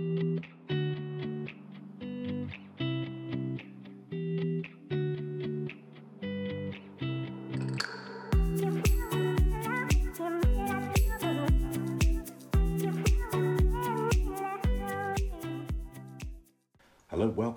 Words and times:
Hello, 0.00 0.87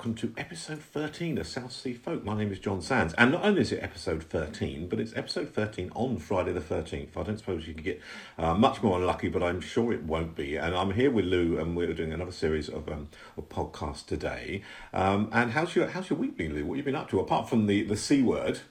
welcome 0.02 0.16
to 0.16 0.34
episode 0.36 0.82
13 0.82 1.38
of 1.38 1.46
Southsea 1.46 1.94
Folk. 1.94 2.24
My 2.24 2.36
name 2.36 2.52
is 2.52 2.58
John 2.58 2.82
Sands, 2.82 3.14
and 3.20 3.32
not 3.32 3.46
only 3.46 3.62
is 3.62 3.72
it 3.72 3.84
episode 3.84 4.24
13, 4.24 4.88
but 4.88 5.00
it's 5.00 5.16
episode 5.16 5.54
13 5.54 5.92
on 5.94 6.18
Friday 6.18 6.52
the 6.52 6.60
13th. 6.60 7.16
I 7.16 7.22
don't 7.22 7.38
suppose 7.38 7.68
you 7.68 7.76
could 7.76 7.84
get 7.84 8.02
uh, 8.40 8.56
much 8.56 8.82
more 8.82 8.98
unlucky, 8.98 9.30
but 9.30 9.44
I'm 9.44 9.62
sure 9.62 9.94
it 9.94 10.02
won't 10.02 10.36
be. 10.36 10.56
And 10.56 10.74
I'm 10.74 10.94
here 10.94 11.12
with 11.12 11.26
Lou, 11.26 11.60
and 11.60 11.78
we're 11.78 11.94
doing 11.94 12.12
another 12.12 12.32
series 12.32 12.68
of, 12.68 12.90
um, 12.90 13.10
of 13.38 13.48
podcasts 13.50 14.04
today. 14.04 14.64
Um, 14.92 15.30
and 15.32 15.52
how's 15.52 15.76
your 15.76 15.88
how's 15.88 16.10
your 16.10 16.18
week 16.18 16.36
been, 16.36 16.56
Lou? 16.56 16.66
What 16.66 16.78
have 16.78 16.88
you 16.88 16.92
been 16.92 17.00
up 17.00 17.08
to? 17.12 17.20
Apart 17.20 17.48
from 17.48 17.68
the, 17.68 17.84
the 17.84 17.96
C 17.96 18.24
word, 18.24 18.62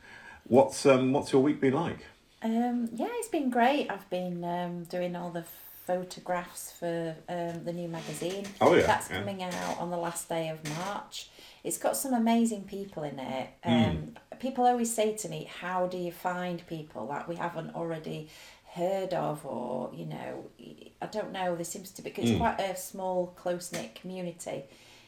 what's, 0.49 0.85
um, 0.85 1.13
what's 1.13 1.33
your 1.33 1.43
week 1.43 1.61
been 1.61 1.75
like? 1.75 2.07
Um, 2.43 2.89
yeah, 2.93 3.07
it's 3.09 3.29
been 3.29 3.51
great. 3.51 3.89
I've 3.89 4.11
been 4.11 4.43
um, 4.43 4.83
doing 4.83 5.15
all 5.15 5.31
the 5.31 5.45
photographs 5.91 6.73
for 6.73 7.17
um, 7.29 7.65
the 7.65 7.73
new 7.73 7.89
magazine. 7.89 8.47
Oh, 8.61 8.75
yeah, 8.75 8.87
That's 8.87 9.11
yeah. 9.11 9.19
coming 9.19 9.43
out 9.43 9.79
on 9.79 9.91
the 9.91 9.97
last 9.97 10.29
day 10.29 10.49
of 10.49 10.59
March. 10.79 11.31
It's 11.65 11.79
got 11.79 11.97
some 11.97 12.15
amazing 12.15 12.65
people 12.65 13.03
in 13.03 13.19
it. 13.19 13.49
Hmm. 13.65 13.73
Um, 13.73 14.17
People 14.39 14.65
always 14.65 14.95
say 14.95 15.15
to 15.17 15.29
me, 15.29 15.51
How 15.61 15.87
do 15.87 15.99
you 15.99 16.13
find 16.13 16.67
people 16.67 17.09
that 17.09 17.29
we 17.29 17.37
haven't 17.37 17.75
already 17.75 18.31
heard 18.73 19.13
of? 19.13 19.45
Or, 19.45 19.91
you 19.93 20.07
know, 20.07 20.45
I 21.03 21.07
don't 21.07 21.33
know. 21.33 21.55
There 21.57 21.65
seems 21.65 21.91
to 21.91 22.03
be, 22.03 22.09
because 22.11 22.31
it's 22.31 22.39
quite 22.39 22.59
a 22.59 22.75
small, 22.77 23.35
close 23.37 23.71
knit 23.71 23.95
community 23.95 24.65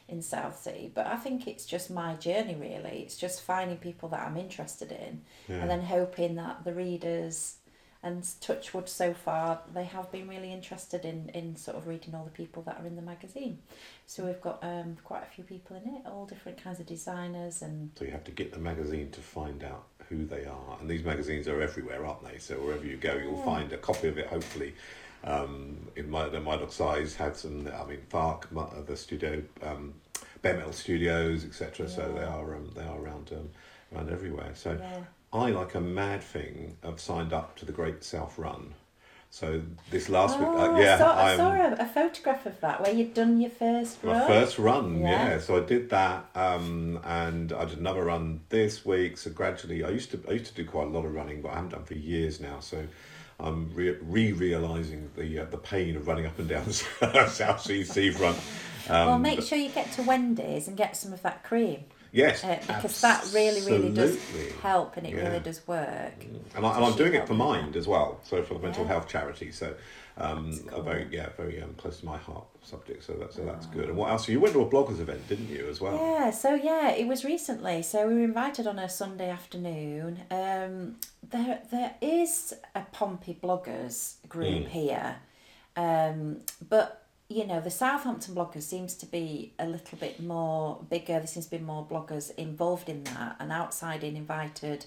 in 0.09 0.20
Southsea. 0.20 0.90
But 0.92 1.06
I 1.06 1.16
think 1.16 1.46
it's 1.46 1.64
just 1.64 1.90
my 1.90 2.14
journey, 2.16 2.57
really. 2.57 3.02
It's 3.04 3.16
just 3.16 3.40
finding 3.40 3.79
people 3.79 4.10
that 4.10 4.26
I'm 4.26 4.37
interested 4.37 4.92
in 4.92 5.23
and 5.48 5.70
then 5.70 5.80
hoping 5.80 6.35
that 6.35 6.64
the 6.64 6.74
readers 6.74 7.57
and 8.02 8.26
touchwood 8.40 8.88
so 8.88 9.14
far 9.14 9.60
they 9.72 9.84
have 9.84 10.10
been 10.10 10.28
really 10.28 10.52
interested 10.52 11.04
in 11.04 11.28
in 11.34 11.56
sort 11.56 11.76
of 11.76 11.86
reading 11.86 12.14
all 12.14 12.24
the 12.24 12.30
people 12.30 12.62
that 12.62 12.80
are 12.80 12.86
in 12.86 12.96
the 12.96 13.02
magazine 13.02 13.58
so 14.06 14.24
we've 14.24 14.40
got 14.40 14.58
um 14.62 14.96
quite 15.04 15.22
a 15.22 15.26
few 15.34 15.45
people 15.45 15.76
in 15.76 15.95
it 15.95 16.02
all 16.06 16.26
different 16.26 16.62
kinds 16.62 16.80
of 16.80 16.86
designers 16.86 17.62
and 17.62 17.90
So 17.96 18.04
you 18.04 18.10
have 18.10 18.24
to 18.24 18.32
get 18.32 18.52
the 18.52 18.58
magazine 18.58 19.10
to 19.12 19.20
find 19.20 19.62
out 19.62 19.84
who 20.08 20.26
they 20.26 20.45
are. 20.45 20.76
And 20.80 20.88
these 20.90 21.04
magazines 21.04 21.48
are 21.48 21.60
everywhere, 21.60 22.04
aren't 22.04 22.23
they? 22.24 22.38
So 22.38 22.54
wherever 22.56 22.84
you 22.84 22.96
go, 22.96 23.14
you'll 23.16 23.42
find 23.42 23.73
a 23.73 23.78
copy 23.78 24.08
of 24.08 24.18
it, 24.18 24.26
hopefully. 24.26 24.74
Um, 25.24 25.88
in 25.96 26.10
my, 26.10 26.28
the 26.28 26.40
Murdoch 26.40 26.73
size 26.73 27.14
had 27.14 27.36
some, 27.36 27.68
I 27.68 27.84
mean, 27.84 28.00
Fark, 28.08 28.48
uh, 28.56 28.82
the 28.86 28.96
studio, 28.96 29.42
um, 29.62 29.95
Bare 30.42 30.56
Metal 30.56 30.73
Studios, 30.73 31.45
etc. 31.45 31.88
So 31.88 32.12
they 32.12 32.24
are 32.24 32.54
um, 32.56 32.70
they 32.74 32.82
are 32.82 32.98
around 33.00 33.30
um, 33.32 33.48
around 33.95 34.10
everywhere. 34.10 34.50
So 34.54 34.73
Yeah. 34.73 35.04
I, 35.33 35.51
like 35.51 35.75
a 35.75 35.80
mad 35.80 36.23
thing, 36.23 36.77
have 36.83 37.01
signed 37.01 37.33
up 37.33 37.57
to 37.57 37.65
the 37.65 37.73
Great 37.73 38.05
South 38.05 38.38
Run. 38.38 38.75
So 39.30 39.63
this 39.91 40.11
last 40.11 40.38
week, 40.38 40.47
uh, 40.47 40.52
Oh, 40.52 40.79
yeah, 40.79 40.97
I 40.97 40.99
saw, 40.99 41.25
I 41.25 41.37
saw 41.38 41.52
a, 41.55 41.73
a 41.85 41.87
photograph 41.87 42.45
of 42.45 42.61
that 42.61 42.83
where 42.83 42.93
you'd 42.93 43.15
done 43.15 43.41
your 43.41 43.49
first 43.49 44.05
my 44.05 44.13
run. 44.13 44.27
first 44.27 44.59
run, 44.59 45.01
yeah. 45.01 45.29
Yeah. 45.30 45.38
So 45.38 45.57
I 45.57 45.65
did 45.65 45.88
that, 45.88 46.27
um, 46.35 47.01
and 47.03 47.51
I 47.51 47.65
did 47.65 47.79
another 47.79 48.05
run 48.05 48.41
this 48.51 48.85
week. 48.85 49.16
So 49.16 49.30
gradually, 49.30 49.83
I 49.85 49.88
used 49.88 50.10
to 50.10 50.21
I 50.29 50.33
used 50.33 50.55
to 50.55 50.55
do 50.63 50.69
quite 50.69 50.88
a 50.88 50.91
lot 50.91 51.07
of 51.07 51.15
running, 51.15 51.41
but 51.41 51.53
I 51.53 51.55
haven't 51.55 51.71
done 51.71 51.85
for 51.85 51.95
years 51.95 52.41
now. 52.41 52.60
So 52.60 52.87
I'm 53.41 53.73
re 53.75 54.33
realizing 54.33 55.10
the 55.16 55.38
uh, 55.38 55.45
the 55.47 55.57
pain 55.57 55.97
of 55.97 56.07
running 56.07 56.27
up 56.27 56.38
and 56.38 56.49
down 56.49 56.66
the 57.01 57.27
Southsea 57.29 57.87
seafront. 57.87 58.37
Um, 58.91 59.07
well, 59.07 59.19
make 59.19 59.41
sure 59.41 59.57
you 59.57 59.71
get 59.71 59.93
to 59.93 60.03
Wendy's 60.03 60.69
and 60.69 60.77
get 60.77 60.95
some 60.95 61.15
of 61.15 61.23
that 61.23 61.43
cream 61.43 61.85
yes, 62.13 62.45
uh, 62.45 62.59
because 62.66 63.01
that 63.01 63.29
really, 63.35 63.63
really 63.63 63.91
does 63.91 64.16
help 64.62 64.97
and 64.97 65.06
it 65.06 65.15
Yeah. 65.15 65.28
really 65.28 65.41
does 65.41 65.66
work. 65.66 66.25
And, 66.54 66.64
I, 66.66 66.76
and 66.76 66.84
I'm 66.84 66.97
doing 66.97 67.14
it 67.14 67.26
for 67.26 67.34
Mind 67.34 67.75
as 67.76 67.88
well, 67.88 68.20
so 68.22 68.42
for 68.42 68.54
the 68.54 68.60
mental 68.60 68.84
Yeah. 68.84 68.88
health 68.92 69.09
charity. 69.09 69.50
So 69.50 69.75
um, 70.19 70.53
a 70.69 70.72
cool. 70.72 70.82
very 70.82 71.09
yeah 71.10 71.31
very 71.38 71.62
um, 71.62 71.75
close 71.75 72.00
to 72.00 72.06
my 72.06 72.19
heart 72.19 72.44
subject. 72.62 73.03
So 73.04 73.14
that's 73.14 73.36
so 73.36 73.44
that's 73.44 73.66
good. 73.66 73.88
And 73.88 73.97
what 73.97 74.10
else? 74.10 74.28
You 74.28 74.41
went 74.41 74.54
to 74.54 74.60
a 74.60 74.69
bloggers 74.69 75.00
event, 75.00 75.26
didn't 75.28 75.48
you, 75.48 75.66
as 75.69 75.81
well? 75.81 75.94
Yeah, 75.97 76.31
so 76.31 76.54
yeah, 76.54 76.91
it 76.91 77.06
was 77.06 77.25
recently. 77.25 77.82
So 77.82 78.06
we 78.06 78.15
were 78.15 78.25
invited 78.25 78.66
on 78.66 78.78
a 78.78 78.88
Sunday 78.88 79.31
afternoon. 79.31 80.20
Um, 80.31 80.97
there, 81.31 81.60
there 81.70 81.94
is 82.03 82.53
a 82.75 82.82
Pompey 82.92 83.38
bloggers 83.42 84.16
group 84.28 84.69
here, 84.69 85.16
um, 85.76 86.41
but 86.69 87.01
you 87.32 87.47
know 87.47 87.60
the 87.60 87.70
Southampton 87.70 88.34
bloggers 88.34 88.62
seems 88.62 88.94
to 88.97 89.06
be 89.06 89.53
a 89.59 89.66
little 89.66 89.98
bit 89.98 90.20
more 90.22 90.84
bigger. 90.88 91.15
There 91.19 91.26
seems 91.26 91.47
to 91.47 91.50
be 91.59 91.65
more 91.65 91.84
bloggers 91.87 92.34
involved 92.37 92.88
in 92.88 93.04
that, 93.04 93.37
and 93.41 93.50
outside 93.53 94.04
in 94.04 94.16
invited 94.16 94.87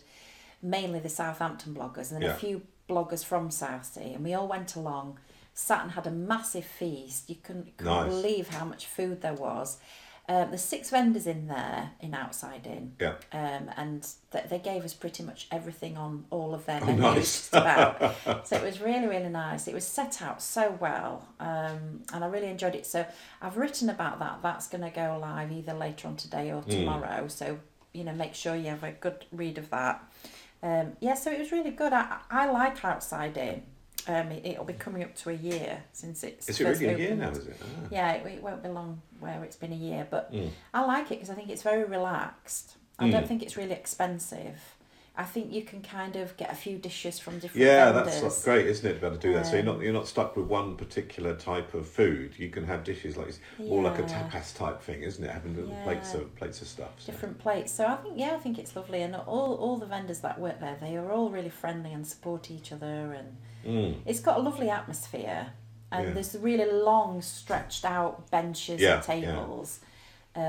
mainly 0.62 1.00
the 1.00 1.10
Southampton 1.10 1.74
bloggers 1.76 2.12
and 2.12 2.22
then 2.22 2.30
Yeah. 2.30 2.36
a 2.36 2.40
few 2.40 2.62
bloggers 2.90 3.24
from 3.26 3.50
Southsea, 3.52 4.14
and 4.16 4.24
we 4.24 4.34
all 4.34 4.48
went 4.48 4.76
along. 4.76 5.20
Sat 5.54 5.84
and 5.84 5.92
had 5.92 6.06
a 6.06 6.12
massive 6.12 6.66
feast. 6.66 7.30
You 7.30 7.38
couldn't, 7.38 7.78
couldn't 7.78 7.94
Nice. 7.94 8.10
believe 8.10 8.50
how 8.50 8.66
much 8.66 8.86
food 8.88 9.22
there 9.22 9.34
was. 9.34 9.78
Um, 10.28 10.50
there's 10.50 10.64
six 10.64 10.90
vendors 10.90 11.28
in 11.28 11.48
there 11.48 11.92
in 12.00 12.16
Outside 12.16 12.66
In, 12.66 12.94
Yeah. 13.00 13.14
um, 13.32 13.70
and 13.78 14.08
th- 14.32 14.46
they 14.50 14.58
gave 14.58 14.84
us 14.84 14.94
pretty 14.96 15.22
much 15.22 15.48
everything 15.52 15.98
on 15.98 16.26
all 16.32 16.56
of 16.56 16.66
their 16.66 16.82
Oh, 16.82 16.86
menus. 16.88 17.02
nice. 17.02 17.16
just 17.52 17.54
about. 17.56 18.16
so 18.48 18.56
it 18.56 18.64
was 18.64 18.82
really, 18.82 19.06
really 19.06 19.30
nice. 19.30 19.68
It 19.68 19.76
was 19.76 19.86
set 19.86 20.24
out 20.24 20.42
so 20.42 20.76
well, 20.80 21.28
um, 21.40 22.02
and 22.12 22.24
I 22.24 22.28
really 22.28 22.48
enjoyed 22.48 22.74
it. 22.74 22.88
So 22.88 23.06
I've 23.42 23.56
written 23.58 23.88
about 23.90 24.18
that. 24.20 24.40
That's 24.42 24.68
going 24.68 24.84
to 24.84 24.90
go 24.90 25.20
live 25.22 25.52
either 25.52 25.74
later 25.74 26.08
on 26.08 26.16
today 26.16 26.50
Hmm. 26.50 26.58
or 26.58 26.62
tomorrow. 26.64 27.28
So 27.28 27.60
you 27.94 28.04
know, 28.04 28.12
make 28.14 28.34
sure 28.36 28.56
you 28.56 28.70
have 28.70 28.84
a 28.84 28.92
good 28.92 29.26
read 29.32 29.58
of 29.58 29.70
that. 29.70 30.04
Um, 30.64 30.98
yeah, 31.00 31.14
so 31.14 31.32
it 31.32 31.40
was 31.40 31.52
really 31.52 31.72
good. 31.72 31.94
I, 31.94 32.18
I 32.30 32.50
like 32.52 32.84
Outside 32.84 33.38
In. 33.38 33.62
Um, 34.08 34.32
it, 34.32 34.46
it'll 34.46 34.66
be 34.66 34.74
coming 34.74 35.04
up 35.04 35.16
to 35.16 35.30
a 35.32 35.34
year 35.34 35.84
since 35.94 36.24
it's 36.24 36.48
Is 36.48 36.60
it 36.62 36.64
really 36.66 36.86
a 36.94 36.98
year 36.98 37.16
now? 37.16 37.30
Is 37.32 37.40
it? 37.48 37.58
Ah. 37.62 37.88
Yeah, 37.92 38.12
it, 38.14 38.26
it 38.26 38.44
won't 38.44 38.62
be 38.62 38.70
long 38.70 39.02
where 39.20 39.44
it's 39.44 39.56
been 39.56 39.74
a 39.74 39.76
year, 39.76 40.08
but 40.10 40.32
Mm. 40.32 40.50
I 40.74 40.86
like 40.86 41.06
it 41.08 41.16
because 41.16 41.30
I 41.30 41.34
think 41.34 41.50
it's 41.50 41.64
very 41.64 41.84
relaxed. 41.84 42.76
I 43.00 43.06
Mm. 43.08 43.12
don't 43.12 43.28
think 43.28 43.42
it's 43.44 43.58
really 43.58 43.74
expensive. 43.74 44.75
I 45.18 45.24
think 45.24 45.54
you 45.54 45.62
can 45.64 45.82
kind 45.82 46.16
of 46.18 46.36
get 46.36 46.52
a 46.52 46.56
few 46.56 46.78
dishes 46.78 47.20
from 47.20 47.36
different 47.40 47.54
vendors. 47.66 47.68
Yeah, 47.68 47.92
vendors. 47.94 48.22
that's 48.22 48.44
great, 48.44 48.66
isn't 48.68 48.86
it? 48.90 48.96
To 48.96 49.00
be 49.00 49.06
able 49.08 49.16
to 49.16 49.22
do 49.22 49.34
that, 49.34 49.46
so 49.46 49.56
you're 49.56 49.64
not 49.64 49.76
Um, 49.76 49.82
you're 49.82 49.94
not 49.94 50.08
stuck 50.08 50.36
with 50.36 50.48
one 50.48 50.76
particular 50.76 51.36
type 51.36 51.74
of 51.74 51.88
food. 51.88 52.34
You 52.38 52.50
can 52.50 52.66
have 52.66 52.84
dishes 52.84 53.16
like 53.16 53.40
more 53.58 53.82
like 53.84 53.98
a 54.00 54.04
tapas 54.04 54.56
type 54.56 54.82
thing, 54.82 55.04
isn't 55.04 55.24
it? 55.24 55.32
Having 55.32 55.56
little 55.56 55.76
plates 55.84 56.14
of 56.14 56.36
plates 56.36 56.62
of 56.62 56.68
stuff. 56.68 56.92
so. 56.98 57.12
different 57.12 57.40
plates. 57.40 57.72
So 57.72 57.86
I 57.86 57.96
think 57.96 58.16
yeah, 58.18 58.34
I 58.36 58.40
think 58.40 58.60
it's 58.60 58.76
lovely, 58.76 59.02
and 59.02 59.16
all 59.16 59.56
all 59.56 59.78
the 59.78 59.86
vendors 59.86 60.20
that 60.20 60.40
work 60.40 60.60
there, 60.60 60.78
they 60.82 60.96
are 60.98 61.12
all 61.12 61.30
really 61.30 61.50
friendly 61.50 61.94
and 61.94 62.06
support 62.06 62.52
each 62.52 62.72
other, 62.72 63.14
and 63.14 63.38
Mm. 63.66 64.02
it's 64.06 64.20
got 64.20 64.38
a 64.38 64.42
lovely 64.42 64.70
atmosphere. 64.70 65.54
And 65.92 66.08
Yeah. 66.08 66.14
there's 66.14 66.36
really 66.36 66.70
long, 66.72 67.22
stretched 67.22 67.86
out 67.86 68.30
benches 68.30 68.82
Yeah, 68.82 69.02
and 69.08 69.24
yeah. 69.24 69.36
Um, 70.36 70.42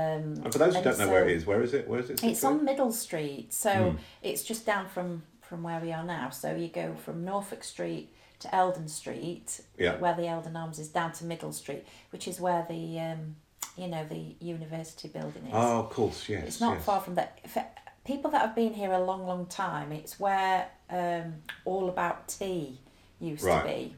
And 0.43 0.51
for 0.51 0.59
those 0.59 0.75
who 0.75 0.81
don't 0.83 0.99
know 0.99 1.07
where 1.09 1.25
it 1.27 1.31
is, 1.35 1.45
where 1.45 1.61
is 1.61 1.73
it? 1.73 1.87
Where 1.87 1.99
is 1.99 2.09
it? 2.09 2.23
It's 2.23 2.43
on 2.43 2.65
Middle 2.65 2.91
Street, 2.91 3.53
so 3.53 3.69
Mm. 3.71 3.97
it's 4.21 4.43
just 4.43 4.65
down 4.65 4.87
from 4.87 5.23
from 5.41 5.63
where 5.63 5.79
we 5.79 5.93
are 5.93 6.03
now. 6.03 6.29
So 6.29 6.53
you 6.55 6.67
go 6.67 6.93
from 6.95 7.23
Norfolk 7.23 7.63
Street 7.63 8.13
to 8.39 8.53
Eldon 8.53 8.89
Street, 8.89 9.61
Yeah. 9.77 9.95
where 9.97 10.13
the 10.13 10.27
Eldon 10.27 10.57
Arms 10.57 10.77
is, 10.77 10.89
down 10.89 11.13
to 11.13 11.23
Middle 11.25 11.53
Street, 11.53 11.85
which 12.09 12.27
is 12.27 12.41
where 12.41 12.65
the 12.67 12.99
um, 12.99 13.37
you 13.77 13.87
know 13.87 14.03
the 14.05 14.35
university 14.41 15.07
building 15.07 15.43
is. 15.45 15.53
Oh, 15.53 15.79
of 15.79 15.89
course, 15.89 16.27
yes. 16.27 16.43
it's 16.47 16.59
not 16.59 16.75
yes. 16.75 16.83
far 16.85 16.99
from 16.99 17.15
that. 17.15 17.39
For 17.47 17.65
people 18.03 18.29
that 18.31 18.41
have 18.41 18.55
been 18.55 18.73
here 18.73 18.91
a 18.91 18.99
long, 19.01 19.25
long 19.25 19.45
time, 19.45 19.93
it's 19.93 20.19
where 20.19 20.67
um, 20.89 21.35
All 21.63 21.87
About 21.87 22.27
Tea 22.27 22.79
used 23.21 23.43
Right. 23.45 23.61
to 23.61 23.67
be, 23.67 23.95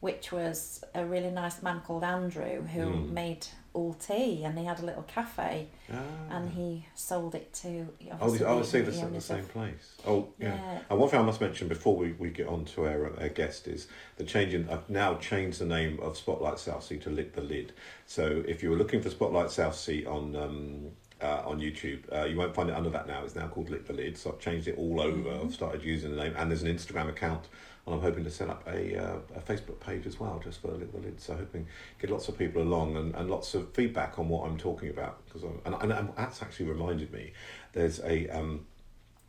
which 0.00 0.32
was 0.32 0.82
a 0.94 1.04
really 1.04 1.30
nice 1.30 1.62
man 1.62 1.80
called 1.86 2.02
Andrew 2.04 2.62
who 2.62 2.80
Mm. 2.86 3.10
made 3.10 3.46
all 3.78 3.94
tea, 3.94 4.42
and 4.44 4.58
he 4.58 4.64
had 4.64 4.80
a 4.80 4.84
little 4.84 5.04
cafe 5.04 5.68
Ah. 5.90 5.96
and 6.30 6.50
he 6.50 6.84
sold 6.94 7.34
it 7.34 7.52
to. 7.54 7.88
Oh, 8.12 8.16
obviously 8.20 8.46
I 8.46 8.50
the- 8.52 8.58
was 8.58 8.68
seeing 8.70 8.84
the 8.84 8.90
this 8.90 9.02
at 9.02 9.12
the 9.12 9.20
same 9.20 9.44
place. 9.44 9.94
Oh, 10.06 10.28
yeah. 10.38 10.54
Yeah. 10.54 10.78
And 10.90 10.98
one 10.98 11.08
thing 11.08 11.20
I 11.20 11.22
must 11.22 11.40
mention 11.40 11.68
before 11.68 11.96
we, 11.96 12.12
we 12.12 12.30
get 12.30 12.46
on 12.48 12.64
to 12.66 12.86
our, 12.86 13.18
our 13.20 13.28
guest 13.28 13.68
is 13.68 13.88
the 14.16 14.24
changing. 14.24 14.68
I've 14.68 14.88
now 14.90 15.14
changed 15.16 15.60
the 15.60 15.64
name 15.66 15.98
of 16.00 16.16
Spotlight 16.16 16.58
Southsea 16.58 16.98
to 17.00 17.10
Lit 17.10 17.34
the 17.34 17.40
Lid. 17.40 17.72
So 18.06 18.42
if 18.46 18.62
you 18.62 18.70
were 18.70 18.76
looking 18.76 19.00
for 19.00 19.10
Spotlight 19.10 19.50
Southsea 19.50 20.06
on 20.06 20.34
um, 20.36 20.90
uh, 21.20 21.42
on 21.46 21.58
YouTube, 21.58 22.00
uh, 22.12 22.24
you 22.26 22.36
won't 22.36 22.54
find 22.54 22.68
it 22.70 22.76
under 22.76 22.90
that 22.90 23.06
now. 23.08 23.24
It's 23.24 23.34
now 23.34 23.48
called 23.48 23.70
Lit 23.70 23.86
the 23.86 23.92
Lid. 23.92 24.16
So 24.18 24.30
I've 24.30 24.38
changed 24.38 24.68
it 24.68 24.76
all 24.78 25.00
over. 25.00 25.30
Mm-hmm. 25.30 25.46
I've 25.46 25.54
started 25.54 25.82
using 25.82 26.10
the 26.14 26.22
name, 26.22 26.34
and 26.36 26.50
there's 26.50 26.62
an 26.62 26.72
Instagram 26.72 27.08
account. 27.08 27.46
I'm 27.92 28.00
hoping 28.00 28.24
to 28.24 28.30
set 28.30 28.48
up 28.48 28.66
a, 28.66 28.96
uh, 28.96 29.18
a 29.36 29.40
Facebook 29.40 29.80
page 29.80 30.06
as 30.06 30.18
well, 30.20 30.40
just 30.42 30.60
for 30.60 30.68
the 30.68 30.78
Lid. 30.98 31.20
So 31.20 31.34
hoping 31.34 31.66
get 32.00 32.10
lots 32.10 32.28
of 32.28 32.38
people 32.38 32.62
along 32.62 32.96
and, 32.96 33.14
and 33.14 33.30
lots 33.30 33.54
of 33.54 33.72
feedback 33.72 34.18
on 34.18 34.28
what 34.28 34.48
I'm 34.48 34.56
talking 34.56 34.90
about. 34.90 35.24
Because 35.26 35.42
and, 35.42 35.74
and, 35.74 35.92
and 35.92 36.10
that's 36.16 36.42
actually 36.42 36.66
reminded 36.66 37.12
me. 37.12 37.32
There's 37.72 38.00
a 38.00 38.28
um, 38.28 38.66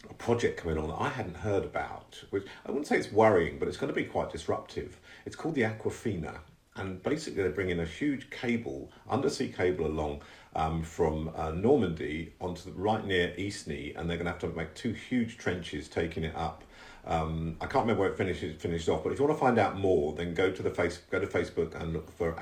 a 0.09 0.13
project 0.13 0.61
coming 0.61 0.77
on 0.77 0.88
that 0.89 1.01
I 1.01 1.09
hadn't 1.09 1.38
heard 1.38 1.65
about, 1.65 2.23
which 2.29 2.45
I 2.65 2.71
wouldn't 2.71 2.88
say 2.88 2.97
it's 2.97 3.11
worrying, 3.11 3.59
but 3.59 3.67
it's 3.67 3.77
going 3.77 3.94
to 3.94 3.95
be 3.95 4.06
quite 4.06 4.31
disruptive. 4.31 5.00
It's 5.25 5.35
called 5.35 5.56
the 5.56 5.63
Aquind, 5.63 6.38
and 6.75 7.03
basically 7.03 7.44
they're 7.44 7.51
bringing 7.51 7.79
a 7.79 7.85
huge 7.85 8.29
cable, 8.29 8.91
undersea 9.09 9.50
cable 9.50 9.85
along 9.85 10.21
um, 10.56 10.83
from 10.83 11.31
uh, 11.35 11.51
Normandy 11.51 12.33
onto 12.39 12.71
the, 12.71 12.71
right 12.71 13.06
near 13.06 13.33
Eastney, 13.38 13.97
and 13.97 14.09
they're 14.09 14.17
going 14.17 14.25
to 14.25 14.31
have 14.31 14.39
to 14.39 14.47
make 14.50 14.73
two 14.73 14.94
huge 14.94 15.38
trenches 15.38 15.89
taking 15.89 16.23
it 16.23 16.35
up. 16.35 16.63
Um, 17.06 17.57
I 17.62 17.66
can't 17.66 17.84
remember 17.84 18.01
where 18.01 18.12
it 18.12 18.18
finishes 18.18 18.62
finished 18.62 18.90
off, 18.90 19.04
but 19.04 19.12
if 19.13 19.19
you 19.19 19.25
want 19.25 19.38
to 19.38 19.40
find 19.40 19.57
out 19.57 19.78
more, 19.78 20.13
then 20.13 20.34
go 20.34 20.51
to 20.51 20.63
the 20.63 20.69
face 20.69 21.00
go 21.10 21.19
to 21.19 21.28
Facebook 21.28 21.80
and 21.80 21.94
look 21.94 22.12
for 22.18 22.40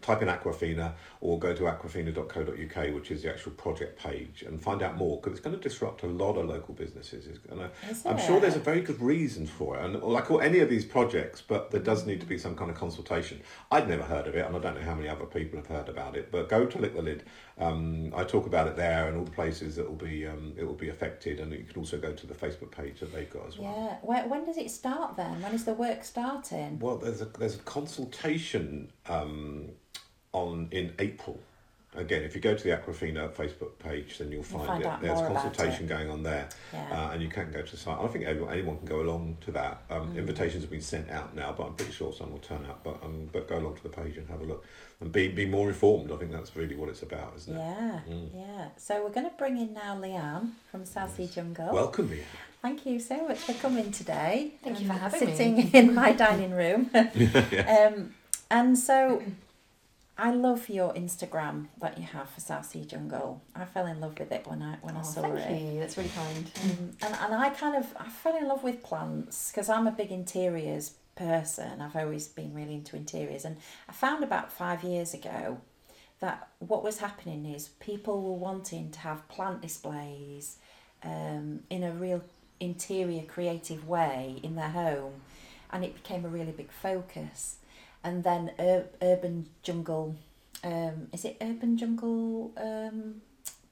type 0.00 0.22
in 0.22 0.28
Aquind 0.28 0.92
or 1.20 1.38
go 1.38 1.54
to 1.54 1.64
aquind.co.uk, 1.64 2.94
which 2.94 3.10
is 3.10 3.22
the 3.22 3.30
actual 3.30 3.52
project 3.52 3.98
page, 3.98 4.44
and 4.46 4.60
find 4.60 4.82
out 4.82 4.96
more 4.96 5.16
because 5.16 5.32
it's 5.32 5.40
going 5.40 5.56
to 5.56 5.62
disrupt 5.62 6.02
a 6.02 6.06
lot 6.06 6.36
of 6.36 6.46
local 6.46 6.74
businesses. 6.74 7.26
It's 7.26 7.38
gonna, 7.38 7.70
I'm 8.06 8.18
sure 8.18 8.40
there's 8.40 8.56
a 8.56 8.60
very 8.60 8.80
good 8.80 9.00
reason 9.00 9.46
for 9.46 9.76
it, 9.76 9.84
and 9.84 10.00
like 10.02 10.30
all, 10.30 10.40
any 10.40 10.60
of 10.60 10.68
these 10.68 10.84
projects, 10.84 11.42
but 11.42 11.70
there 11.70 11.80
does 11.80 12.06
need 12.06 12.20
to 12.20 12.26
be 12.26 12.38
some 12.38 12.54
kind 12.54 12.70
of 12.70 12.76
consultation. 12.76 13.40
I'd 13.70 13.88
never 13.88 14.04
heard 14.04 14.26
of 14.26 14.34
it, 14.34 14.46
and 14.46 14.54
I 14.54 14.58
don't 14.60 14.76
know 14.76 14.82
how 14.82 14.94
many 14.94 15.08
other 15.08 15.26
people 15.26 15.58
have 15.58 15.66
heard 15.66 15.88
about 15.88 16.16
it. 16.16 16.30
But 16.30 16.48
go 16.48 16.66
to 16.66 16.78
Lick 16.78 16.94
the 16.94 17.02
Lid. 17.02 17.24
Um, 17.58 18.12
I 18.16 18.22
talk 18.22 18.46
about 18.46 18.68
it 18.68 18.76
there 18.76 19.08
and 19.08 19.18
all 19.18 19.24
the 19.24 19.32
places 19.32 19.74
that 19.76 19.88
will 19.88 19.96
be 19.96 20.26
um, 20.26 20.54
it 20.56 20.64
will 20.64 20.74
be 20.74 20.90
affected, 20.90 21.40
and 21.40 21.52
you 21.52 21.64
can 21.64 21.78
also 21.78 21.98
go 21.98 22.12
to 22.12 22.26
the 22.26 22.34
Facebook 22.34 22.70
page 22.70 23.00
that 23.00 23.12
they've 23.12 23.28
got 23.28 23.48
as 23.48 23.58
well. 23.58 23.74
Yeah. 23.74 23.96
When, 24.02 24.30
when 24.30 24.44
does 24.44 24.56
it 24.58 24.70
start 24.70 25.16
then? 25.16 25.42
When 25.42 25.52
is 25.52 25.64
the 25.64 25.74
work 25.74 26.04
starting? 26.04 26.78
Well, 26.78 26.98
there's 26.98 27.20
a 27.20 27.24
there's 27.24 27.56
a 27.56 27.58
consultation 27.58 28.92
um, 29.08 29.70
on 30.32 30.68
in 30.70 30.92
April. 30.98 31.40
Again, 31.96 32.22
if 32.22 32.34
you 32.34 32.40
go 32.42 32.54
to 32.54 32.62
the 32.62 32.70
Aquind 32.76 33.32
Facebook 33.32 33.78
page, 33.78 34.18
then 34.18 34.30
you'll 34.30 34.42
find, 34.42 34.66
find 34.66 34.84
it. 34.84 34.90
There's 35.00 35.18
more 35.18 35.30
about 35.30 35.42
consultation 35.42 35.86
going 35.86 36.10
on 36.10 36.22
there, 36.22 36.46
Yeah. 36.72 36.86
uh, 37.08 37.10
and 37.12 37.22
you 37.22 37.28
can 37.30 37.50
go 37.50 37.62
to 37.62 37.70
the 37.70 37.76
site. 37.78 37.98
I 37.98 38.06
think 38.08 38.26
anyone, 38.26 38.52
anyone 38.52 38.76
can 38.76 38.86
go 38.86 39.00
along 39.00 39.38
to 39.46 39.52
that. 39.52 39.82
Um, 39.90 40.12
Mm. 40.12 40.18
Invitations 40.18 40.62
have 40.62 40.70
been 40.70 40.82
sent 40.82 41.10
out 41.10 41.34
now, 41.34 41.52
but 41.56 41.64
I'm 41.66 41.74
pretty 41.74 41.92
sure 41.92 42.12
some 42.12 42.30
will 42.30 42.38
turn 42.40 42.64
out. 42.68 42.84
But 42.84 43.02
um, 43.02 43.30
but 43.32 43.48
go 43.48 43.56
along 43.58 43.76
to 43.76 43.82
the 43.82 43.88
page 43.88 44.18
and 44.18 44.28
have 44.28 44.42
a 44.42 44.44
look 44.44 44.64
and 45.00 45.10
be 45.10 45.28
be 45.28 45.46
more 45.46 45.68
informed. 45.68 46.12
I 46.12 46.16
think 46.16 46.30
that's 46.30 46.54
really 46.54 46.76
what 46.76 46.90
it's 46.90 47.02
about, 47.02 47.32
isn't 47.38 47.56
it? 47.56 47.58
Yeah, 47.58 48.00
Mm. 48.08 48.28
yeah. 48.34 48.68
So 48.76 49.02
we're 49.02 49.10
going 49.18 49.28
to 49.30 49.36
bring 49.36 49.56
in 49.56 49.72
now 49.72 49.96
Lianne 49.98 50.50
from 50.70 50.84
Southsea 50.84 51.26
Jungle. 51.26 51.72
Welcome, 51.72 52.10
Lianne. 52.10 52.22
Thank 52.60 52.84
you 52.84 53.00
so 53.00 53.26
much 53.26 53.38
for 53.38 53.54
coming 53.54 53.90
today. 53.92 54.52
Thank 54.62 54.80
you 54.80 54.86
for 54.86 54.92
and 54.92 55.00
having 55.00 55.20
me. 55.30 55.34
sitting 55.36 55.70
in 55.74 55.94
my 55.94 56.12
dining 56.12 56.50
room. 56.52 56.90
um, 56.94 58.14
and 58.50 58.78
so, 58.78 59.22
I 60.20 60.32
love 60.32 60.68
your 60.68 60.92
Instagram 60.94 61.68
that 61.80 61.96
you 61.96 62.02
have 62.04 62.28
for 62.28 62.40
Southsea 62.40 62.84
Jungle. 62.84 63.40
I 63.54 63.64
fell 63.64 63.86
in 63.86 64.00
love 64.00 64.18
with 64.18 64.32
it 64.32 64.46
when 64.48 64.62
I 64.62 64.76
when 64.80 64.96
I 64.96 65.00
Oh, 65.00 65.04
saw 65.04 65.22
thank 65.22 65.38
it. 65.38 65.62
you. 65.74 65.78
That's 65.80 65.96
really 65.96 66.10
kind. 66.10 66.50
Um, 66.64 66.90
and, 67.02 67.14
and 67.14 67.34
I 67.34 67.50
kind 67.50 67.76
of 67.76 67.86
I 67.98 68.08
fell 68.08 68.36
in 68.36 68.48
love 68.48 68.64
with 68.64 68.82
plants 68.82 69.50
because 69.50 69.68
I'm 69.68 69.86
a 69.86 69.92
big 69.92 70.10
interiors 70.10 70.94
person. 71.14 71.80
I've 71.80 71.94
always 71.94 72.26
been 72.26 72.52
really 72.52 72.74
into 72.74 72.96
interiors, 72.96 73.44
and 73.44 73.58
I 73.88 73.92
found 73.92 74.24
about 74.24 74.50
five 74.52 74.82
years 74.82 75.14
ago 75.14 75.60
that 76.18 76.48
what 76.58 76.82
was 76.82 76.98
happening 76.98 77.46
is 77.46 77.68
people 77.78 78.20
were 78.20 78.34
wanting 78.36 78.90
to 78.90 78.98
have 79.00 79.28
plant 79.28 79.62
displays 79.62 80.56
um, 81.04 81.60
in 81.70 81.84
a 81.84 81.92
real 81.92 82.24
interior 82.58 83.22
creative 83.22 83.86
way 83.86 84.40
in 84.42 84.56
their 84.56 84.70
home, 84.70 85.12
and 85.70 85.84
it 85.84 85.94
became 85.94 86.24
a 86.24 86.28
really 86.28 86.50
big 86.50 86.72
focus. 86.72 87.57
And 88.04 88.22
then 88.24 88.52
ur- 88.58 88.88
urban 89.02 89.48
jungle, 89.62 90.14
um, 90.64 91.08
is 91.12 91.24
it 91.24 91.36
urban 91.40 91.76
jungle 91.76 92.52
um, 92.56 93.20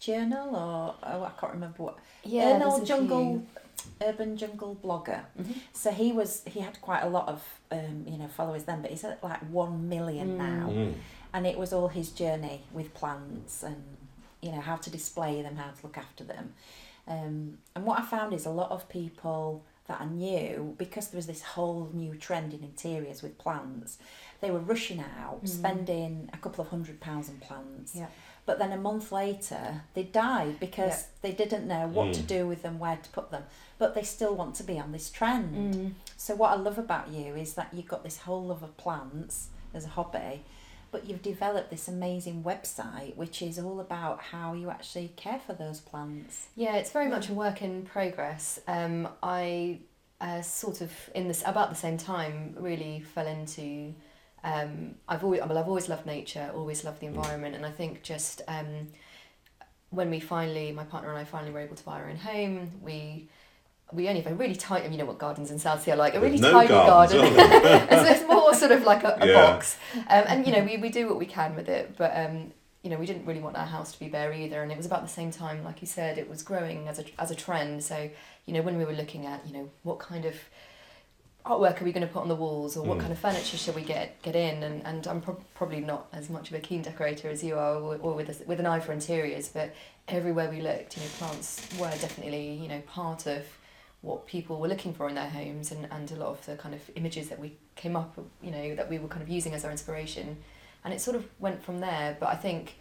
journal 0.01 0.55
or 0.55 0.95
oh, 1.03 1.25
I 1.25 1.31
can't 1.41 1.53
remember 1.55 1.83
what 1.83 1.99
Yeah, 2.25 2.55
Ernal 2.57 2.71
there's 2.79 2.83
a 2.83 2.87
Jungle, 2.87 3.45
few. 3.79 4.07
urban 4.09 4.37
jungle 4.37 4.77
blogger. 4.83 5.21
Mhm. 5.41 5.55
So 5.73 5.91
he 5.91 6.13
was 6.13 6.43
he 6.47 6.61
had 6.61 6.81
quite 6.81 7.03
a 7.03 7.09
lot 7.09 7.29
of 7.29 7.43
um, 7.71 8.05
you 8.07 8.19
know 8.19 8.29
followers 8.29 8.65
then, 8.65 8.83
but 8.83 8.91
he's 8.91 9.05
at 9.05 9.23
like 9.23 9.41
one 9.51 9.89
million 9.89 10.31
Mm. 10.31 10.37
now, 10.39 10.69
Mm. 10.71 10.95
and 11.33 11.47
it 11.47 11.57
was 11.59 11.73
all 11.73 11.89
his 11.89 12.11
journey 12.11 12.63
with 12.73 12.93
plants 12.95 13.63
and 13.63 13.83
you 14.43 14.51
know 14.53 14.61
how 14.61 14.77
to 14.77 14.91
display 14.91 15.41
them, 15.43 15.57
how 15.57 15.71
to 15.71 15.77
look 15.83 15.97
after 15.99 16.25
them. 16.25 16.53
Um, 17.09 17.59
and 17.75 17.85
what 17.87 18.01
I 18.01 18.03
found 18.03 18.35
is 18.35 18.45
a 18.47 18.51
lot 18.51 18.71
of 18.73 18.89
people 18.89 19.63
that 19.89 20.01
I 20.01 20.05
knew 20.07 20.75
because 20.79 21.09
there 21.09 21.19
was 21.19 21.27
this 21.27 21.43
whole 21.43 21.91
new 21.93 22.15
trend 22.17 22.53
in 22.55 22.63
interiors 22.63 23.23
with 23.23 23.39
plants. 23.39 23.99
They 24.41 24.51
were 24.51 24.59
rushing 24.59 25.01
out, 25.01 25.45
Mm. 25.45 25.49
spending 25.49 26.31
a 26.33 26.37
couple 26.37 26.63
of 26.65 26.71
hundred 26.71 27.01
pounds 27.01 27.29
on 27.29 27.37
plants. 27.39 27.95
Yeah. 27.95 28.09
But 28.45 28.59
then 28.59 28.71
a 28.73 28.77
month 28.77 29.11
later, 29.11 29.83
they 29.95 30.05
died 30.05 30.61
because 30.61 31.07
they 31.23 31.33
didn't 31.33 31.67
know 31.67 31.89
what 31.89 32.15
to 32.15 32.21
Mm. 32.23 32.27
do 32.27 32.47
with 32.47 32.63
them, 32.63 32.79
where 32.79 32.97
to 32.97 33.09
put 33.11 33.31
them. 33.31 33.45
But 33.79 33.95
they 33.95 34.03
still 34.03 34.35
want 34.35 34.55
to 34.57 34.63
be 34.65 34.79
on 34.79 34.93
this 34.93 35.11
trend. 35.11 35.75
Mm. 35.75 35.95
So 36.17 36.35
what 36.37 36.53
I 36.53 36.57
love 36.57 36.79
about 36.79 37.09
you 37.09 37.35
is 37.35 37.55
that 37.55 37.69
you've 37.73 37.89
got 37.89 38.05
this 38.05 38.19
whole 38.19 38.45
love 38.45 38.63
of 38.63 38.77
plants 38.77 39.49
as 39.75 39.85
a 39.85 39.89
hobby, 39.89 40.45
but 40.97 41.07
you've 41.07 41.21
developed 41.21 41.69
this 41.69 41.89
amazing 41.89 42.43
website 42.43 43.15
which 43.17 43.43
is 43.43 43.59
all 43.59 43.81
about 43.81 44.19
how 44.19 44.55
you 44.55 44.71
actually 44.71 45.13
care 45.15 45.39
for 45.47 45.53
those 45.53 45.79
plants. 45.79 46.47
Yeah, 46.57 46.77
it's 46.77 46.91
very 46.91 47.07
much 47.07 47.29
a 47.29 47.35
work 47.35 47.61
in 47.61 47.83
progress. 47.83 48.59
Um, 48.67 49.07
I 49.23 49.81
uh, 50.23 50.41
sort 50.41 50.81
of 50.81 50.91
in 51.15 51.29
this 51.29 51.43
about 51.45 51.69
the 51.69 51.77
same 51.77 51.99
time 51.99 52.55
really 52.59 53.01
fell 53.15 53.27
into. 53.27 53.93
Um, 54.43 54.95
I've 55.07 55.23
always 55.23 55.43
well, 55.43 55.59
I've 55.59 55.69
always 55.69 55.91
loved 55.91 56.07
nature, 56.07 56.51
always 56.55 56.83
loved 56.83 57.01
the 57.01 57.07
environment, 57.09 57.55
and 57.57 57.67
I 57.67 57.73
think 57.73 58.03
just 58.03 58.41
um, 58.49 58.89
when 59.91 60.09
we 60.09 60.19
finally, 60.19 60.73
my 60.73 60.85
partner 60.85 61.11
and 61.11 61.19
I 61.19 61.25
finally 61.25 61.53
were 61.53 61.61
able 61.61 61.77
to 61.77 61.85
buy 61.85 62.01
our 62.01 62.09
own 62.09 62.17
home, 62.17 62.71
we 62.81 63.29
we 63.93 64.09
only 64.09 64.21
have 64.21 64.33
a 64.33 64.35
really 64.35 64.57
tight. 64.57 64.85
And 64.85 64.93
you 64.93 64.99
know 64.99 65.05
what 65.07 65.19
gardens 65.19 65.51
in 65.51 65.59
Southsea 65.59 65.95
are 65.95 65.97
like 65.97 66.15
a 66.15 66.21
really 66.21 66.39
no 66.39 66.51
tiny 66.53 66.69
gardens, 66.69 67.21
garden. 67.23 67.37
there? 67.37 67.89
it's, 67.91 68.27
more 68.27 68.53
sort 68.55 68.73
of 68.73 68.83
like 68.85 69.03
a, 69.05 69.17
a 69.21 69.27
Yeah. 69.27 69.35
box, 69.35 69.77
um, 69.95 70.25
and 70.27 70.47
you 70.47 70.53
know 70.53 70.63
we, 70.65 70.77
we 70.77 70.89
do 70.89 71.09
what 71.09 71.19
we 71.19 71.27
can 71.27 71.55
with 71.57 71.69
it, 71.69 71.95
but 71.97 72.13
um, 72.17 72.53
you 72.83 72.91
know 72.91 72.97
we 72.99 73.07
didn't 73.07 73.25
really 73.27 73.41
want 73.41 73.57
our 73.57 73.67
house 73.67 73.93
to 73.93 73.99
be 73.99 74.09
bare 74.09 74.33
either, 74.33 74.63
and 74.63 74.71
it 74.73 74.77
was 74.77 74.87
about 74.87 75.03
the 75.03 75.09
same 75.09 75.31
time, 75.31 75.63
like 75.65 75.81
you 75.81 75.87
said, 75.87 76.19
it 76.19 76.29
was 76.29 76.43
growing 76.43 76.89
as 76.89 76.99
a 76.99 77.05
as 77.19 77.31
a 77.31 77.35
trend. 77.35 77.83
So 77.85 78.11
you 78.47 78.55
know 78.55 78.63
when 78.63 78.77
we 78.79 78.85
were 78.85 78.93
looking 78.93 79.27
at 79.27 79.47
you 79.47 79.53
know 79.53 79.71
what 79.83 79.99
kind 79.99 80.25
of 80.25 80.35
artwork 81.45 81.81
are 81.81 81.85
we 81.85 81.93
going 81.93 82.07
to 82.07 82.13
put 82.13 82.23
on 82.23 82.29
the 82.29 82.35
walls, 82.35 82.77
or 82.77 82.85
what 82.85 82.99
Mm. 82.99 83.03
kind 83.03 83.13
of 83.13 83.19
furniture 83.21 83.57
should 83.57 83.75
we 83.77 83.83
get 83.83 84.21
get 84.23 84.35
in, 84.35 84.63
and 84.63 84.85
and 84.85 85.07
I'm 85.07 85.21
prob 85.21 85.41
probably 85.55 85.81
not 85.81 86.09
as 86.13 86.29
much 86.29 86.51
of 86.51 86.57
a 86.57 86.61
keen 86.61 86.83
decorator 86.83 87.29
as 87.31 87.45
you 87.45 87.57
are, 87.57 87.77
or, 87.77 87.97
or 87.99 88.15
with 88.15 88.29
a, 88.41 88.45
with 88.47 88.59
an 88.59 88.67
eye 88.67 88.81
for 88.81 88.93
interiors, 88.93 89.49
but 89.49 89.73
everywhere 90.09 90.51
we 90.51 90.61
looked, 90.61 90.97
you 90.97 91.03
know, 91.03 91.09
plants 91.19 91.67
were 91.79 91.91
definitely 91.91 92.53
you 92.55 92.69
know 92.69 92.81
part 92.81 93.27
of 93.27 93.45
what 94.03 94.27
people 94.27 94.61
were 94.61 94.69
looking 94.69 94.95
for 94.95 95.09
in 95.09 95.15
their 95.15 95.29
homes 95.29 95.73
and, 95.73 95.89
and 95.91 96.11
a 96.13 96.17
lot 96.17 96.29
of 96.29 96.47
the 96.47 96.57
kind 96.57 96.75
of 96.75 96.81
images 96.95 97.29
that 97.29 97.39
we 97.39 97.57
came 97.75 97.97
up 97.97 98.17
you 98.43 98.51
know, 98.51 98.75
that 98.77 98.89
we 98.89 98.99
were 98.99 99.09
kind 99.09 99.23
of 99.23 99.29
using 99.29 99.55
as 99.55 99.65
our 99.65 99.71
inspiration. 99.71 100.37
And 100.85 100.95
it 100.95 101.01
sort 101.01 101.17
of 101.17 101.27
went 101.41 101.63
from 101.63 101.81
there. 101.81 102.17
But 102.21 102.29
I 102.29 102.37
think, 102.37 102.77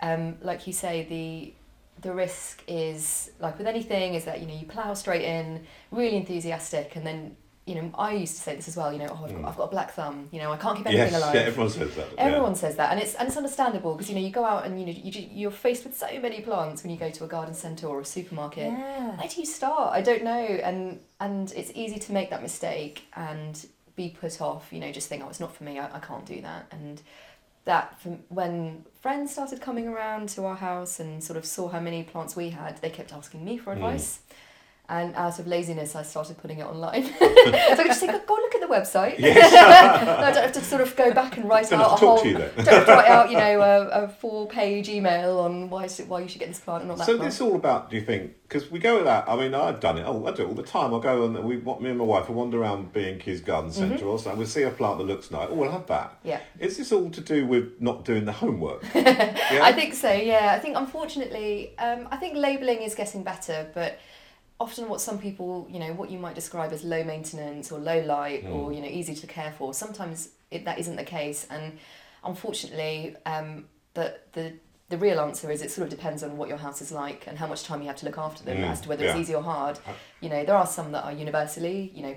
um, 0.00 0.36
like 0.42 0.66
you 0.66 0.72
say, 0.72 1.04
the 1.08 1.54
the 2.00 2.14
risk 2.14 2.62
is 2.68 3.32
like 3.40 3.58
with 3.58 3.66
anything 3.66 4.14
is 4.14 4.24
that, 4.24 4.40
you 4.40 4.46
know, 4.46 4.54
you 4.54 4.66
plough 4.66 4.94
straight 4.94 5.22
in, 5.22 5.66
really 5.90 6.16
enthusiastic 6.16 6.94
and 6.94 7.04
then 7.04 7.36
you 7.68 7.74
know, 7.76 7.90
I 7.96 8.12
used 8.14 8.36
to 8.36 8.42
say 8.42 8.56
this 8.56 8.66
as 8.68 8.76
well, 8.76 8.92
you 8.92 8.98
know, 8.98 9.06
oh, 9.10 9.24
I've, 9.24 9.30
Mm. 9.32 9.42
got, 9.42 9.48
I've 9.50 9.56
got 9.56 9.64
a 9.64 9.70
black 9.70 9.92
thumb, 9.92 10.28
you 10.32 10.40
know, 10.40 10.50
I 10.52 10.56
can't 10.56 10.76
keep 10.78 10.86
anything 10.86 11.12
Yes, 11.12 11.22
alive. 11.22 11.34
yeah, 11.34 11.40
everyone 11.42 11.70
says 11.70 11.94
that. 11.96 12.06
yeah. 12.14 12.24
Everyone 12.24 12.54
says 12.54 12.76
that, 12.76 12.90
and 12.92 13.00
it's 13.00 13.14
and 13.14 13.28
it's 13.28 13.36
understandable 13.36 13.92
because 13.94 14.08
you 14.08 14.14
know 14.16 14.22
you 14.28 14.30
go 14.30 14.44
out 14.44 14.64
and 14.66 14.80
you 14.80 14.86
know 14.86 14.92
you 14.92 15.28
you're 15.40 15.50
faced 15.50 15.84
with 15.84 15.96
so 15.96 16.08
many 16.20 16.40
plants 16.40 16.82
when 16.82 16.90
you 16.90 16.98
go 16.98 17.10
to 17.10 17.24
a 17.24 17.28
garden 17.28 17.54
centre 17.54 17.86
or 17.86 18.00
a 18.00 18.04
supermarket. 18.04 18.72
Yeah. 18.72 19.16
Where 19.16 19.28
do 19.28 19.40
you 19.40 19.46
start? 19.46 19.92
I 19.92 20.00
don't 20.00 20.24
know, 20.24 20.40
and 20.68 20.98
and 21.20 21.52
it's 21.52 21.70
easy 21.74 21.98
to 21.98 22.12
make 22.12 22.30
that 22.30 22.42
mistake 22.42 23.02
and 23.14 23.54
be 23.96 24.08
put 24.10 24.40
off. 24.40 24.72
You 24.72 24.80
know, 24.80 24.90
just 24.92 25.08
think, 25.08 25.22
oh, 25.24 25.28
it's 25.28 25.40
not 25.40 25.54
for 25.54 25.64
me. 25.64 25.78
I, 25.78 25.86
I 25.96 26.00
can't 26.00 26.24
do 26.24 26.40
that. 26.42 26.66
And 26.70 27.02
that 27.64 28.00
from 28.00 28.20
when 28.30 28.84
friends 29.02 29.32
started 29.32 29.60
coming 29.60 29.86
around 29.88 30.28
to 30.30 30.44
our 30.46 30.56
house 30.56 31.00
and 31.00 31.22
sort 31.22 31.36
of 31.36 31.44
saw 31.44 31.68
how 31.68 31.80
many 31.80 32.02
plants 32.02 32.34
we 32.34 32.48
had, 32.50 32.80
they 32.80 32.88
kept 32.88 33.12
asking 33.12 33.44
me 33.44 33.58
for 33.58 33.74
Mm. 33.76 33.80
And 34.90 35.14
out 35.16 35.38
of 35.38 35.46
laziness, 35.46 35.94
I 35.94 36.02
started 36.02 36.38
putting 36.38 36.60
it 36.60 36.66
online. 36.66 37.04
so 37.18 37.26
I 37.26 37.74
could 37.76 37.86
just 37.88 38.00
say, 38.00 38.06
go, 38.06 38.14
look 38.34 38.54
at 38.54 38.62
the 38.62 38.66
website. 38.66 39.18
Yes. 39.18 39.52
no, 40.06 40.16
I 40.16 40.32
don't 40.32 40.42
have 40.44 40.52
to 40.52 40.62
sort 40.62 40.80
of 40.80 40.96
go 40.96 41.12
back 41.12 41.36
and 41.36 41.46
write 41.46 41.68
Gonna 41.68 41.82
out 41.82 41.88
a 41.88 41.90
have 41.90 41.98
to 41.98 42.04
talk 42.06 42.14
whole. 42.16 42.22
to 42.22 42.28
you 42.30 42.38
don't 42.38 42.66
have 42.66 42.86
to 42.86 42.92
write 42.92 43.08
out, 43.08 43.30
you 43.30 43.36
know, 43.44 43.60
a, 43.60 44.04
a 44.04 44.08
four-page 44.08 44.88
email 44.88 45.40
on 45.40 45.68
why 45.68 45.84
it- 45.84 46.04
why 46.08 46.20
you 46.20 46.28
should 46.28 46.38
get 46.38 46.48
this 46.48 46.60
plant 46.60 46.80
and 46.84 46.88
not 46.88 46.96
that 46.98 47.04
So 47.06 47.16
plant. 47.18 47.30
this 47.30 47.40
all 47.42 47.54
about? 47.56 47.90
Do 47.90 47.96
you 47.96 48.02
think? 48.02 48.32
Because 48.48 48.70
we 48.70 48.78
go 48.78 48.94
with 48.96 49.04
that. 49.04 49.28
I 49.28 49.36
mean, 49.36 49.54
I've 49.54 49.78
done 49.78 49.98
it. 49.98 50.04
Oh, 50.06 50.24
I 50.24 50.30
do 50.32 50.44
it 50.44 50.48
all 50.48 50.54
the 50.54 50.62
time. 50.62 50.94
I 50.94 51.00
go 51.00 51.26
and 51.26 51.38
we, 51.44 51.56
me 51.56 51.90
and 51.90 51.98
my 51.98 52.04
wife, 52.04 52.28
will 52.30 52.36
wander 52.36 52.62
around 52.62 52.94
B 52.94 53.06
and 53.10 53.20
Q's 53.20 53.42
garden 53.42 53.70
Mm-hmm. 53.70 53.90
centre 53.90 54.06
or 54.06 54.18
something. 54.18 54.38
We 54.38 54.46
see 54.46 54.62
a 54.62 54.70
plant 54.70 54.96
that 54.98 55.04
looks 55.04 55.30
nice. 55.30 55.48
Oh, 55.50 55.54
we'll 55.54 55.70
have 55.70 55.86
that. 55.88 56.18
Yeah. 56.24 56.40
Is 56.58 56.78
this 56.78 56.92
all 56.92 57.10
to 57.10 57.20
do 57.20 57.46
with 57.46 57.78
not 57.78 58.06
doing 58.06 58.24
the 58.24 58.32
homework? 58.32 58.84
Yeah? 58.94 59.34
I 59.62 59.72
think 59.72 59.92
so. 59.92 60.10
Yeah, 60.10 60.54
I 60.54 60.58
think 60.60 60.78
unfortunately, 60.78 61.76
um, 61.78 62.08
I 62.10 62.16
think 62.16 62.36
labelling 62.38 62.80
is 62.80 62.94
getting 62.94 63.22
better, 63.22 63.68
but 63.74 63.98
often 64.60 64.88
what 64.88 65.00
some 65.00 65.18
people, 65.18 65.66
you 65.70 65.78
know, 65.78 65.92
what 65.94 66.10
you 66.10 66.18
might 66.18 66.34
describe 66.34 66.72
as 66.72 66.82
low 66.84 67.04
maintenance 67.04 67.70
or 67.72 67.78
low 67.78 68.00
light 68.00 68.44
or 68.44 68.70
Mm. 68.70 68.74
you 68.76 68.80
know 68.82 68.88
easy 68.88 69.14
to 69.14 69.26
care 69.26 69.52
for, 69.58 69.72
sometimes 69.74 70.30
it, 70.50 70.64
that 70.64 70.78
isn't 70.78 70.96
the 70.96 71.04
case, 71.04 71.46
and 71.50 71.78
unfortunately, 72.24 73.16
um, 73.26 73.66
the 73.94 74.18
the 74.32 74.54
the 74.90 74.96
real 74.96 75.20
answer 75.20 75.50
is 75.50 75.60
it 75.60 75.70
sort 75.70 75.84
of 75.84 75.90
depends 75.90 76.22
on 76.22 76.38
what 76.38 76.48
your 76.48 76.56
house 76.56 76.80
is 76.80 76.90
like 76.90 77.26
and 77.26 77.36
how 77.38 77.46
much 77.46 77.62
time 77.64 77.82
you 77.82 77.88
have 77.88 77.96
to 77.96 78.06
look 78.06 78.16
after 78.16 78.42
them 78.42 78.56
Mm, 78.58 78.70
as 78.70 78.80
to 78.80 78.88
whether 78.88 79.04
yeah. 79.04 79.10
it's 79.10 79.20
easy 79.20 79.34
or 79.34 79.42
hard. 79.42 79.78
Uh, 79.86 79.92
You 80.22 80.30
know, 80.30 80.44
there 80.46 80.56
are 80.56 80.66
some 80.66 80.92
that 80.92 81.04
are 81.04 81.12
universally, 81.12 81.92
you 81.94 82.02
know, 82.02 82.16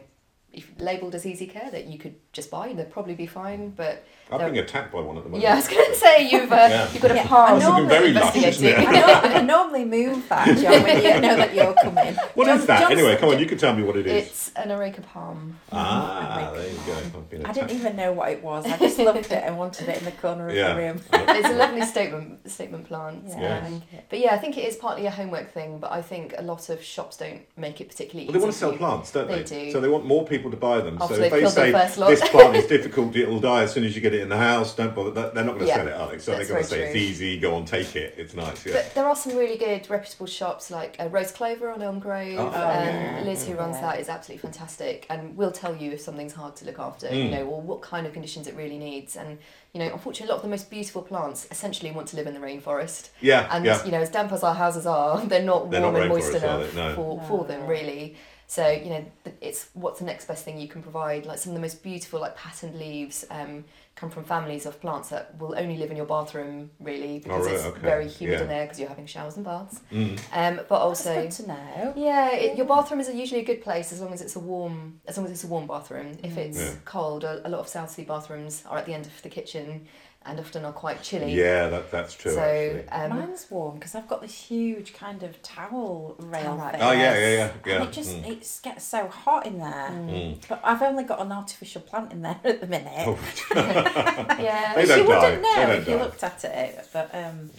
if 0.54 0.70
labelled 0.80 1.16
as 1.16 1.26
easy 1.26 1.48
care 1.48 1.72
that 1.72 1.86
you 1.88 1.98
could 1.98 2.16
just 2.34 2.52
buy 2.52 2.68
and 2.68 2.78
they'd 2.78 2.92
probably 2.92 3.16
be 3.16 3.26
fine. 3.26 3.70
But 3.70 4.04
I'm 4.32 4.38
they're- 4.40 4.50
being 4.52 4.64
attacked 4.64 4.92
by 4.92 5.00
one 5.00 5.18
at 5.18 5.24
the 5.24 5.30
moment. 5.30 5.44
yeah, 5.44 5.54
I 5.54 5.56
was 5.56 5.68
going 5.68 5.86
to 5.86 5.96
say 5.96 6.30
you've 6.30 6.52
uh, 6.52 6.56
Yeah. 6.56 6.92
you've 6.92 7.02
got 7.02 7.12
a 7.12 7.16
Yeah, 7.16 7.28
palm. 7.28 7.50
I 7.56 7.60
That's 7.60 7.70
looking 7.72 7.88
very 7.90 8.12
lush, 8.14 8.36
isn't 8.36 8.66
it? 8.68 8.78
I, 8.80 8.92
know, 8.92 9.06
I 9.38 9.42
normally 9.42 9.86
move 9.86 10.28
that, 10.30 10.58
John, 10.58 10.84
when 10.84 10.98
you 11.04 11.22
know 11.28 11.36
that 11.38 11.56
you're 11.56 11.74
coming. 11.82 12.16
What 12.36 12.48
is 12.50 12.58
John- 12.60 12.68
that? 12.68 12.80
John's- 12.82 12.92
anyway, 13.00 13.18
come 13.18 13.30
on, 13.30 13.40
you 13.40 13.46
can 13.46 13.58
tell 13.58 13.74
me 13.76 13.84
what 13.84 13.96
it 13.96 14.08
is. 14.08 14.28
It's 14.28 14.52
an 14.56 14.72
areca 14.72 15.02
palm. 15.02 15.58
ah, 15.72 16.52
there 16.54 16.68
you 16.68 16.78
go. 16.86 16.94
I've 16.96 17.30
been 17.30 17.46
I 17.46 17.50
attacked. 17.52 17.68
didn't 17.70 17.80
even 17.80 17.96
know 17.96 18.12
what 18.14 18.32
it 18.32 18.44
was. 18.44 18.66
I 18.66 18.78
just 18.78 19.00
loved 19.00 19.32
it 19.32 19.44
and 19.44 19.58
wanted 19.58 19.88
it 19.90 20.00
in 20.00 20.06
the 20.06 20.12
corner 20.12 20.50
of 20.50 20.56
Yeah. 20.56 20.74
the 20.74 20.80
room. 20.82 21.02
It's 21.14 21.48
a 21.50 21.54
lovely 21.54 21.82
statement 21.86 22.50
statement 22.52 22.86
plant. 22.88 23.24
Yeah, 23.28 23.40
Yeah. 23.42 23.68
I. 23.68 23.82
But 24.10 24.20
yeah, 24.20 24.34
I 24.34 24.38
think 24.38 24.58
it 24.58 24.68
is 24.68 24.76
partly 24.76 25.06
a 25.08 25.12
homework 25.12 25.52
thing, 25.52 25.80
but 25.80 25.92
I 25.92 26.02
think 26.02 26.34
a 26.38 26.42
lot 26.42 26.70
of 26.70 26.84
shops 26.84 27.18
don't 27.18 27.42
make 27.58 27.80
it 27.82 27.88
particularly 27.90 28.28
Well, 28.28 28.34
they 28.34 28.40
want 28.40 28.52
to 28.54 28.58
sell 28.58 28.74
plants, 28.74 29.12
don't 29.12 29.28
they? 29.28 29.44
They 29.44 29.66
do. 29.66 29.72
So 29.72 29.80
they 29.82 29.88
want 29.90 30.06
more 30.06 30.26
people 30.26 30.41
to 30.50 30.58
buy 30.58 30.82
them. 30.82 30.98
After 31.00 31.16
so 31.16 31.22
if 31.24 31.32
they 31.32 31.46
say 31.48 31.72
this 31.72 32.30
plant 32.30 32.56
is 32.56 32.66
difficult, 32.76 33.16
it'll 33.16 33.40
die 33.40 33.64
as 33.64 33.74
soon 33.74 33.84
as 33.84 33.94
you 33.96 34.02
get 34.02 34.14
it 34.16 34.22
in 34.22 34.30
the 34.30 34.38
house. 34.38 34.76
Don't 34.76 34.96
bother. 34.96 35.12
They're 35.12 35.44
not 35.44 35.54
going 35.54 35.60
to 35.60 35.66
Yeah, 35.68 35.76
sell 35.76 35.88
it, 35.88 35.94
are 35.94 36.12
they? 36.12 36.18
So 36.20 36.32
they're 36.36 36.46
going 36.46 36.64
to 36.64 36.68
say 36.70 36.78
very 36.78 36.88
it's 36.90 36.96
easy. 36.98 37.40
Go 37.40 37.54
on, 37.56 37.66
take 37.66 37.96
it. 37.96 38.16
It's 38.18 38.34
nice. 38.34 38.66
Yeah. 38.66 38.74
But 38.74 38.96
there 38.96 39.06
are 39.06 39.16
some 39.16 39.36
really 39.36 39.58
good 39.58 39.90
reputable 39.90 40.26
shops 40.26 40.72
like 40.72 40.96
uh, 41.00 41.08
Rose 41.10 41.32
Clover 41.32 41.70
on 41.70 41.82
Elm 41.82 42.00
Grove. 42.00 42.40
Oh, 42.40 42.48
um, 42.48 42.54
yeah. 42.54 43.22
Liz, 43.24 43.46
who 43.46 43.54
runs 43.54 43.76
Yeah. 43.76 43.82
that, 43.82 44.00
is 44.00 44.10
absolutely 44.10 44.42
fantastic 44.42 45.06
and 45.10 45.38
will 45.38 45.52
tell 45.52 45.76
you 45.76 45.92
if 45.92 46.02
something's 46.02 46.34
hard 46.34 46.56
to 46.58 46.66
look 46.66 46.80
after, 46.80 47.08
Mm. 47.08 47.26
you 47.26 47.30
know, 47.32 47.46
or 47.46 47.62
what 47.62 47.82
kind 47.82 48.08
of 48.08 48.14
conditions 48.14 48.48
it 48.48 48.56
really 48.56 48.78
needs. 48.80 49.16
And 49.16 49.38
you 49.74 49.80
know, 49.80 49.92
unfortunately, 49.94 50.28
a 50.28 50.32
lot 50.34 50.38
of 50.38 50.42
the 50.44 50.50
most 50.50 50.70
beautiful 50.70 51.02
plants 51.02 51.48
essentially 51.50 51.92
want 51.92 52.08
to 52.10 52.18
live 52.18 52.28
in 52.28 52.34
the 52.34 52.40
rainforest. 52.42 53.10
yeah. 53.22 53.48
And 53.50 53.64
yeah. 53.64 53.84
you 53.86 53.92
know, 53.92 54.02
as 54.02 54.10
damp 54.10 54.32
as 54.34 54.44
our 54.44 54.54
houses 54.56 54.86
are, 54.86 55.26
they're 55.26 55.42
not 55.42 55.72
They're 55.72 55.82
warm 55.82 55.94
not 55.94 56.02
and 56.02 56.10
moist 56.10 56.34
enough? 56.36 56.76
No. 56.76 56.94
for, 56.96 57.18
No. 57.18 57.24
for 57.28 57.46
them, 57.46 57.66
really. 57.68 58.16
So 58.52 58.68
you 58.70 58.90
know, 58.90 59.06
it's 59.40 59.70
what's 59.76 60.00
the 60.00 60.06
next 60.06 60.26
best 60.26 60.44
thing 60.44 60.60
you 60.60 60.68
can 60.68 60.84
provide? 60.84 61.26
Like 61.26 61.38
some 61.38 61.52
of 61.52 61.56
the 61.56 61.62
most 61.62 61.82
beautiful, 61.82 62.20
like 62.20 62.36
patterned 62.36 62.78
leaves, 62.78 63.24
um, 63.32 63.64
come 63.96 64.10
from 64.10 64.26
families 64.26 64.66
of 64.66 64.82
plants 64.82 65.08
that 65.08 65.40
will 65.40 65.56
only 65.58 65.78
live 65.78 65.90
in 65.90 65.96
your 65.96 66.06
bathroom, 66.06 66.70
really, 66.82 67.20
because 67.20 67.46
right, 67.46 67.56
it's 67.56 67.64
Oh, 67.64 67.70
okay. 67.70 67.80
very 67.80 68.10
humid 68.10 68.40
Yeah. 68.40 68.42
in 68.42 68.50
there 68.50 68.66
because 68.66 68.78
you're 68.78 68.90
having 68.90 69.06
showers 69.06 69.38
and 69.38 69.46
baths. 69.46 69.80
Mm. 69.90 70.20
Um, 70.34 70.66
but 70.68 70.82
also, 70.82 71.14
That's 71.14 71.38
good 71.38 71.46
to 71.46 71.52
know. 71.54 71.94
yeah, 71.96 72.32
it, 72.32 72.58
your 72.58 72.66
bathroom 72.66 73.00
is 73.00 73.08
usually 73.14 73.40
a 73.40 73.46
good 73.46 73.62
place 73.62 73.94
as 73.94 74.02
long 74.02 74.12
as 74.12 74.22
it's 74.22 74.36
a 74.36 74.40
warm, 74.40 75.00
as 75.08 75.16
long 75.16 75.26
as 75.28 75.32
it's 75.32 75.46
a 75.46 75.48
warm 75.48 75.66
bathroom. 75.66 76.18
If 76.22 76.38
it's 76.38 76.60
Yeah. 76.60 76.74
cold, 76.84 77.24
a, 77.24 77.48
a 77.48 77.50
lot 77.50 77.62
of 77.62 77.70
Southsea 77.70 78.04
bathrooms 78.04 78.64
are 78.70 78.78
at 78.78 78.86
the 78.86 78.94
end 78.94 79.06
of 79.06 79.22
the 79.22 79.30
kitchen, 79.30 79.88
and 80.26 80.40
often 80.40 80.64
are 80.66 80.72
quite 80.72 81.02
chilly. 81.02 81.34
Yeah, 81.34 81.68
that, 81.70 81.90
that's 81.92 82.14
true. 82.14 82.32
so 82.34 82.84
um, 82.92 83.10
Mine's 83.10 83.48
warm 83.50 83.76
because 83.76 83.96
I've 83.96 84.08
got 84.08 84.22
this 84.22 84.34
huge 84.34 84.94
kind 84.94 85.24
of 85.24 85.42
towel 85.42 86.16
rail 86.20 86.44
Towel 86.44 86.58
rack. 86.58 86.72
thing. 86.74 86.82
Oh 86.84 86.92
yeah, 86.92 87.14
yeah, 87.18 87.20
yeah, 87.38 87.52
yeah. 87.66 87.74
And 87.76 87.84
it 87.86 87.92
just 87.92 88.12
Mm. 88.16 88.28
it 88.30 88.60
gets 88.62 88.84
so 88.86 89.08
hot 89.08 89.48
in 89.48 89.58
there. 89.58 89.90
Mm. 89.92 90.38
But 90.48 90.62
I've 90.64 90.82
only 90.84 91.04
got 91.06 91.22
an 91.22 91.32
artificial 91.32 91.82
plant 91.82 92.12
in 92.12 92.22
there 92.22 92.40
at 92.44 92.62
the 92.62 92.68
minute. 92.68 93.08
Oh, 93.08 93.18
yeah, 93.56 94.74
They 94.76 94.82
Which 94.82 94.90
don't 94.90 95.00
you 95.00 95.08
die. 95.08 95.20
wouldn't 95.26 95.44
They 95.44 95.56
know 95.56 95.68
don't 95.68 95.88
you 95.88 95.96
die. 95.98 96.04
looked 96.04 96.24
at 96.24 96.44
it. 96.44 96.88
But 96.94 97.16
um, 97.16 97.50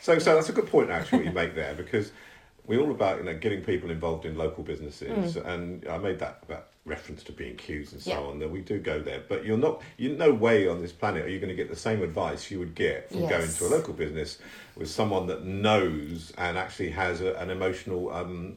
So, 0.00 0.18
so 0.18 0.34
that's 0.36 0.48
a 0.48 0.52
good 0.52 0.68
point 0.68 0.90
actually 0.90 1.18
what 1.18 1.26
you 1.26 1.32
make 1.32 1.54
there 1.54 1.74
because 1.74 2.12
we're 2.66 2.80
all 2.80 2.90
about 2.90 3.18
you 3.18 3.24
know 3.24 3.36
getting 3.36 3.62
people 3.62 3.90
involved 3.90 4.24
in 4.24 4.36
local 4.36 4.62
businesses, 4.64 5.36
and 5.36 5.86
I 5.88 5.98
made 5.98 6.18
that 6.20 6.46
that 6.48 6.68
reference 6.84 7.24
to 7.24 7.32
B 7.32 7.48
and 7.48 7.58
Q's 7.58 7.92
and 7.92 8.00
so 8.00 8.10
Yeah. 8.10 8.20
on. 8.20 8.38
That 8.38 8.50
we 8.50 8.60
do 8.60 8.78
go 8.78 9.00
there, 9.00 9.22
but 9.28 9.44
you're 9.44 9.58
not. 9.58 9.82
You 9.96 10.16
no 10.16 10.32
way 10.32 10.68
on 10.68 10.80
this 10.80 10.92
planet 10.92 11.24
are 11.24 11.28
you 11.28 11.38
going 11.40 11.48
to 11.48 11.54
get 11.56 11.68
the 11.68 11.76
same 11.76 12.02
advice 12.02 12.50
you 12.50 12.58
would 12.58 12.74
get 12.74 13.10
from 13.10 13.26
going 13.28 13.52
to 13.52 13.66
a 13.66 13.68
local 13.68 13.92
business 13.94 14.38
with 14.76 14.88
someone 14.88 15.26
that 15.26 15.44
knows 15.44 16.32
and 16.38 16.56
actually 16.56 16.90
has 16.90 17.20
a, 17.20 17.34
an 17.34 17.50
emotional 17.50 18.12
um, 18.12 18.56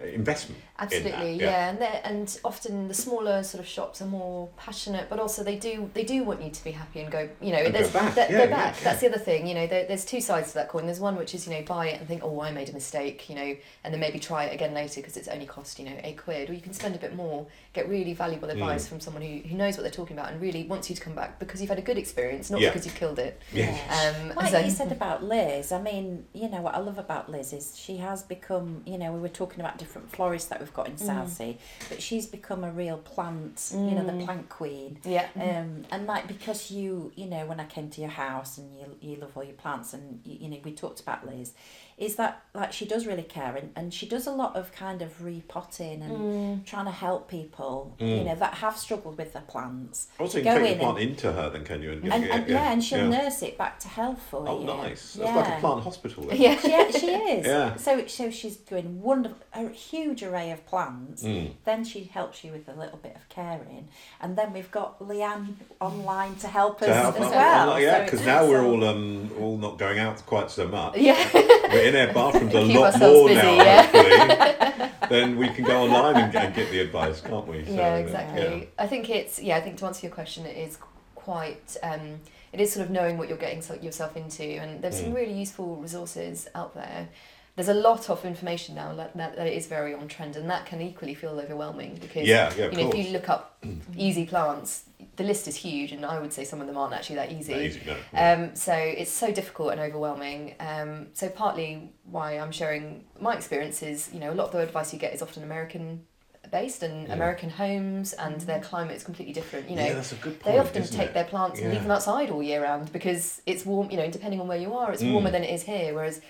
investment. 0.00 0.60
In 0.82 0.88
that. 0.88 1.12
Absolutely, 1.12 1.34
yeah, 1.44 1.70
and 1.70 1.78
they're- 1.78 2.00
and 2.04 2.38
often 2.44 2.88
the 2.88 2.94
smaller 2.94 3.42
sort 3.42 3.60
of 3.62 3.68
shops 3.68 4.00
are 4.02 4.06
more 4.06 4.48
passionate, 4.56 5.08
but 5.10 5.18
also 5.20 5.42
they 5.44 5.56
do 5.56 5.90
they 5.94 6.04
do 6.04 6.22
want 6.24 6.42
you 6.42 6.50
to 6.50 6.64
be 6.64 6.70
happy 6.72 7.00
and 7.00 7.10
go, 7.10 7.28
you 7.40 7.52
know, 7.52 7.58
And 7.58 7.72
go 7.72 7.78
there's 7.78 7.92
back, 7.92 8.14
that- 8.14 8.30
yeah, 8.30 8.38
go 8.38 8.44
yeah, 8.44 8.50
back. 8.50 8.76
yeah. 8.78 8.84
That's 8.84 9.00
the 9.00 9.08
other 9.08 9.18
thing, 9.18 9.46
you 9.46 9.54
know. 9.54 9.66
There, 9.66 9.86
there's 9.86 10.04
two 10.04 10.20
sides 10.20 10.48
to 10.48 10.54
that 10.54 10.68
coin. 10.68 10.86
There's 10.86 11.00
one 11.00 11.16
which 11.16 11.34
is 11.34 11.46
you 11.46 11.52
know 11.54 11.62
buy 11.62 11.88
it 11.88 11.98
and 12.00 12.08
think, 12.08 12.22
oh, 12.24 12.40
I 12.40 12.50
made 12.52 12.68
a 12.68 12.72
mistake, 12.72 13.28
you 13.28 13.34
know, 13.34 13.56
and 13.84 13.92
then 13.92 14.00
maybe 14.00 14.18
try 14.18 14.44
it 14.44 14.54
again 14.54 14.74
later 14.74 15.00
because 15.00 15.16
it's 15.16 15.28
only 15.28 15.46
cost 15.46 15.78
you 15.78 15.84
know 15.84 15.96
eight 16.02 16.18
quid, 16.18 16.50
or 16.50 16.54
you 16.54 16.60
can 16.60 16.72
spend 16.72 16.94
a 16.94 16.98
bit 16.98 17.14
more, 17.14 17.46
get 17.72 17.88
really 17.88 18.14
valuable 18.14 18.48
Mm. 18.48 18.52
advice 18.52 18.86
from 18.88 19.00
someone 19.00 19.22
who, 19.22 19.46
who 19.48 19.56
knows 19.56 19.76
what 19.76 19.82
they're 19.82 19.90
talking 19.92 20.16
about 20.18 20.32
and 20.32 20.40
really 20.40 20.64
wants 20.64 20.88
you 20.90 20.96
to 20.96 21.02
come 21.02 21.14
back 21.14 21.38
because 21.38 21.60
you've 21.60 21.70
had 21.70 21.78
a 21.78 21.82
good 21.82 21.98
experience, 21.98 22.50
not 22.50 22.60
Yeah. 22.60 22.70
because 22.70 22.86
you've 22.86 22.94
killed 22.94 23.18
it. 23.18 23.40
Yeah. 23.52 23.76
Um, 23.90 24.34
like 24.34 24.50
so- 24.50 24.58
you 24.58 24.70
said 24.70 24.92
about 24.92 25.22
Liz, 25.22 25.72
I 25.72 25.80
mean, 25.80 26.24
you 26.32 26.48
know 26.48 26.60
what 26.62 26.74
I 26.74 26.78
love 26.78 26.98
about 26.98 27.30
Liz 27.30 27.52
is 27.52 27.76
she 27.78 27.98
has 27.98 28.22
become. 28.22 28.82
You 28.86 28.98
know, 28.98 29.12
we 29.12 29.20
were 29.20 29.28
talking 29.28 29.60
about 29.60 29.78
different 29.78 30.10
florists 30.10 30.48
that 30.48 30.58
we've 30.60 30.69
got 30.72 30.88
in 30.88 30.96
Southsea, 30.98 31.56
but 31.88 32.00
she's 32.02 32.26
become 32.26 32.64
a 32.64 32.70
real 32.70 32.98
plant. 32.98 33.70
You 33.72 33.78
know, 33.96 34.04
the 34.06 34.12
Mm. 34.12 34.24
plant 34.24 34.48
queen. 34.48 34.98
yeah, 35.04 35.26
Um, 35.36 35.84
and 35.90 36.06
like 36.06 36.26
because 36.28 36.70
you 36.70 37.12
you 37.16 37.26
know 37.26 37.46
when 37.46 37.60
I 37.60 37.66
came 37.66 37.88
to 37.90 38.00
your 38.00 38.10
house 38.10 38.58
and 38.58 38.68
you 38.78 38.86
you 39.00 39.16
love 39.16 39.36
all 39.36 39.44
your 39.44 39.54
plants 39.54 39.94
and 39.94 40.20
you, 40.24 40.38
you 40.42 40.48
know 40.48 40.58
we 40.64 40.72
talked 40.72 41.00
about 41.00 41.26
Liz, 41.26 41.52
is 42.00 42.16
that 42.16 42.42
like 42.54 42.72
she 42.72 42.84
does 42.86 43.06
really 43.06 43.22
care 43.22 43.54
and, 43.54 43.70
and 43.76 43.94
she 43.94 44.06
does 44.06 44.26
a 44.26 44.30
lot 44.32 44.56
of 44.56 44.72
kind 44.72 45.02
of 45.02 45.22
repotting 45.22 46.02
and 46.02 46.10
Mm. 46.20 46.64
trying 46.66 46.86
to 46.86 46.90
help 46.90 47.28
people 47.28 47.94
you 47.98 48.06
Mm. 48.06 48.24
know 48.26 48.34
that 48.36 48.54
have 48.54 48.76
struggled 48.76 49.16
with 49.18 49.32
their 49.34 49.42
plants 49.42 50.08
Also, 50.18 50.38
you 50.38 50.44
Go 50.44 50.54
can 50.54 50.62
take 50.62 50.72
in 50.72 50.78
the 50.78 50.84
plant 50.84 50.98
and- 50.98 51.10
into 51.10 51.32
her, 51.32 51.50
then 51.50 51.64
can 51.64 51.82
you? 51.82 51.92
And, 51.92 52.12
and, 52.12 52.24
and 52.24 52.48
yeah, 52.48 52.72
and 52.72 52.82
she'll 52.82 53.10
yeah. 53.10 53.18
nurse 53.22 53.42
it 53.42 53.56
back 53.58 53.78
to 53.80 53.88
health 53.88 54.20
for 54.30 54.44
Oh, 54.48 54.60
you. 54.60 54.66
nice. 54.66 55.16
Yeah. 55.16 55.26
That's 55.26 55.36
like 55.48 55.58
a 55.58 55.60
plant 55.60 55.84
hospital. 55.84 56.24
Then. 56.24 56.36
yeah. 56.40 56.56
She, 56.90 56.98
she 56.98 57.06
is. 57.36 57.46
Yeah. 57.46 57.76
So 57.76 58.06
so 58.06 58.30
she's 58.30 58.56
doing 58.56 59.00
wonderful, 59.02 59.38
a 59.52 59.68
huge 59.68 60.22
array 60.22 60.50
of 60.50 60.64
plants. 60.66 61.22
Mm. 61.22 61.52
Then 61.64 61.84
she 61.84 62.04
helps 62.04 62.42
you 62.44 62.50
with 62.52 62.66
a 62.68 62.74
little 62.82 62.98
bit 62.98 63.14
of 63.14 63.28
caring, 63.28 63.88
and 64.22 64.36
then 64.38 64.52
we've 64.54 64.70
got 64.70 64.98
Lianne 65.00 65.54
online 65.80 66.34
to 66.36 66.48
help 66.48 66.80
us 66.82 66.88
help 66.88 67.14
as 67.20 67.30
well. 67.30 67.72
Oh, 67.74 67.76
yeah, 67.76 68.04
because 68.04 68.20
it's 68.20 68.26
now 68.26 68.46
we're 68.46 68.64
all 68.64 68.82
um 68.84 69.30
all 69.40 69.56
not 69.58 69.78
going 69.78 69.98
out 69.98 70.16
quite 70.26 70.50
so 70.50 70.66
much. 70.66 70.96
yeah. 70.96 71.18
We're 71.72 71.88
in 71.88 71.96
our 72.08 72.12
bathrooms 72.14 72.54
a 72.54 72.60
lot 72.78 72.98
more 72.98 73.28
busy, 73.28 73.40
now, 73.40 73.54
yeah. 73.62 73.82
hopefully. 73.82 74.90
then 75.08 75.36
we 75.36 75.48
can 75.48 75.64
go 75.64 75.82
online 75.82 76.16
and, 76.16 76.34
and 76.34 76.54
get 76.54 76.70
the 76.70 76.80
advice, 76.80 77.20
can't 77.20 77.46
we? 77.46 77.64
So, 77.64 77.72
yeah, 77.72 77.94
uh, 77.94 77.96
exactly. 77.96 78.58
yeah. 78.60 78.64
I 78.78 78.86
think 78.86 79.10
it's 79.10 79.40
yeah. 79.40 79.56
I 79.56 79.60
think 79.60 79.76
to 79.78 79.86
answer 79.86 80.06
your 80.06 80.14
question, 80.14 80.46
it 80.46 80.56
is 80.56 80.78
quite. 81.14 81.76
Um, 81.82 82.20
it 82.52 82.60
is 82.60 82.72
sort 82.72 82.84
of 82.84 82.90
knowing 82.90 83.16
what 83.16 83.28
you're 83.28 83.38
getting 83.38 83.62
yourself 83.82 84.16
into, 84.16 84.42
and 84.42 84.82
there's 84.82 84.96
some 85.00 85.12
Mm. 85.12 85.14
really 85.14 85.32
useful 85.38 85.76
resources 85.76 86.48
out 86.54 86.74
there. 86.74 87.08
There's 87.56 87.68
a 87.68 87.74
lot 87.74 88.08
of 88.08 88.24
information 88.24 88.74
now 88.74 88.94
that, 88.94 89.16
that, 89.16 89.36
that 89.36 89.46
is 89.46 89.66
very 89.66 89.92
on 89.92 90.08
trend, 90.08 90.36
and 90.36 90.48
that 90.48 90.66
can 90.66 90.80
equally 90.80 91.14
feel 91.14 91.38
overwhelming 91.38 91.98
because 92.00 92.26
Yeah, 92.26 92.52
yeah, 92.56 92.70
you 92.70 92.78
know 92.78 92.90
if 92.90 92.96
you 93.06 93.12
look 93.12 93.28
up 93.28 93.58
easy 93.96 94.24
plants, 94.24 94.84
the 95.16 95.24
list 95.24 95.46
is 95.48 95.56
huge, 95.56 95.92
and 95.92 96.06
I 96.06 96.18
would 96.20 96.32
say 96.32 96.44
some 96.44 96.60
of 96.60 96.66
them 96.66 96.76
aren't 96.76 96.94
actually 96.94 97.16
that 97.16 97.32
easy. 97.32 97.52
Not 97.52 97.62
easy, 97.62 97.80
no. 97.86 97.96
Um, 98.14 98.54
so 98.54 98.72
it's 98.72 99.10
so 99.10 99.32
difficult 99.32 99.72
and 99.72 99.80
overwhelming. 99.80 100.54
Um, 100.60 101.08
so 101.12 101.28
partly 101.28 101.92
why 102.04 102.38
I'm 102.38 102.52
sharing 102.52 103.04
my 103.20 103.34
experience 103.34 103.82
is, 103.82 104.10
you 104.12 104.20
know, 104.20 104.32
a 104.32 104.36
lot 104.36 104.46
of 104.46 104.52
the 104.52 104.58
advice 104.60 104.92
you 104.92 104.98
get 104.98 105.12
is 105.12 105.20
often 105.20 105.42
American 105.42 106.06
based 106.50 106.82
and 106.82 107.06
Yeah. 107.06 107.14
American 107.14 107.50
homes 107.50 108.12
and 108.14 108.40
their 108.40 108.60
climate 108.60 108.96
is 108.96 109.04
completely 109.04 109.34
different. 109.34 109.68
You 109.68 109.76
know, 109.76 109.84
yeah, 109.84 109.94
that's 109.94 110.12
a 110.12 110.16
good 110.16 110.40
point. 110.40 110.54
they 110.54 110.58
often 110.58 110.82
isn't 110.82 110.96
take 110.96 111.08
it? 111.08 111.14
their 111.14 111.24
plants 111.24 111.60
and 111.60 111.70
leave 111.70 111.82
them 111.82 111.90
outside 111.90 112.30
all 112.30 112.42
year 112.42 112.62
round 112.62 112.90
because 112.92 113.42
it's 113.46 113.66
warm, 113.66 113.90
you 113.90 113.96
know, 113.98 114.10
depending 114.10 114.40
on 114.40 114.48
where 114.48 114.58
you 114.58 114.74
are, 114.74 114.90
it's 114.92 115.02
Mm. 115.02 115.12
warmer 115.12 115.30
than 115.30 115.44
it 115.44 115.50
is 115.50 115.62
here. 115.64 115.94
Whereas 115.94 116.20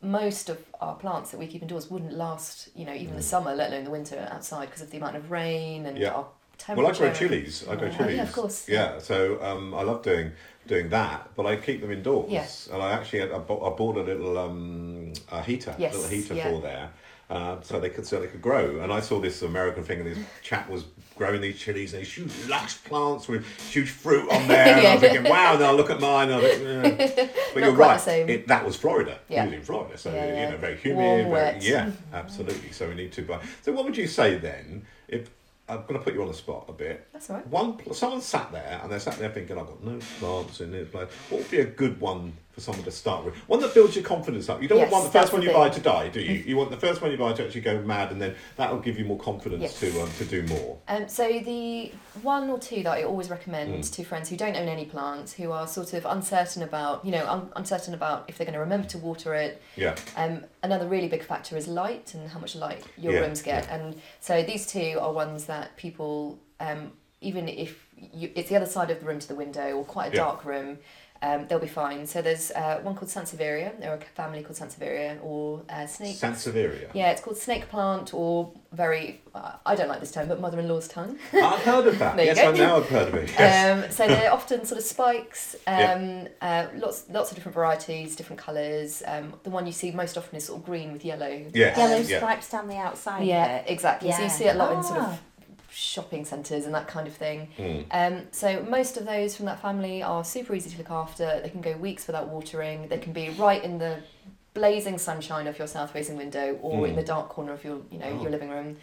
most 0.00 0.48
of 0.48 0.58
our 0.80 0.94
plants 0.94 1.30
that 1.32 1.38
we 1.38 1.46
keep 1.46 1.62
indoors 1.62 1.90
wouldn't 1.90 2.12
last, 2.12 2.68
you 2.76 2.84
know, 2.84 2.94
even 2.94 3.16
the 3.16 3.22
summer, 3.22 3.54
let 3.54 3.70
alone 3.72 3.84
the 3.84 3.90
winter 3.90 4.28
outside 4.30 4.66
because 4.66 4.82
of 4.82 4.90
the 4.90 4.96
amount 4.98 5.16
of 5.16 5.30
rain 5.30 5.86
and 5.86 5.96
Mm. 5.96 6.00
Yeah. 6.00 6.08
our 6.12 6.26
Well, 6.76 6.86
I 6.86 6.92
temperature. 6.92 6.98
grow 7.04 7.12
chilies. 7.14 7.64
I 7.68 7.76
grow 7.76 7.88
Oh, 7.88 7.90
yeah, 7.90 7.96
chilies. 7.98 8.18
of 8.20 8.32
course. 8.32 8.68
Yeah, 8.68 8.98
so 8.98 9.42
um, 9.42 9.74
I 9.74 9.82
love 9.82 10.02
doing 10.02 10.32
doing 10.66 10.90
that, 10.90 11.30
but 11.34 11.46
I 11.46 11.56
keep 11.56 11.80
them 11.80 11.90
indoors. 11.90 12.30
Yeah. 12.30 12.46
And 12.74 12.82
I 12.82 12.92
actually 12.92 13.22
I 13.22 13.38
bought, 13.38 13.72
I 13.72 13.74
bought 13.76 13.96
a 13.96 14.02
little 14.02 14.36
um, 14.38 15.12
a 15.32 15.40
heater, 15.42 15.74
Yes, 15.78 15.94
little 15.94 16.10
heater 16.10 16.34
yeah. 16.34 16.50
for 16.50 16.60
there. 16.60 16.90
Uh, 17.30 17.60
so 17.60 17.78
they 17.78 17.90
could 17.90 18.06
so 18.06 18.18
they 18.20 18.26
could 18.26 18.40
grow, 18.40 18.80
and 18.80 18.90
I 18.90 19.00
saw 19.00 19.20
this 19.20 19.42
American 19.42 19.84
thing, 19.84 20.00
and 20.00 20.06
this 20.06 20.18
chap 20.42 20.70
was 20.70 20.84
growing 21.14 21.42
these 21.42 21.58
chilies, 21.58 21.92
and 21.92 22.02
these 22.02 22.14
huge 22.14 22.32
lush 22.48 22.82
plants 22.84 23.28
with 23.28 23.44
huge 23.70 23.90
fruit 23.90 24.30
on 24.30 24.48
there. 24.48 24.78
And 24.78 24.86
I 24.86 24.92
was 24.94 25.00
thinking, 25.12 25.30
wow! 25.30 25.56
Now 25.58 25.72
look 25.72 25.90
at 25.90 26.00
mine. 26.00 26.30
And 26.30 26.40
I 26.40 26.80
like, 26.82 26.98
eh. 27.18 27.28
But 27.54 27.62
you're 27.62 27.74
quite 27.74 28.06
right. 28.06 28.30
It, 28.30 28.48
that 28.48 28.64
was 28.64 28.76
Florida. 28.76 29.18
Yeah. 29.28 29.42
He 29.42 29.50
was 29.50 29.58
in 29.58 29.62
Florida, 29.62 29.98
so 29.98 30.10
Yeah, 30.14 30.44
you 30.44 30.50
know, 30.52 30.56
very 30.56 30.76
humid. 30.78 31.28
Very. 31.28 31.58
Yeah, 31.60 31.90
absolutely. 32.14 32.72
So 32.72 32.88
we 32.88 32.94
need 32.94 33.12
to 33.12 33.22
buy. 33.22 33.40
So 33.60 33.72
what 33.72 33.84
would 33.84 33.96
you 33.96 34.06
say 34.06 34.38
then 34.38 34.86
if 35.06 35.28
I'm 35.68 35.82
going 35.82 35.94
to 35.94 36.00
put 36.00 36.14
you 36.14 36.22
on 36.22 36.28
the 36.28 36.34
spot 36.34 36.64
a 36.68 36.72
bit? 36.72 37.08
That's 37.12 37.28
all 37.28 37.36
right. 37.36 37.46
One, 37.48 37.92
someone 37.92 38.22
sat 38.22 38.50
there 38.52 38.80
and 38.82 38.90
they're 38.90 39.00
sat 39.00 39.18
there 39.18 39.28
thinking, 39.28 39.58
I've 39.58 39.66
got 39.66 39.84
no 39.84 39.98
plants 40.18 40.62
in 40.62 40.70
this 40.72 40.88
place. 40.88 41.10
What 41.28 41.42
would 41.42 41.50
be 41.50 41.60
a 41.60 41.66
good 41.66 42.00
one 42.00 42.32
for 42.58 42.64
someone 42.64 42.84
to 42.84 42.90
start 42.90 43.24
with? 43.24 43.34
One 43.46 43.60
that 43.60 43.72
builds 43.72 43.94
your 43.94 44.04
confidence 44.04 44.48
up. 44.48 44.60
You 44.60 44.68
don't 44.68 44.78
Yes, 44.78 44.90
want 44.90 45.04
the 45.04 45.10
first 45.18 45.32
one 45.32 45.42
you 45.42 45.52
buy 45.52 45.68
to 45.68 45.80
die, 45.80 46.08
do 46.08 46.20
you? 46.20 46.34
You 46.44 46.56
want 46.56 46.70
the 46.70 46.76
first 46.76 47.00
one 47.00 47.10
you 47.12 47.16
buy 47.16 47.32
to 47.32 47.44
actually 47.44 47.60
go 47.60 47.80
mad, 47.82 48.10
and 48.10 48.20
then 48.20 48.34
that 48.56 48.72
will 48.72 48.80
give 48.80 48.98
you 48.98 49.04
more 49.04 49.18
confidence 49.18 49.62
Yes. 49.62 49.80
to 49.80 50.02
um, 50.02 50.10
to 50.18 50.24
do 50.24 50.42
more. 50.44 50.78
Um, 50.88 51.08
so 51.08 51.26
the 51.40 51.92
one 52.22 52.50
or 52.50 52.58
two 52.58 52.82
that 52.82 52.92
I 52.92 53.04
always 53.04 53.30
recommend 53.30 53.68
Mm. 53.84 53.92
to 53.94 54.04
friends 54.04 54.28
who 54.28 54.36
don't 54.36 54.56
own 54.56 54.68
any 54.68 54.84
plants, 54.86 55.32
who 55.32 55.52
are 55.52 55.66
sort 55.68 55.92
of 55.92 56.04
uncertain 56.06 56.62
about, 56.62 57.04
you 57.04 57.12
know, 57.12 57.24
un- 57.28 57.50
uncertain 57.54 57.94
about 57.94 58.24
if 58.28 58.36
they're 58.38 58.44
going 58.46 58.54
to 58.54 58.60
remember 58.60 58.88
to 58.88 58.98
water 58.98 59.34
it. 59.34 59.62
Yeah, 59.76 59.94
Um, 60.16 60.44
another 60.62 60.86
really 60.88 61.08
big 61.08 61.22
factor 61.22 61.56
is 61.56 61.68
light 61.68 62.14
and 62.14 62.28
how 62.30 62.40
much 62.40 62.56
light 62.56 62.82
your 62.96 63.12
Yeah, 63.12 63.20
rooms 63.20 63.42
get. 63.42 63.68
And 63.70 64.00
so 64.20 64.42
these 64.42 64.66
two 64.66 64.98
are 65.00 65.12
ones 65.12 65.44
that 65.46 65.76
people 65.76 66.38
um, 66.60 66.92
even 67.20 67.48
if 67.48 67.84
you, 68.14 68.30
it's 68.36 68.48
the 68.48 68.54
other 68.56 68.66
side 68.66 68.90
of 68.92 69.00
the 69.00 69.06
room 69.06 69.18
to 69.18 69.26
the 69.26 69.34
window 69.34 69.72
or 69.76 69.84
quite 69.84 70.12
a 70.12 70.16
Yeah. 70.16 70.22
dark 70.24 70.44
room, 70.44 70.78
um, 71.22 71.46
they'll 71.48 71.58
be 71.58 71.66
fine. 71.66 72.06
So 72.06 72.22
there's 72.22 72.50
uh, 72.52 72.78
one 72.82 72.94
called 72.94 73.10
Sansevieria. 73.10 73.78
They're 73.80 73.94
a 73.94 74.00
family 74.14 74.42
called 74.42 74.56
Sansevieria 74.58 75.18
or 75.22 75.62
uh, 75.68 75.86
snake. 75.86 76.16
Sansevieria. 76.16 76.90
yeah, 76.94 77.10
it's 77.10 77.20
called 77.20 77.36
snake 77.36 77.68
plant 77.68 78.14
or 78.14 78.52
very. 78.72 79.20
Uh, 79.34 79.52
I 79.66 79.74
don't 79.74 79.88
like 79.88 80.00
this 80.00 80.10
term, 80.12 80.28
but 80.28 80.40
mother-in-law's 80.40 80.88
tongue. 80.88 81.18
I've 81.32 81.60
heard 81.62 81.86
of 81.86 81.98
that. 81.98 82.16
Yes, 82.24 82.36
go. 82.40 82.50
I 82.50 82.52
now 82.56 82.76
I've 82.78 82.88
heard 82.88 83.08
of 83.08 83.14
it. 83.14 83.30
Yes. 83.38 83.84
Um, 83.86 83.90
so 83.90 84.06
they're 84.08 84.32
often 84.32 84.64
sort 84.64 84.78
of 84.78 84.84
spikes, 84.84 85.56
Yeah. 85.66 85.92
um, 85.94 86.28
uh, 86.40 86.66
lots 86.76 87.04
lots 87.10 87.30
of 87.30 87.36
different 87.36 87.54
varieties, 87.54 88.16
different 88.16 88.40
colours. 88.40 89.02
Um, 89.06 89.34
the 89.44 89.50
one 89.50 89.66
you 89.66 89.72
see 89.72 89.90
most 89.92 90.18
often 90.18 90.36
is 90.36 90.44
sort 90.46 90.60
of 90.60 90.66
green 90.66 90.92
with 90.92 91.04
yellow. 91.04 91.44
Yes. 91.54 91.76
Yellow 91.78 91.98
Yeah. 91.98 92.18
stripes 92.18 92.50
down 92.50 92.68
the 92.68 92.76
outside. 92.76 93.24
Yeah, 93.26 93.60
of 93.60 93.66
it. 93.66 93.70
exactly. 93.72 94.12
So 94.12 94.22
you 94.22 94.28
see 94.28 94.44
it 94.44 94.54
a 94.56 94.58
lot 94.58 94.72
in 94.76 94.82
sort 94.82 95.00
Ah. 95.00 95.12
of 95.12 95.20
shopping 95.70 96.24
centres 96.24 96.64
and 96.64 96.74
that 96.74 96.88
kind 96.88 97.06
of 97.06 97.14
thing. 97.14 97.48
Mm. 97.58 97.84
Um, 97.90 98.22
so 98.30 98.62
most 98.68 98.96
of 98.96 99.04
those 99.06 99.36
from 99.36 99.46
that 99.46 99.60
family 99.60 100.02
are 100.02 100.24
super 100.24 100.54
easy 100.54 100.70
to 100.70 100.78
look 100.78 100.90
after. 100.90 101.40
They 101.42 101.50
can 101.50 101.60
go 101.60 101.76
weeks 101.76 102.06
without 102.06 102.28
watering. 102.28 102.88
They 102.88 102.98
can 102.98 103.12
be 103.12 103.30
right 103.30 103.62
in 103.62 103.78
the 103.78 103.98
blazing 104.54 104.98
sunshine 104.98 105.46
of 105.46 105.58
your 105.58 105.68
south-facing 105.68 106.16
window, 106.16 106.58
or 106.62 106.86
in 106.86 106.94
Mm. 106.94 106.96
the 106.96 107.04
dark 107.04 107.28
corner 107.28 107.52
of 107.52 107.62
your, 107.64 107.78
you 107.92 107.98
know, 107.98 108.06
Oh. 108.06 108.22
your 108.22 108.30
living 108.30 108.48
room. 108.50 108.76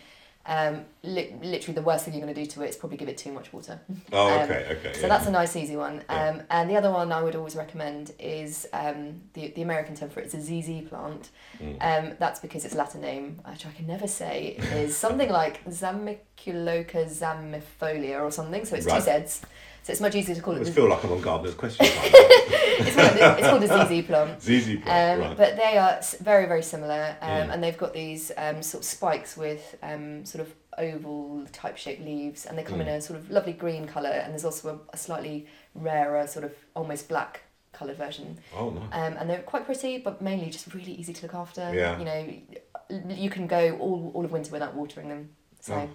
Um, 0.48 0.86
li- 1.04 1.34
literally, 1.42 1.74
the 1.74 1.82
worst 1.82 2.06
thing 2.06 2.14
you're 2.14 2.22
going 2.22 2.34
to 2.34 2.40
do 2.40 2.46
to 2.46 2.62
it 2.64 2.70
is 2.70 2.76
probably 2.76 2.98
give 2.98 3.10
it 3.10 3.18
too 3.18 3.32
much 3.32 3.52
water. 3.52 3.80
Oh, 4.12 4.28
um, 4.32 4.42
okay, 4.44 4.78
okay. 4.80 4.94
So 4.94 5.02
yeah. 5.02 5.08
that's 5.08 5.26
a 5.26 5.32
nice, 5.32 5.56
easy 5.56 5.76
one. 5.76 6.04
Yeah. 6.10 6.30
Um, 6.30 6.42
and 6.52 6.70
the 6.70 6.76
other 6.78 6.92
one 6.92 7.12
I 7.12 7.22
would 7.24 7.36
always 7.36 7.56
recommend 7.56 8.12
is 8.20 8.68
um, 8.74 9.22
the 9.34 9.48
the 9.56 9.64
American 9.64 9.96
term 9.96 10.10
for 10.10 10.20
it 10.20 10.28
is 10.28 10.36
a 10.36 10.42
ZZ 10.42 10.88
plant. 10.88 11.30
Mm. 11.60 11.78
Um, 11.82 12.16
that's 12.20 12.40
because 12.40 12.64
its 12.64 12.76
Latin 12.76 13.02
name, 13.02 13.42
which 13.50 13.66
I 13.66 13.72
can 13.72 13.88
never 13.88 14.08
say, 14.08 14.58
is 14.74 14.96
something 14.96 15.30
like 15.42 15.64
Zamiculoca 15.66 17.06
zamifolia 17.10 18.22
or 18.22 18.32
something. 18.32 18.66
So 18.66 18.76
it's 18.76 18.86
Right. 18.86 19.04
two 19.04 19.06
Z's. 19.28 19.42
So 19.86 19.92
it's 19.92 20.02
much 20.02 20.16
easier 20.16 20.34
to 20.34 20.42
call 20.42 20.56
I 20.56 20.62
it. 20.62 20.64
The, 20.64 20.72
feel 20.72 20.90
like 20.90 21.04
I'm 21.04 21.12
on 21.12 21.22
Gardener's 21.22 21.54
Question 21.54 21.86
it's, 21.92 22.96
called 22.96 23.18
a, 23.18 23.38
it's 23.38 23.48
called 23.48 23.64
a 23.64 24.02
ZZ 24.02 24.06
plant. 24.08 24.42
ZZ 24.42 24.78
plant, 24.82 25.22
Um, 25.22 25.28
right. 25.28 25.38
But 25.38 25.58
they 25.58 25.78
are 25.78 26.00
very, 26.22 26.48
very 26.48 26.64
similar, 26.64 27.16
um, 27.22 27.30
Mm. 27.30 27.54
and 27.54 27.64
they've 27.64 27.78
got 27.78 27.94
these 27.94 28.32
um, 28.36 28.64
sort 28.64 28.82
of 28.84 28.86
spikes 28.88 29.38
with 29.38 29.76
um, 29.84 30.26
sort 30.26 30.42
of 30.42 30.52
oval 30.80 31.46
type 31.52 31.78
shaped 31.78 32.02
leaves, 32.04 32.48
and 32.48 32.58
they 32.58 32.64
come 32.64 32.82
in 32.82 32.88
Mm. 32.88 32.96
a 32.98 33.02
sort 33.02 33.20
of 33.20 33.30
lovely 33.30 33.54
green 33.54 33.86
colour, 33.86 34.10
and 34.10 34.34
there's 34.34 34.44
also 34.44 34.82
a, 34.90 34.94
a 34.96 34.98
slightly 34.98 35.46
rarer, 35.76 36.26
sort 36.26 36.46
of 36.46 36.54
almost 36.76 37.08
black 37.08 37.42
coloured 37.72 37.98
version. 37.98 38.40
Oh, 38.58 38.72
nice. 38.72 38.84
Um, 38.92 39.18
and 39.20 39.30
they're 39.30 39.44
quite 39.44 39.66
pretty, 39.68 40.00
but 40.00 40.20
mainly 40.20 40.50
just 40.50 40.74
really 40.74 40.94
easy 40.94 41.14
to 41.14 41.22
look 41.22 41.36
after. 41.36 41.72
Yeah. 41.76 42.00
You 42.00 42.06
know, 42.06 43.14
you 43.14 43.30
can 43.30 43.46
go 43.46 43.78
all, 43.78 44.10
all 44.16 44.26
of 44.26 44.32
winter 44.32 44.52
without 44.52 44.74
watering 44.74 45.10
them. 45.10 45.30
So, 45.60 45.76
Oh, 45.76 45.90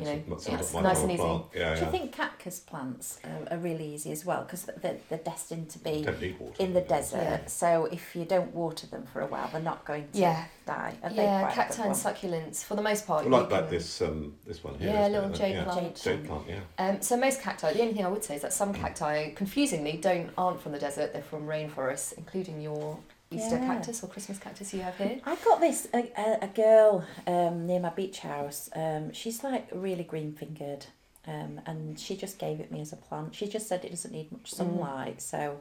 you 0.00 0.04
know, 0.06 0.22
Excellent. 0.32 0.60
It's 0.60 0.74
nice 0.74 1.00
and 1.02 1.10
easy. 1.12 1.18
plant. 1.22 1.44
Yeah, 1.54 1.74
Do 1.74 1.80
yeah. 1.80 1.84
you 1.86 1.90
think 1.90 2.12
cactus 2.12 2.60
plants 2.60 3.18
are, 3.24 3.54
are 3.54 3.58
really 3.58 3.94
easy 3.94 4.12
as 4.12 4.24
well? 4.24 4.42
Because 4.42 4.64
they're, 4.82 4.98
they're 5.08 5.18
destined 5.18 5.70
to 5.70 5.78
be 5.78 6.06
water. 6.38 6.62
in 6.62 6.74
the 6.74 6.80
desert. 6.80 7.16
Yeah. 7.18 7.46
So 7.46 7.86
if 7.90 8.14
you 8.16 8.24
don't 8.24 8.54
water 8.54 8.86
them 8.86 9.04
for 9.12 9.20
a 9.20 9.26
while, 9.26 9.48
they're 9.52 9.60
not 9.60 9.84
going 9.84 10.08
to 10.12 10.18
Yeah. 10.18 10.44
die. 10.66 10.94
Are 11.02 11.10
yeah, 11.10 11.40
quite 11.42 11.54
cacti 11.54 11.82
and 11.82 11.90
one? 11.92 11.98
succulents, 12.00 12.64
for 12.64 12.74
the 12.76 12.82
most 12.82 13.06
part. 13.06 13.24
I 13.26 13.28
like 13.28 13.44
you 13.44 13.50
that 13.50 13.70
this 13.70 14.00
um 14.02 14.34
this 14.46 14.62
one 14.64 14.78
here. 14.78 14.90
Yeah, 14.90 15.00
isn't 15.02 15.12
little 15.12 15.30
it? 15.30 15.36
jade 15.36 15.54
yeah. 15.54 15.64
plant. 15.64 16.02
Jade 16.02 16.26
plant, 16.26 16.42
yeah. 16.48 16.60
Um, 16.78 17.00
so 17.02 17.16
most 17.16 17.40
cacti, 17.40 17.72
the 17.72 17.80
only 17.82 17.94
thing 17.94 18.04
I 18.04 18.08
would 18.08 18.24
say 18.24 18.36
is 18.36 18.42
that 18.42 18.52
some 18.52 18.72
cacti, 18.74 19.30
confusingly, 19.30 19.96
don't 19.98 20.30
aren't 20.36 20.60
from 20.60 20.72
the 20.72 20.78
desert. 20.78 21.12
They're 21.12 21.22
from 21.22 21.46
rainforests, 21.46 22.12
including 22.16 22.60
your 22.60 22.98
Easter 23.30 23.56
Yeah. 23.56 23.66
cactus 23.66 24.02
or 24.04 24.08
Christmas 24.08 24.38
cactus 24.38 24.72
you 24.74 24.80
have 24.82 24.96
here. 24.96 25.20
I 25.24 25.34
got 25.36 25.60
this 25.60 25.88
a, 25.92 26.12
a, 26.16 26.38
a 26.44 26.48
girl 26.48 27.04
um, 27.26 27.66
near 27.66 27.80
my 27.80 27.90
beach 27.90 28.20
house. 28.20 28.70
Um, 28.74 29.12
she's 29.12 29.42
like 29.42 29.68
really 29.72 30.04
green 30.04 30.32
fingered. 30.32 30.86
Um, 31.26 31.58
and 31.64 31.98
she 31.98 32.16
just 32.16 32.38
gave 32.38 32.60
it 32.60 32.70
me 32.70 32.82
as 32.82 32.92
a 32.92 32.96
plant. 32.96 33.34
She 33.34 33.48
just 33.48 33.66
said 33.66 33.82
it 33.84 33.90
doesn't 33.90 34.12
need 34.12 34.30
much 34.30 34.52
sunlight, 34.52 35.22
so 35.22 35.58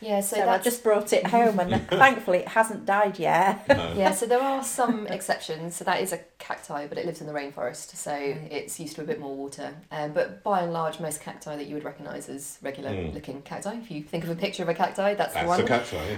Yeah, 0.00 0.20
so, 0.20 0.36
so, 0.36 0.46
I 0.48 0.58
just 0.58 0.84
brought 0.84 1.10
it 1.14 1.26
home, 1.28 1.58
and 1.58 1.88
thankfully 1.88 2.38
it 2.40 2.48
hasn't 2.48 2.84
died 2.84 3.18
yet. 3.18 3.66
No. 3.66 3.94
yeah. 3.96 4.10
So 4.12 4.26
there 4.26 4.42
are 4.42 4.62
some 4.62 5.06
exceptions. 5.06 5.74
So 5.74 5.84
that 5.84 6.02
is 6.02 6.12
a 6.12 6.18
cacti, 6.38 6.86
but 6.86 6.98
it 6.98 7.06
lives 7.06 7.22
in 7.22 7.26
the 7.26 7.32
rainforest, 7.32 7.96
so 7.96 8.10
Right. 8.12 8.48
it's 8.50 8.78
used 8.78 8.96
to 8.96 9.00
a 9.02 9.04
bit 9.06 9.18
more 9.18 9.34
water. 9.34 9.74
Um, 9.90 10.12
but 10.12 10.42
by 10.42 10.60
and 10.60 10.72
large, 10.74 11.00
most 11.00 11.22
cacti 11.22 11.56
that 11.56 11.66
you 11.66 11.74
would 11.76 11.84
recognise 11.84 12.28
as 12.28 12.58
regular 12.60 12.90
Mm. 12.90 13.14
looking 13.14 13.40
cacti, 13.40 13.74
if 13.78 13.90
you 13.90 14.02
think 14.02 14.22
of 14.24 14.28
a 14.30 14.36
picture 14.36 14.64
of 14.64 14.68
a 14.68 14.74
cacti, 14.74 15.14
that's, 15.14 15.32
the 15.32 15.40
That's 15.40 15.48
one. 15.48 15.60
a 15.62 15.66
cacti. 15.66 16.14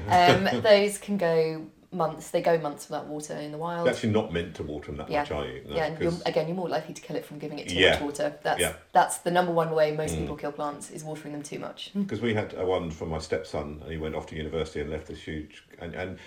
Um, 0.56 0.61
those 0.62 0.98
can 0.98 1.16
go 1.18 1.66
months. 1.90 2.31
They 2.31 2.42
go 2.42 2.59
months 2.59 2.88
without 2.88 3.07
water 3.07 3.35
in 3.35 3.51
the 3.53 3.59
wild. 3.59 3.87
You're 3.87 3.94
actually 3.94 4.12
not 4.12 4.33
meant 4.33 4.55
to 4.57 4.62
water 4.62 4.87
them 4.87 4.96
that 4.98 5.11
Yeah. 5.11 5.20
much, 5.20 5.31
are 5.31 5.46
you? 5.46 5.62
No, 5.68 5.74
yeah, 5.77 5.87
and 5.87 6.01
you're, 6.01 6.12
again, 6.27 6.46
you're 6.48 6.57
more 6.57 6.68
likely 6.68 6.94
to 6.94 7.01
kill 7.01 7.16
it 7.16 7.24
from 7.24 7.38
giving 7.38 7.59
it 7.59 7.68
too 7.68 7.77
Yeah. 7.77 7.92
much 7.92 8.01
water. 8.03 8.35
That's 8.42 8.61
Yeah. 8.61 8.74
that's 8.92 9.18
the 9.18 9.31
number 9.31 9.53
one 9.53 9.70
way 9.70 9.92
most 9.96 10.14
Mm. 10.14 10.18
people 10.20 10.37
kill 10.37 10.53
plants 10.53 10.90
is 10.90 11.03
watering 11.03 11.33
them 11.33 11.42
too 11.42 11.59
much. 11.59 11.90
Because 11.94 12.20
we 12.20 12.35
had 12.35 12.55
a 12.55 12.64
one 12.66 12.90
from 12.90 13.09
my 13.09 13.18
stepson, 13.18 13.81
and 13.83 13.90
he 13.90 13.96
went 13.96 14.14
off 14.14 14.27
to 14.27 14.37
university 14.37 14.81
and 14.81 14.90
left 14.90 15.07
this 15.07 15.22
huge, 15.22 15.64
and, 15.79 15.94
and 15.94 16.18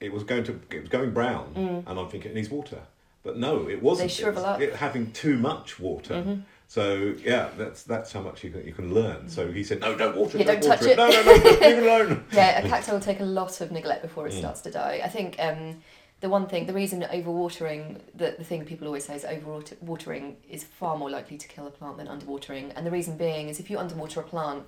it 0.00 0.12
was 0.12 0.22
going 0.22 0.44
to, 0.44 0.60
it 0.70 0.80
was 0.80 0.88
going 0.88 1.10
brown, 1.10 1.52
and 1.86 1.98
I'm 1.98 2.08
thinking 2.08 2.30
it 2.30 2.34
needs 2.34 2.50
water, 2.50 2.80
but 3.24 3.36
no, 3.36 3.68
it 3.68 3.82
wasn't. 3.82 4.10
Mm. 4.10 4.16
They 4.16 4.22
shrivel 4.22 4.42
it 4.44 4.46
was 4.46 4.54
up. 4.54 4.60
It 4.60 4.76
having 4.76 5.10
too 5.12 5.36
much 5.36 5.80
water. 5.80 6.14
Mm-hmm. 6.14 6.40
So 6.72 7.14
yeah, 7.22 7.50
that's 7.58 7.82
that's 7.82 8.10
how 8.14 8.22
much 8.22 8.42
you 8.42 8.50
can 8.50 8.64
you 8.66 8.72
can 8.72 8.94
learn. 8.94 9.28
So 9.28 9.52
he 9.52 9.62
said, 9.62 9.80
no, 9.80 9.94
don't 9.94 10.16
water 10.16 10.38
it. 10.38 10.46
Yeah, 10.46 10.52
don't 10.54 10.64
water 10.64 10.76
touch 10.76 10.86
it. 10.88 10.92
it." 10.92 10.96
No, 10.96 11.06
no, 11.10 11.22
no, 11.22 11.32
leave 11.32 11.62
it 11.62 11.82
alone. 11.82 12.24
yeah, 12.32 12.60
a 12.64 12.66
cacti 12.66 12.90
will 12.92 12.98
take 13.10 13.20
a 13.20 13.24
lot 13.40 13.60
of 13.60 13.70
neglect 13.70 14.00
before 14.00 14.26
it 14.26 14.32
Mm. 14.32 14.38
starts 14.38 14.62
to 14.62 14.70
die. 14.70 15.02
I 15.04 15.08
think 15.16 15.36
um, 15.38 15.82
the 16.22 16.30
one 16.30 16.46
thing, 16.46 16.64
the 16.64 16.72
reason 16.72 17.02
overwatering, 17.02 18.00
the, 18.14 18.36
the 18.38 18.44
thing 18.44 18.64
people 18.64 18.86
always 18.86 19.04
say 19.04 19.14
is 19.16 19.24
overwatering 19.24 20.36
is 20.48 20.64
far 20.64 20.96
more 20.96 21.10
likely 21.10 21.36
to 21.36 21.46
kill 21.46 21.66
a 21.66 21.70
plant 21.70 21.98
than 21.98 22.06
underwatering. 22.06 22.72
And 22.74 22.86
the 22.86 22.90
reason 22.90 23.18
being 23.18 23.50
is 23.50 23.60
if 23.60 23.68
you 23.68 23.78
underwater 23.78 24.20
a 24.20 24.22
plant, 24.22 24.62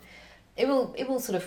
it 0.58 0.68
will 0.68 0.94
it 0.98 1.08
will 1.08 1.20
sort 1.20 1.36
of 1.40 1.44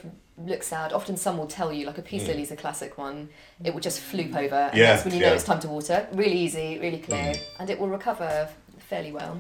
look 0.52 0.64
sad. 0.64 0.92
Often 0.92 1.18
some 1.18 1.38
will 1.38 1.46
tell 1.60 1.72
you, 1.72 1.86
like 1.86 2.00
a 2.00 2.08
peace 2.12 2.24
Mm. 2.24 2.30
lily 2.30 2.42
is 2.48 2.52
a 2.52 2.56
classic 2.56 2.98
one. 2.98 3.30
It 3.64 3.72
will 3.76 3.86
just 3.90 4.00
floop 4.02 4.36
over, 4.36 4.56
and 4.56 4.76
Yeah, 4.76 4.88
that's 4.94 5.06
when 5.06 5.14
you 5.14 5.20
know 5.22 5.34
it's 5.34 5.44
time 5.52 5.60
to 5.60 5.68
water. 5.68 6.08
Really 6.14 6.40
easy, 6.48 6.80
really 6.80 7.02
clear, 7.10 7.34
Mm. 7.36 7.40
and 7.60 7.70
it 7.70 7.78
will 7.80 7.90
recover 8.00 8.50
fairly 8.90 9.12
well. 9.12 9.36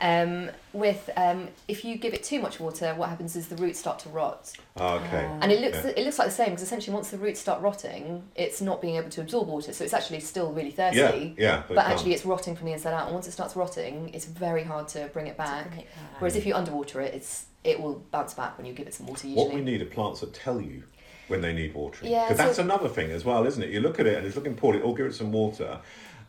Um, 0.00 0.50
with 0.72 1.10
um, 1.16 1.48
if 1.66 1.84
you 1.84 1.96
give 1.96 2.14
it 2.14 2.22
too 2.22 2.40
much 2.40 2.60
water, 2.60 2.94
what 2.94 3.08
happens 3.08 3.34
is 3.34 3.48
the 3.48 3.56
roots 3.56 3.80
start 3.80 3.98
to 4.00 4.08
rot, 4.10 4.52
Oh, 4.76 4.96
okay. 4.96 5.26
Ah. 5.28 5.38
and 5.42 5.50
it 5.50 5.60
looks 5.60 5.78
Yeah. 5.84 5.92
it 5.96 6.04
looks 6.04 6.18
like 6.18 6.28
the 6.28 6.34
same 6.34 6.50
because 6.50 6.62
essentially 6.62 6.94
once 6.94 7.10
the 7.10 7.18
roots 7.18 7.40
start 7.40 7.60
rotting, 7.62 8.22
it's 8.36 8.60
not 8.60 8.80
being 8.80 8.94
able 8.96 9.10
to 9.10 9.20
absorb 9.20 9.48
water, 9.48 9.72
so 9.72 9.82
it's 9.82 9.92
actually 9.94 10.20
still 10.20 10.52
really 10.52 10.70
thirsty. 10.70 11.34
yeah, 11.36 11.44
yeah. 11.46 11.62
But 11.66 11.78
actually, 11.78 12.14
it's 12.14 12.24
rotting 12.24 12.54
from 12.54 12.66
the 12.66 12.72
inside 12.74 12.92
out, 12.94 13.06
and 13.06 13.14
once 13.14 13.26
it 13.26 13.32
starts 13.32 13.56
rotting, 13.56 14.10
it's 14.14 14.24
very 14.26 14.62
hard 14.62 14.86
to 14.88 15.08
bring 15.12 15.26
it 15.26 15.36
back. 15.36 15.68
Bring 15.70 15.80
it 15.80 15.86
back. 15.94 16.20
Whereas 16.20 16.36
if 16.36 16.46
you 16.46 16.54
underwater 16.54 17.00
it, 17.00 17.14
it's 17.14 17.46
it 17.64 17.80
will 17.80 18.02
bounce 18.12 18.34
back 18.34 18.56
when 18.56 18.66
you 18.66 18.72
give 18.72 18.86
it 18.86 18.94
some 18.94 19.06
water. 19.06 19.26
What 19.28 19.52
we 19.52 19.60
need 19.60 19.82
are 19.82 19.86
plants 19.86 20.20
that 20.20 20.32
tell 20.32 20.60
you 20.60 20.84
when 21.26 21.40
they 21.40 21.52
need 21.52 21.74
watering. 21.74 22.12
Yeah, 22.12 22.28
'Cause 22.28 22.36
that's 22.36 22.56
so- 22.56 22.62
another 22.62 22.88
thing 22.88 23.10
as 23.10 23.24
well, 23.24 23.44
isn't 23.46 23.62
it? 23.62 23.70
You 23.70 23.80
look 23.80 23.98
at 23.98 24.06
it 24.06 24.16
and 24.16 24.24
it's 24.26 24.36
looking 24.36 24.54
poorly, 24.54 24.80
or 24.80 24.94
give 24.94 25.06
it 25.06 25.14
some 25.14 25.32
water. 25.32 25.80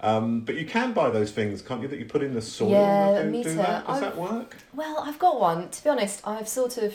Um, 0.02 0.42
but 0.42 0.56
you 0.56 0.66
can 0.66 0.94
buy 0.94 1.10
those 1.10 1.32
things, 1.32 1.62
can't 1.62 1.82
you, 1.82 1.88
that 1.90 2.00
you 2.00 2.06
put 2.06 2.24
in 2.24 2.34
the 2.34 2.42
soil? 2.42 2.70
Yeah, 2.72 3.18
do, 3.18 3.24
do 3.26 3.32
meter. 3.32 3.54
that? 3.56 3.86
Does 3.88 3.98
I've- 3.98 4.06
that 4.06 4.18
work? 4.18 4.56
well, 4.74 5.00
I've 5.06 5.20
got 5.20 5.40
one. 5.40 5.70
To 5.70 5.84
be 5.84 5.90
honest, 5.90 6.26
I've 6.28 6.48
sort 6.48 6.78
of 6.78 6.94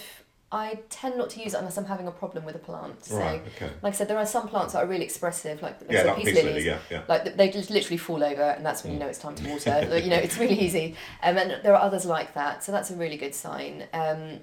I 0.52 0.78
tend 0.88 1.18
not 1.18 1.30
to 1.30 1.42
use 1.42 1.52
it 1.52 1.56
unless 1.58 1.76
I'm 1.78 1.86
having 1.86 2.06
a 2.06 2.12
problem 2.12 2.44
with 2.44 2.54
a 2.54 2.60
plant. 2.60 3.04
So, 3.06 3.16
right, 3.18 3.42
okay. 3.56 3.70
like 3.82 3.92
I 3.94 3.96
said, 3.96 4.06
there 4.06 4.18
are 4.18 4.26
some 4.26 4.46
plants 4.46 4.72
that 4.74 4.84
are 4.84 4.86
really 4.86 5.04
expressive, 5.04 5.60
like 5.62 5.80
Yeah, 5.90 6.14
peace 6.14 6.26
lilies. 6.26 6.44
lily, 6.44 6.64
yeah, 6.66 6.78
yeah. 6.90 7.02
Like 7.08 7.36
they 7.36 7.48
just 7.50 7.70
literally 7.70 7.96
fall 7.96 8.22
over, 8.22 8.42
and 8.42 8.64
that's 8.64 8.84
when 8.84 8.92
you 8.92 8.98
Mm. 8.98 9.02
know 9.02 9.08
it's 9.08 9.18
time 9.18 9.34
to 9.34 9.48
water. 9.48 9.86
Like, 9.90 10.04
you 10.04 10.10
know, 10.10 10.16
it's 10.16 10.38
really 10.38 10.58
easy. 10.60 10.94
Um, 11.24 11.36
and 11.38 11.60
there 11.64 11.74
are 11.74 11.80
others 11.82 12.04
like 12.06 12.34
that, 12.34 12.62
so 12.62 12.70
that's 12.70 12.90
a 12.90 12.94
really 12.94 13.16
good 13.16 13.34
sign. 13.34 13.84
Um, 13.92 14.40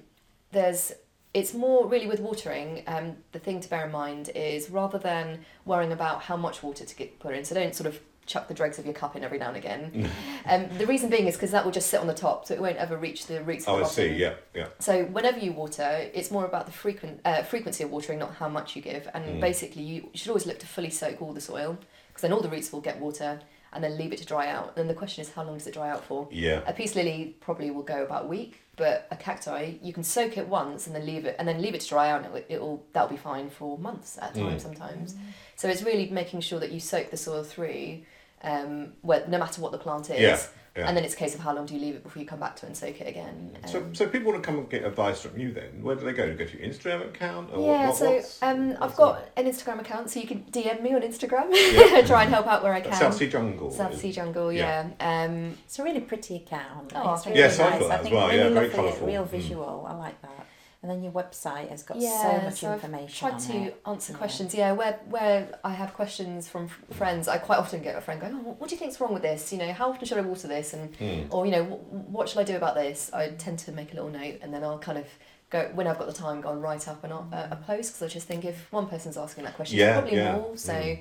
there's, 0.50 0.92
it's 1.32 1.54
more 1.54 1.86
really 1.88 2.06
with 2.06 2.20
watering. 2.20 2.82
Um, 2.86 3.16
the 3.32 3.38
thing 3.38 3.60
to 3.60 3.68
bear 3.70 3.86
in 3.86 3.92
mind 3.92 4.28
is 4.34 4.68
rather 4.68 4.98
than 4.98 5.46
worrying 5.64 5.92
about 5.92 6.24
how 6.24 6.36
much 6.36 6.62
water 6.62 6.84
to 6.84 6.94
get 6.94 7.18
put 7.20 7.34
in, 7.34 7.44
so 7.46 7.54
don't 7.54 7.74
sort 7.74 7.86
of 7.86 7.98
chuck 8.26 8.46
the 8.48 8.54
dregs 8.54 8.78
of 8.78 8.84
your 8.84 8.94
cup 8.94 9.16
in 9.16 9.24
every 9.24 9.38
now 9.38 9.48
and 9.48 9.56
again. 9.56 10.10
um, 10.46 10.68
the 10.78 10.86
reason 10.86 11.10
being 11.10 11.26
is 11.26 11.34
because 11.34 11.50
that 11.50 11.64
will 11.64 11.72
just 11.72 11.88
sit 11.90 12.00
on 12.00 12.06
the 12.06 12.14
top, 12.14 12.46
so 12.46 12.54
it 12.54 12.60
won't 12.60 12.76
ever 12.76 12.96
reach 12.96 13.26
the 13.26 13.42
roots. 13.42 13.66
Oh, 13.66 13.74
of 13.76 13.80
I 13.80 13.82
the 13.84 13.88
see, 13.90 14.08
yeah, 14.14 14.34
yeah. 14.54 14.68
So 14.78 15.04
whenever 15.06 15.38
you 15.38 15.52
water, 15.52 16.08
it's 16.14 16.30
more 16.30 16.44
about 16.44 16.66
the 16.66 16.72
frequent 16.72 17.20
uh, 17.24 17.42
frequency 17.42 17.82
of 17.84 17.90
watering, 17.90 18.18
not 18.18 18.34
how 18.34 18.48
much 18.48 18.76
you 18.76 18.82
give. 18.82 19.08
And 19.14 19.24
Mm. 19.24 19.40
basically, 19.40 19.82
you 19.82 20.08
should 20.14 20.28
always 20.28 20.46
look 20.46 20.58
to 20.60 20.66
fully 20.66 20.90
soak 20.90 21.20
all 21.22 21.32
the 21.32 21.40
soil, 21.40 21.78
because 22.08 22.22
then 22.22 22.32
all 22.32 22.40
the 22.40 22.48
roots 22.50 22.72
will 22.72 22.80
get 22.80 22.98
water, 23.00 23.40
and 23.72 23.82
then 23.82 23.96
leave 23.96 24.12
it 24.12 24.18
to 24.18 24.26
dry 24.26 24.48
out. 24.48 24.76
And 24.76 24.88
the 24.88 24.94
question 24.94 25.22
is, 25.22 25.32
how 25.32 25.42
long 25.44 25.56
does 25.58 25.66
it 25.66 25.74
dry 25.74 25.88
out 25.90 26.04
for? 26.04 26.28
Yeah. 26.30 26.60
A 26.66 26.72
peace 26.72 26.94
lily 26.94 27.36
probably 27.40 27.70
will 27.70 27.82
go 27.82 28.02
about 28.02 28.24
a 28.24 28.28
week, 28.28 28.60
but 28.76 29.06
a 29.10 29.16
cacti 29.16 29.74
you 29.82 29.92
can 29.92 30.02
soak 30.04 30.36
it 30.38 30.46
once 30.46 30.86
and 30.86 30.94
then 30.94 31.06
leave 31.06 31.24
it, 31.24 31.36
and 31.38 31.48
then 31.48 31.60
leave 31.62 31.74
it 31.74 31.80
to 31.80 31.88
dry 31.88 32.10
out, 32.10 32.18
and 32.24 32.26
it 32.26 32.32
will, 32.32 32.44
it'll 32.56 32.82
that'll 32.92 33.08
be 33.08 33.16
fine 33.16 33.50
for 33.50 33.78
months 33.78 34.18
at 34.20 34.36
a 34.36 34.40
time 34.40 34.56
Mm. 34.56 34.60
sometimes. 34.60 35.14
So 35.56 35.68
it's 35.68 35.82
really 35.82 36.08
making 36.10 36.40
sure 36.40 36.58
that 36.60 36.70
you 36.72 36.80
soak 36.80 37.10
the 37.10 37.16
soil 37.16 37.44
through. 37.44 37.98
Um, 38.42 38.92
where, 39.02 39.26
no 39.28 39.38
matter 39.38 39.60
what 39.60 39.72
the 39.72 39.78
plant 39.78 40.10
is. 40.10 40.20
Yeah, 40.20 40.40
yeah. 40.76 40.88
And 40.88 40.96
then 40.96 41.04
it's 41.04 41.14
a 41.14 41.16
case 41.16 41.34
of 41.34 41.40
how 41.40 41.54
long 41.54 41.66
do 41.66 41.74
you 41.74 41.80
leave 41.80 41.94
it 41.94 42.02
before 42.02 42.20
you 42.20 42.26
come 42.26 42.40
back 42.40 42.56
to 42.56 42.64
it 42.66 42.70
and 42.70 42.76
soak 42.76 43.00
it 43.00 43.06
again. 43.06 43.56
So, 43.68 43.78
Um, 43.78 43.94
so 43.94 44.08
people 44.08 44.32
want 44.32 44.42
to 44.42 44.46
come 44.46 44.58
and 44.58 44.68
get 44.70 44.84
advice 44.84 45.20
from 45.20 45.38
you 45.38 45.52
then. 45.52 45.82
Where 45.82 45.94
do 45.94 46.04
they 46.04 46.12
go? 46.12 46.26
Do 46.26 46.34
they 46.34 46.44
go 46.44 46.50
to 46.50 46.58
your 46.58 46.66
Instagram 46.66 47.06
account? 47.06 47.50
Or 47.52 47.64
yeah, 47.64 47.88
what, 47.88 47.96
so 47.96 48.10
what's- 48.10 48.42
um, 48.42 48.70
what's 48.70 48.80
I've 48.82 48.96
got 48.96 49.28
an 49.36 49.44
Instagram 49.46 49.80
account, 49.80 50.10
so 50.10 50.18
you 50.18 50.26
can 50.26 50.40
DM 50.50 50.82
me 50.82 50.94
on 50.94 51.02
Instagram. 51.02 51.48
Yeah. 51.52 52.00
Try 52.06 52.22
and 52.24 52.32
help 52.34 52.46
out 52.48 52.62
where 52.64 52.72
I 52.72 52.80
can. 52.80 52.94
Southsea 52.94 53.28
Jungle. 53.30 53.70
Southsea 53.70 54.12
Jungle, 54.12 54.52
Yeah. 54.52 54.88
yeah. 54.98 55.24
Um, 55.24 55.56
It's 55.66 55.78
a 55.78 55.84
really 55.84 56.00
pretty 56.00 56.36
account. 56.36 56.92
Oh, 56.96 57.14
it's 57.14 57.26
really 57.26 57.38
you. 57.38 57.44
nice. 57.44 57.58
Yes, 57.58 57.60
I 57.60 57.78
thought 57.78 57.88
that 57.88 57.90
I 57.90 57.94
as 57.96 58.02
think 58.02 58.14
well, 58.14 58.26
really 58.28 58.38
yeah, 58.38 58.44
very 58.48 58.54
lovely, 58.54 58.70
colourful. 58.76 59.06
real 59.06 59.24
Mm. 59.24 59.28
visual. 59.30 59.86
I 59.88 59.94
like 59.94 60.20
that. 60.22 60.46
And 60.82 60.90
then 60.90 61.00
your 61.04 61.12
website 61.12 61.68
has 61.68 61.84
got 61.84 61.96
so 61.96 62.02
yeah, 62.02 62.40
much 62.44 62.54
so 62.54 62.72
I've 62.72 62.80
tried 63.14 63.34
on 63.34 63.38
to 63.40 63.52
it. 63.68 63.80
answer 63.86 64.12
Yeah. 64.12 64.18
questions. 64.18 64.52
Yeah, 64.52 64.72
where 64.72 64.98
where 65.08 65.56
I 65.62 65.70
have 65.70 65.94
questions 65.94 66.48
from 66.48 66.66
friends, 66.90 67.28
I 67.28 67.38
quite 67.38 67.58
often 67.58 67.82
get 67.82 67.94
a 67.94 68.00
friend 68.00 68.20
going, 68.20 68.34
"Oh, 68.34 68.56
what 68.58 68.68
do 68.68 68.74
you 68.74 68.80
think's 68.80 69.00
wrong 69.00 69.14
with 69.14 69.22
this? 69.22 69.52
You 69.52 69.58
know, 69.60 69.72
how 69.72 69.90
often 69.90 70.04
should 70.08 70.18
I 70.18 70.22
water 70.22 70.48
this?" 70.48 70.74
And 70.74 70.92
Mm. 70.98 71.26
or 71.32 71.46
you 71.46 71.52
know, 71.52 71.62
"Wh- 71.64 72.10
what 72.12 72.28
should 72.28 72.40
I 72.40 72.44
do 72.44 72.56
about 72.56 72.74
this? 72.74 73.12
I 73.12 73.28
tend 73.28 73.60
to 73.60 73.70
make 73.70 73.92
a 73.92 73.94
little 73.94 74.10
note, 74.10 74.40
and 74.42 74.52
then 74.52 74.64
I'll 74.64 74.80
kind 74.80 74.98
of 74.98 75.06
go 75.50 75.70
when 75.72 75.86
I've 75.86 75.98
got 75.98 76.08
the 76.08 76.12
time, 76.14 76.40
go 76.40 76.50
and 76.50 76.60
write 76.60 76.88
up 76.88 77.04
an, 77.04 77.12
a, 77.12 77.48
a 77.52 77.56
post 77.64 77.92
because 77.92 78.02
I 78.02 78.08
just 78.08 78.26
think 78.26 78.44
if 78.44 78.72
one 78.72 78.88
person's 78.88 79.16
asking 79.16 79.44
that 79.44 79.54
question, 79.54 79.78
Yeah, 79.78 80.00
probably 80.00 80.16
yeah. 80.16 80.32
more. 80.36 80.56
So 80.56 80.72
Mm. 80.72 80.98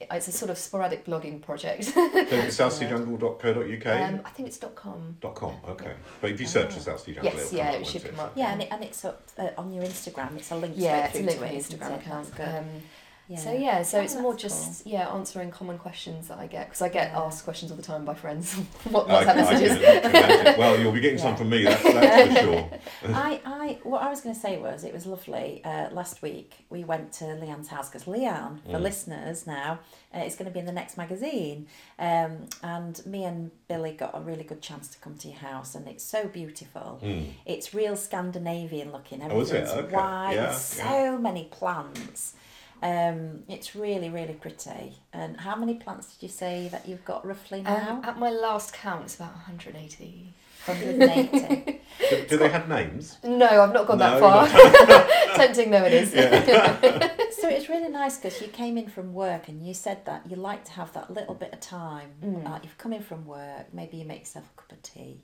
It's 0.00 0.28
a 0.28 0.32
sort 0.32 0.50
of 0.50 0.58
sporadic 0.58 1.04
blogging 1.06 1.40
project. 1.40 1.84
So 1.84 2.10
it's 2.14 2.56
southseajungle.co.uk? 2.60 3.86
um, 3.86 4.20
I 4.24 4.30
think 4.30 4.48
it's 4.48 4.58
.com. 4.74 5.16
Dot 5.20 5.34
com, 5.34 5.54
okay. 5.68 5.94
But 6.20 6.30
if 6.32 6.40
you 6.40 6.46
search 6.46 6.74
for. 6.74 6.80
Southsea 6.80 7.14
Jungle, 7.14 7.32
Yes, 7.32 7.46
it'll 7.46 7.56
yeah, 7.58 7.72
come 7.72 7.80
it 7.82 7.86
should 7.86 8.04
come 8.04 8.20
up. 8.20 8.32
Yeah, 8.36 8.52
and, 8.52 8.62
it, 8.62 8.68
and 8.70 8.84
it's 8.84 9.04
up 9.04 9.22
uh, 9.38 9.48
on 9.58 9.72
your 9.72 9.84
Instagram. 9.84 10.36
It's 10.36 10.50
a 10.50 10.56
link 10.56 10.74
Yeah, 10.76 11.08
straight 11.08 11.24
it's 11.24 11.34
a 11.34 11.36
through 11.38 11.46
link 11.48 11.60
to 11.68 11.68
to 11.68 11.78
my 11.78 11.86
it. 11.86 11.90
Instagram 11.90 11.90
isn't 11.90 11.92
it? 11.92 12.00
account. 12.06 12.34
That's 12.36 12.50
good. 12.52 12.58
Um, 12.58 12.66
Yeah. 13.28 13.38
So 13.38 13.52
yeah, 13.52 13.82
so 13.82 13.98
Oh, 13.98 14.02
it's 14.02 14.14
more 14.14 14.32
that's 14.32 14.42
just 14.42 14.86
yeah 14.86 15.08
answering 15.12 15.50
common 15.50 15.78
questions 15.78 16.28
that 16.28 16.38
I 16.38 16.46
get 16.46 16.66
because 16.68 16.80
I 16.82 16.88
get 16.88 17.10
Yeah. 17.10 17.22
asked 17.22 17.42
questions 17.44 17.70
all 17.72 17.76
the 17.76 17.82
time 17.82 18.04
by 18.04 18.14
friends. 18.14 18.54
what 18.90 19.10
I, 19.10 19.24
WhatsApp 19.24 19.28
I 19.30 19.34
messages? 19.34 20.56
Well, 20.58 20.78
you'll 20.78 20.92
be 20.92 21.00
getting 21.00 21.18
some 21.18 21.34
from 21.36 21.50
me, 21.50 21.64
that's, 21.64 21.82
that's 21.82 22.34
for 22.34 22.40
sure. 22.40 22.70
I, 23.14 23.40
I, 23.44 23.78
what 23.82 24.02
I 24.02 24.08
was 24.10 24.20
going 24.20 24.34
to 24.34 24.40
say 24.40 24.58
was 24.58 24.84
it 24.84 24.92
was 24.92 25.06
lovely. 25.06 25.60
Uh, 25.64 25.90
last 25.90 26.22
week 26.22 26.54
we 26.70 26.84
went 26.84 27.12
to 27.14 27.24
Lianne's 27.24 27.68
house 27.68 27.88
because 27.88 28.04
Lianne, 28.04 28.62
for 28.64 28.78
Mm. 28.78 28.82
listeners 28.82 29.46
now, 29.46 29.80
uh, 30.14 30.20
is 30.20 30.36
going 30.36 30.46
to 30.46 30.52
be 30.52 30.60
in 30.60 30.66
the 30.66 30.72
next 30.72 30.96
magazine. 30.96 31.66
Um, 31.98 32.46
and 32.62 33.04
me 33.06 33.24
and 33.24 33.50
Billy 33.66 33.92
got 33.92 34.12
a 34.16 34.20
really 34.20 34.44
good 34.44 34.62
chance 34.62 34.86
to 34.88 34.98
come 34.98 35.16
to 35.18 35.28
your 35.28 35.38
house, 35.38 35.74
and 35.74 35.88
it's 35.88 36.04
so 36.04 36.28
beautiful. 36.28 37.00
Mm. 37.02 37.30
It's 37.44 37.74
real 37.74 37.96
Scandinavian 37.96 38.92
looking. 38.92 39.20
Oh, 39.22 39.40
is 39.40 39.50
it? 39.50 39.66
Okay. 39.68 39.94
white. 39.96 40.32
Yeah, 40.34 40.42
there's 40.46 40.58
so 40.60 41.18
many 41.18 41.44
plants. 41.50 42.34
Um, 42.82 43.44
it's 43.48 43.74
really, 43.74 44.10
really 44.10 44.34
pretty. 44.34 44.94
And 45.12 45.38
how 45.40 45.56
many 45.56 45.74
plants 45.74 46.14
did 46.14 46.22
you 46.22 46.28
say 46.28 46.68
that 46.68 46.86
you've 46.88 47.04
got 47.04 47.26
roughly 47.26 47.62
now? 47.62 47.98
Um, 47.98 48.04
at 48.04 48.18
my 48.18 48.30
last 48.30 48.72
count, 48.74 49.04
it's 49.04 49.16
about 49.16 49.32
180. 49.32 50.32
180. 50.66 51.80
Do, 52.10 52.26
do 52.28 52.36
they 52.36 52.48
have 52.48 52.68
names? 52.68 53.16
No, 53.24 53.46
I've 53.46 53.72
not 53.72 53.86
gone 53.86 53.98
No, 53.98 54.20
that 54.20 54.20
far. 54.20 55.36
Tempting 55.36 55.70
though 55.72 55.84
it 55.86 55.92
is. 55.92 56.10
so 57.40 57.48
it's 57.48 57.68
really 57.68 57.88
nice 57.88 58.16
because 58.16 58.40
you 58.40 58.48
came 58.48 58.76
in 58.76 58.88
from 58.88 59.14
work 59.14 59.48
and 59.48 59.66
you 59.66 59.72
said 59.72 60.04
that 60.04 60.28
you 60.28 60.36
like 60.36 60.64
to 60.64 60.72
have 60.72 60.92
that 60.94 61.10
little 61.12 61.34
bit 61.34 61.52
of 61.52 61.60
time. 61.60 62.10
Mm. 62.22 62.44
Like 62.44 62.64
you've 62.64 62.76
come 62.78 62.92
in 62.92 63.02
from 63.02 63.24
work, 63.26 63.72
maybe 63.72 63.96
you 63.96 64.04
make 64.04 64.20
yourself 64.20 64.50
a 64.56 64.60
cup 64.60 64.72
of 64.72 64.82
tea, 64.82 65.22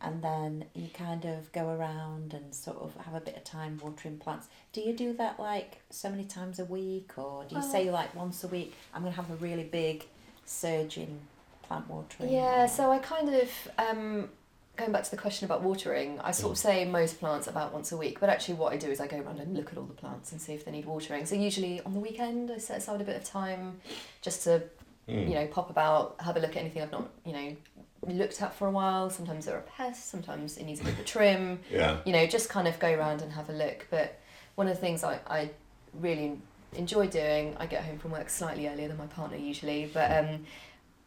and 0.00 0.22
then 0.22 0.64
you 0.74 0.88
kind 0.92 1.24
of 1.24 1.50
go 1.52 1.68
around 1.70 2.34
and 2.34 2.54
sort 2.54 2.76
of 2.78 2.94
have 3.04 3.14
a 3.14 3.20
bit 3.20 3.36
of 3.36 3.44
time 3.44 3.80
watering 3.82 4.18
plants. 4.18 4.46
Do 4.72 4.80
you 4.82 4.92
do 4.92 5.12
that 5.14 5.40
like 5.40 5.78
so 5.90 6.10
many 6.10 6.24
times 6.24 6.58
a 6.58 6.64
week, 6.66 7.12
or 7.16 7.44
do 7.44 7.54
you 7.54 7.60
Well- 7.62 7.70
say 7.70 7.90
like 7.90 8.14
once 8.14 8.44
a 8.44 8.48
week? 8.48 8.74
I'm 8.92 9.02
going 9.02 9.12
to 9.14 9.20
have 9.20 9.30
a 9.30 9.36
really 9.36 9.64
big 9.64 10.06
surge 10.44 10.98
in 10.98 11.20
plant 11.62 11.88
watering. 11.88 12.30
Yeah, 12.32 12.64
or- 12.64 12.68
so 12.68 12.92
I 12.92 12.98
kind 12.98 13.34
of 13.34 13.50
um, 13.78 14.28
going 14.76 14.92
back 14.92 15.04
to 15.04 15.10
the 15.10 15.16
question 15.16 15.46
about 15.46 15.62
watering. 15.62 16.20
I 16.20 16.30
sort 16.30 16.52
of 16.52 16.58
say 16.58 16.84
most 16.84 17.18
plants 17.18 17.46
about 17.46 17.72
once 17.72 17.90
a 17.90 17.96
week, 17.96 18.20
but 18.20 18.28
actually 18.28 18.54
what 18.54 18.72
I 18.74 18.76
do 18.76 18.88
is 18.90 19.00
I 19.00 19.06
go 19.06 19.18
around 19.18 19.40
and 19.40 19.56
look 19.56 19.72
at 19.72 19.78
all 19.78 19.84
the 19.84 19.94
plants 19.94 20.30
and 20.32 20.40
see 20.40 20.52
if 20.52 20.64
they 20.66 20.70
need 20.70 20.84
watering. 20.84 21.24
So 21.24 21.34
usually 21.34 21.80
on 21.80 21.94
the 21.94 22.00
weekend 22.00 22.50
I 22.50 22.58
set 22.58 22.76
aside 22.78 23.00
a 23.00 23.04
bit 23.04 23.16
of 23.16 23.24
time 23.24 23.80
just 24.20 24.44
to 24.44 24.62
Mm. 25.08 25.28
you 25.28 25.34
know 25.36 25.46
pop 25.46 25.70
about, 25.70 26.16
have 26.20 26.36
a 26.36 26.40
look 26.40 26.50
at 26.50 26.56
anything 26.56 26.82
I've 26.82 26.90
not 26.90 27.08
you 27.24 27.32
know 27.32 27.56
looked 28.06 28.40
at 28.42 28.54
for 28.54 28.66
a 28.66 28.70
while. 28.70 29.10
Sometimes 29.10 29.46
there 29.46 29.54
are 29.56 29.60
a 29.60 29.62
pests, 29.62 30.04
sometimes 30.08 30.56
it 30.58 30.64
needs 30.64 30.80
a 30.80 30.84
bit 30.84 30.98
of 30.98 31.04
trim. 31.04 31.60
Yeah. 31.70 31.98
you 32.04 32.12
know, 32.12 32.26
just 32.26 32.48
kind 32.48 32.68
of 32.68 32.78
go 32.78 32.92
around 32.92 33.22
and 33.22 33.32
have 33.32 33.48
a 33.48 33.52
look. 33.52 33.86
But 33.90 34.18
one 34.54 34.68
of 34.68 34.74
the 34.74 34.80
things 34.80 35.02
I, 35.04 35.18
I 35.26 35.50
really 35.94 36.38
enjoy 36.74 37.06
doing, 37.08 37.56
I 37.58 37.66
get 37.66 37.84
home 37.84 37.98
from 37.98 38.10
work 38.12 38.28
slightly 38.30 38.68
earlier 38.68 38.88
than 38.88 38.96
my 38.96 39.06
partner 39.06 39.36
usually, 39.36 39.90
but 39.92 40.10
um, 40.24 40.44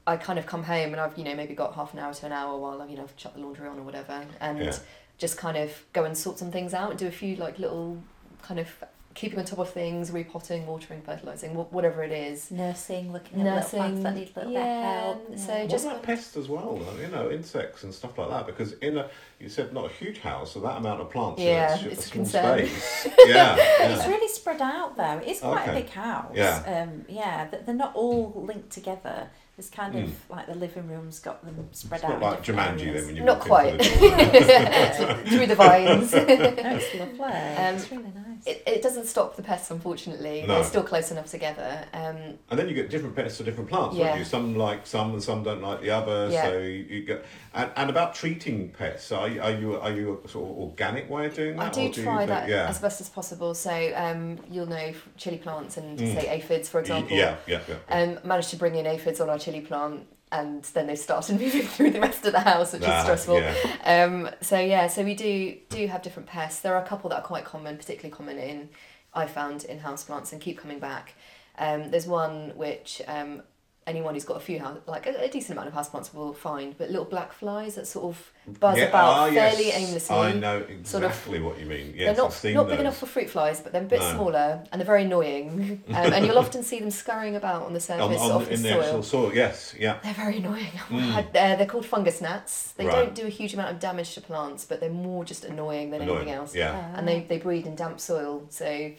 I 0.07 0.17
kind 0.17 0.39
of 0.39 0.45
come 0.45 0.63
home 0.63 0.91
and 0.91 0.99
I've, 0.99 1.17
you 1.17 1.23
know, 1.23 1.35
maybe 1.35 1.53
got 1.53 1.75
half 1.75 1.93
an 1.93 1.99
hour 1.99 2.13
to 2.13 2.25
an 2.25 2.31
hour 2.31 2.57
while 2.57 2.81
I've, 2.81 2.89
you 2.89 2.97
know, 2.97 3.03
I've 3.03 3.15
chucked 3.15 3.35
the 3.35 3.41
laundry 3.41 3.67
on 3.67 3.77
or 3.79 3.83
whatever 3.83 4.25
and 4.39 4.59
Yeah. 4.59 4.75
just 5.17 5.37
kind 5.37 5.57
of 5.57 5.71
go 5.93 6.03
and 6.05 6.17
sort 6.17 6.39
some 6.39 6.51
things 6.51 6.73
out 6.73 6.89
and 6.91 6.99
do 6.99 7.07
a 7.07 7.11
few 7.11 7.35
like 7.35 7.59
little 7.59 8.01
kind 8.41 8.59
of 8.59 8.67
keeping 9.15 9.39
on 9.39 9.45
top 9.45 9.59
of 9.59 9.69
things, 9.71 10.11
repotting, 10.11 10.65
watering, 10.67 11.01
fertilising, 11.01 11.55
wh- 11.55 11.73
whatever 11.73 12.03
it 12.03 12.11
is. 12.11 12.51
nursing, 12.51 13.11
looking 13.11 13.41
at 13.41 13.55
little 13.55 13.69
plants 13.79 14.03
that 14.03 14.15
need 14.15 14.31
a 14.35 14.39
little 14.39 14.51
yeah, 14.53 15.13
bit 15.13 15.21
of 15.21 15.27
help. 15.29 15.39
so 15.39 15.51
yeah. 15.53 15.61
What 15.61 15.69
just 15.69 15.85
about 15.85 16.03
pests 16.03 16.37
as 16.37 16.47
well, 16.47 16.75
though? 16.77 17.01
You 17.01 17.07
know, 17.07 17.29
insects 17.31 17.83
and 17.83 17.93
stuff 17.93 18.17
like 18.17 18.29
that. 18.29 18.45
Because 18.45 18.73
in 18.73 18.97
a, 18.97 19.09
you 19.39 19.49
said 19.49 19.73
not 19.73 19.85
a 19.85 19.93
huge 19.93 20.19
house, 20.19 20.53
so 20.53 20.59
that 20.61 20.77
amount 20.77 21.01
of 21.01 21.09
plants 21.09 21.41
Yeah, 21.41 21.77
in 21.79 21.87
a, 21.87 21.89
it's 21.89 22.05
a 22.05 22.09
small 22.09 22.23
concern. 22.23 22.57
space. 22.67 23.07
yeah, 23.27 23.55
It's 23.59 24.07
really 24.07 24.27
spread 24.29 24.61
out 24.61 24.95
though. 24.95 25.17
It 25.17 25.27
is 25.27 25.39
quite 25.39 25.67
Okay. 25.67 25.71
a 25.79 25.81
big 25.83 25.89
house. 25.89 26.31
Yeah. 26.35 26.87
Um, 26.89 27.05
yeah, 27.09 27.47
th- 27.47 27.63
they're 27.65 27.75
not 27.75 27.95
all 27.95 28.31
linked 28.45 28.69
together. 28.71 29.29
There's 29.59 29.69
kind 29.69 29.93
of 29.93 30.05
Mm. 30.09 30.13
like 30.29 30.47
the 30.47 30.55
living 30.55 30.87
room's 30.87 31.19
got 31.19 31.43
them 31.43 31.67
spread 31.73 31.97
It's 31.99 32.05
out. 32.09 32.21
not 32.21 32.31
like 32.31 32.45
different 32.45 32.79
Jumanji 32.79 32.93
then 32.93 33.05
when 33.07 33.15
you 33.17 33.23
Not 33.25 33.41
quite. 33.41 33.77
the. 33.77 35.23
Through 35.27 35.47
the 35.47 35.55
vines. 35.55 36.13
no, 36.13 36.23
it's 36.29 36.95
lovely. 36.97 37.23
Um, 37.25 37.75
it's 37.75 37.91
really 37.91 38.03
nice. 38.03 38.45
It, 38.47 38.63
it 38.65 38.81
doesnesn't 38.81 39.07
stop 39.07 39.35
the 39.35 39.43
pests, 39.43 39.69
unfortunately. 39.69 40.43
No. 40.47 40.55
They're 40.55 40.63
still 40.63 40.83
close 40.83 41.11
enough 41.11 41.29
together. 41.29 41.83
Um, 41.93 42.15
And 42.49 42.57
then 42.57 42.69
you 42.69 42.73
get 42.73 42.89
different 42.89 43.17
pests 43.17 43.39
for 43.39 43.43
different 43.43 43.69
plants, 43.69 43.97
Yeah. 43.97 44.11
don't 44.11 44.19
you? 44.19 44.23
Some 44.23 44.55
like 44.55 44.87
some 44.87 45.11
and 45.11 45.21
some 45.21 45.43
don't 45.43 45.61
like 45.61 45.81
the 45.81 45.89
other. 45.89 46.29
Yeah. 46.31 46.43
So 46.45 46.57
you, 46.59 46.69
you 46.89 47.01
get 47.03 47.25
and, 47.53 47.71
and 47.75 47.89
about 47.89 48.13
treating 48.15 48.69
pests. 48.69 49.11
Are 49.11 49.27
you, 49.27 49.41
are 49.41 49.51
you 49.51 49.75
are 49.79 49.91
you 49.91 50.21
a 50.23 50.27
sort 50.27 50.49
of 50.51 50.57
organic 50.57 51.09
way 51.09 51.25
of 51.25 51.33
doing 51.33 51.57
that? 51.57 51.67
I 51.67 51.69
do 51.71 51.81
you 51.83 52.03
try 52.03 52.17
think- 52.19 52.29
that 52.29 52.49
Yeah. 52.49 52.67
as 52.67 52.79
best 52.79 53.01
as 53.01 53.09
possible. 53.09 53.53
So 53.55 53.71
um, 53.95 54.39
you'll 54.49 54.67
know 54.67 54.93
chili 55.17 55.37
plants 55.37 55.77
and 55.77 55.97
Mm. 55.99 56.13
say 56.21 56.27
aphids, 56.27 56.69
for 56.69 56.79
example. 56.79 57.15
Yeah, 57.17 57.35
yeah, 57.47 57.61
yeah. 57.67 57.75
Um, 57.89 58.19
managed 58.23 58.49
to 58.51 58.55
bring 58.55 58.75
in 58.75 58.85
aphids 58.85 59.19
on 59.19 59.29
our 59.29 59.39
chili 59.39 59.61
plant, 59.61 60.05
and 60.31 60.63
then 60.75 60.87
they 60.87 60.95
started 60.95 61.39
moving 61.41 61.63
through 61.63 61.91
the 61.91 61.99
rest 62.01 62.25
of 62.25 62.33
the 62.33 62.39
house, 62.41 62.73
which 62.73 62.83
Ah, 62.85 62.97
is 62.97 63.03
stressful. 63.03 63.39
Yeah. 63.41 63.53
Um, 63.83 64.29
so 64.41 64.59
yeah, 64.59 64.87
so 64.87 65.03
we 65.03 65.15
do 65.15 65.55
do 65.69 65.87
have 65.87 66.01
different 66.01 66.29
pests. 66.29 66.61
There 66.61 66.75
are 66.75 66.83
a 66.83 66.87
couple 66.87 67.09
that 67.09 67.17
are 67.17 67.27
quite 67.27 67.45
common, 67.45 67.77
particularly 67.77 68.15
common 68.15 68.37
in 68.37 68.69
I 69.13 69.25
found 69.25 69.63
in 69.63 69.79
houseplants 69.79 70.31
and 70.31 70.39
keep 70.39 70.59
coming 70.59 70.79
back. 70.79 71.15
Um, 71.57 71.89
there's 71.89 72.05
one 72.05 72.53
which 72.55 73.01
um, 73.07 73.41
anyone 73.87 74.13
who's 74.13 74.25
got 74.25 74.37
a 74.37 74.39
few 74.39 74.59
house, 74.59 74.77
like 74.85 75.07
a, 75.07 75.23
a 75.23 75.27
decent 75.29 75.57
amount 75.57 75.67
of 75.67 75.73
houseplants 75.73 76.13
will 76.13 76.31
find, 76.33 76.77
but 76.77 76.89
little 76.91 77.05
black 77.05 77.33
flies 77.33 77.73
that 77.75 77.87
sort 77.87 78.05
of 78.05 78.59
buzz 78.59 78.77
Yeah, 78.77 78.83
about 78.85 79.09
ah, 79.13 79.31
fairly 79.31 79.67
yes. 79.67 79.75
aimlessly. 79.77 80.15
I 80.15 80.31
know 80.33 80.57
exactly 80.57 80.83
sort 80.85 81.03
of- 81.05 81.43
what 81.43 81.59
you 81.59 81.65
mean. 81.65 81.87
Yes, 81.95 81.97
they're 81.97 82.09
I've 82.11 82.17
not, 82.17 82.33
seen 82.33 82.53
not 82.53 82.63
those. 82.63 82.71
big 82.73 82.79
enough 82.81 82.97
for 82.97 83.05
fruit 83.07 83.29
flies, 83.31 83.61
but 83.61 83.71
they're 83.71 83.81
a 83.81 83.85
bit 83.85 83.99
No. 83.99 84.13
smaller 84.13 84.63
and 84.71 84.79
they're 84.79 84.85
very 84.85 85.03
annoying. 85.05 85.83
Um, 85.89 86.13
and 86.13 86.25
you'll 86.25 86.37
often 86.37 86.61
see 86.61 86.79
them 86.79 86.91
scurrying 86.91 87.35
about 87.35 87.63
on 87.63 87.73
the 87.73 87.79
surface 87.89 88.19
on, 88.21 88.31
on, 88.31 88.41
of 88.41 88.47
the 88.47 88.53
in 88.53 88.61
the 88.61 88.69
soil. 88.69 88.81
actual 88.83 89.03
soil. 89.03 89.33
Yes, 89.33 89.73
yeah. 89.77 89.97
They're 90.03 90.13
very 90.13 90.37
annoying. 90.37 90.67
Mm. 90.89 91.17
Uh, 91.17 91.55
they're 91.55 91.65
called 91.65 91.85
fungus 91.85 92.19
gnats. 92.21 92.71
They 92.73 92.85
Right. 92.85 92.95
don't 92.95 93.15
do 93.15 93.25
a 93.25 93.29
huge 93.29 93.53
amount 93.53 93.71
of 93.71 93.79
damage 93.79 94.13
to 94.15 94.21
plants, 94.21 94.65
but 94.65 94.79
they're 94.79 94.89
more 94.89 95.23
just 95.25 95.45
annoying 95.45 95.89
than 95.91 96.01
Annoying. 96.01 96.17
anything 96.19 96.33
else. 96.35 96.55
Yeah. 96.55 96.93
And 96.95 97.07
they, 97.07 97.21
they 97.21 97.37
breed 97.37 97.65
in 97.67 97.75
damp 97.75 97.99
soil, 97.99 98.43
so 98.49 98.91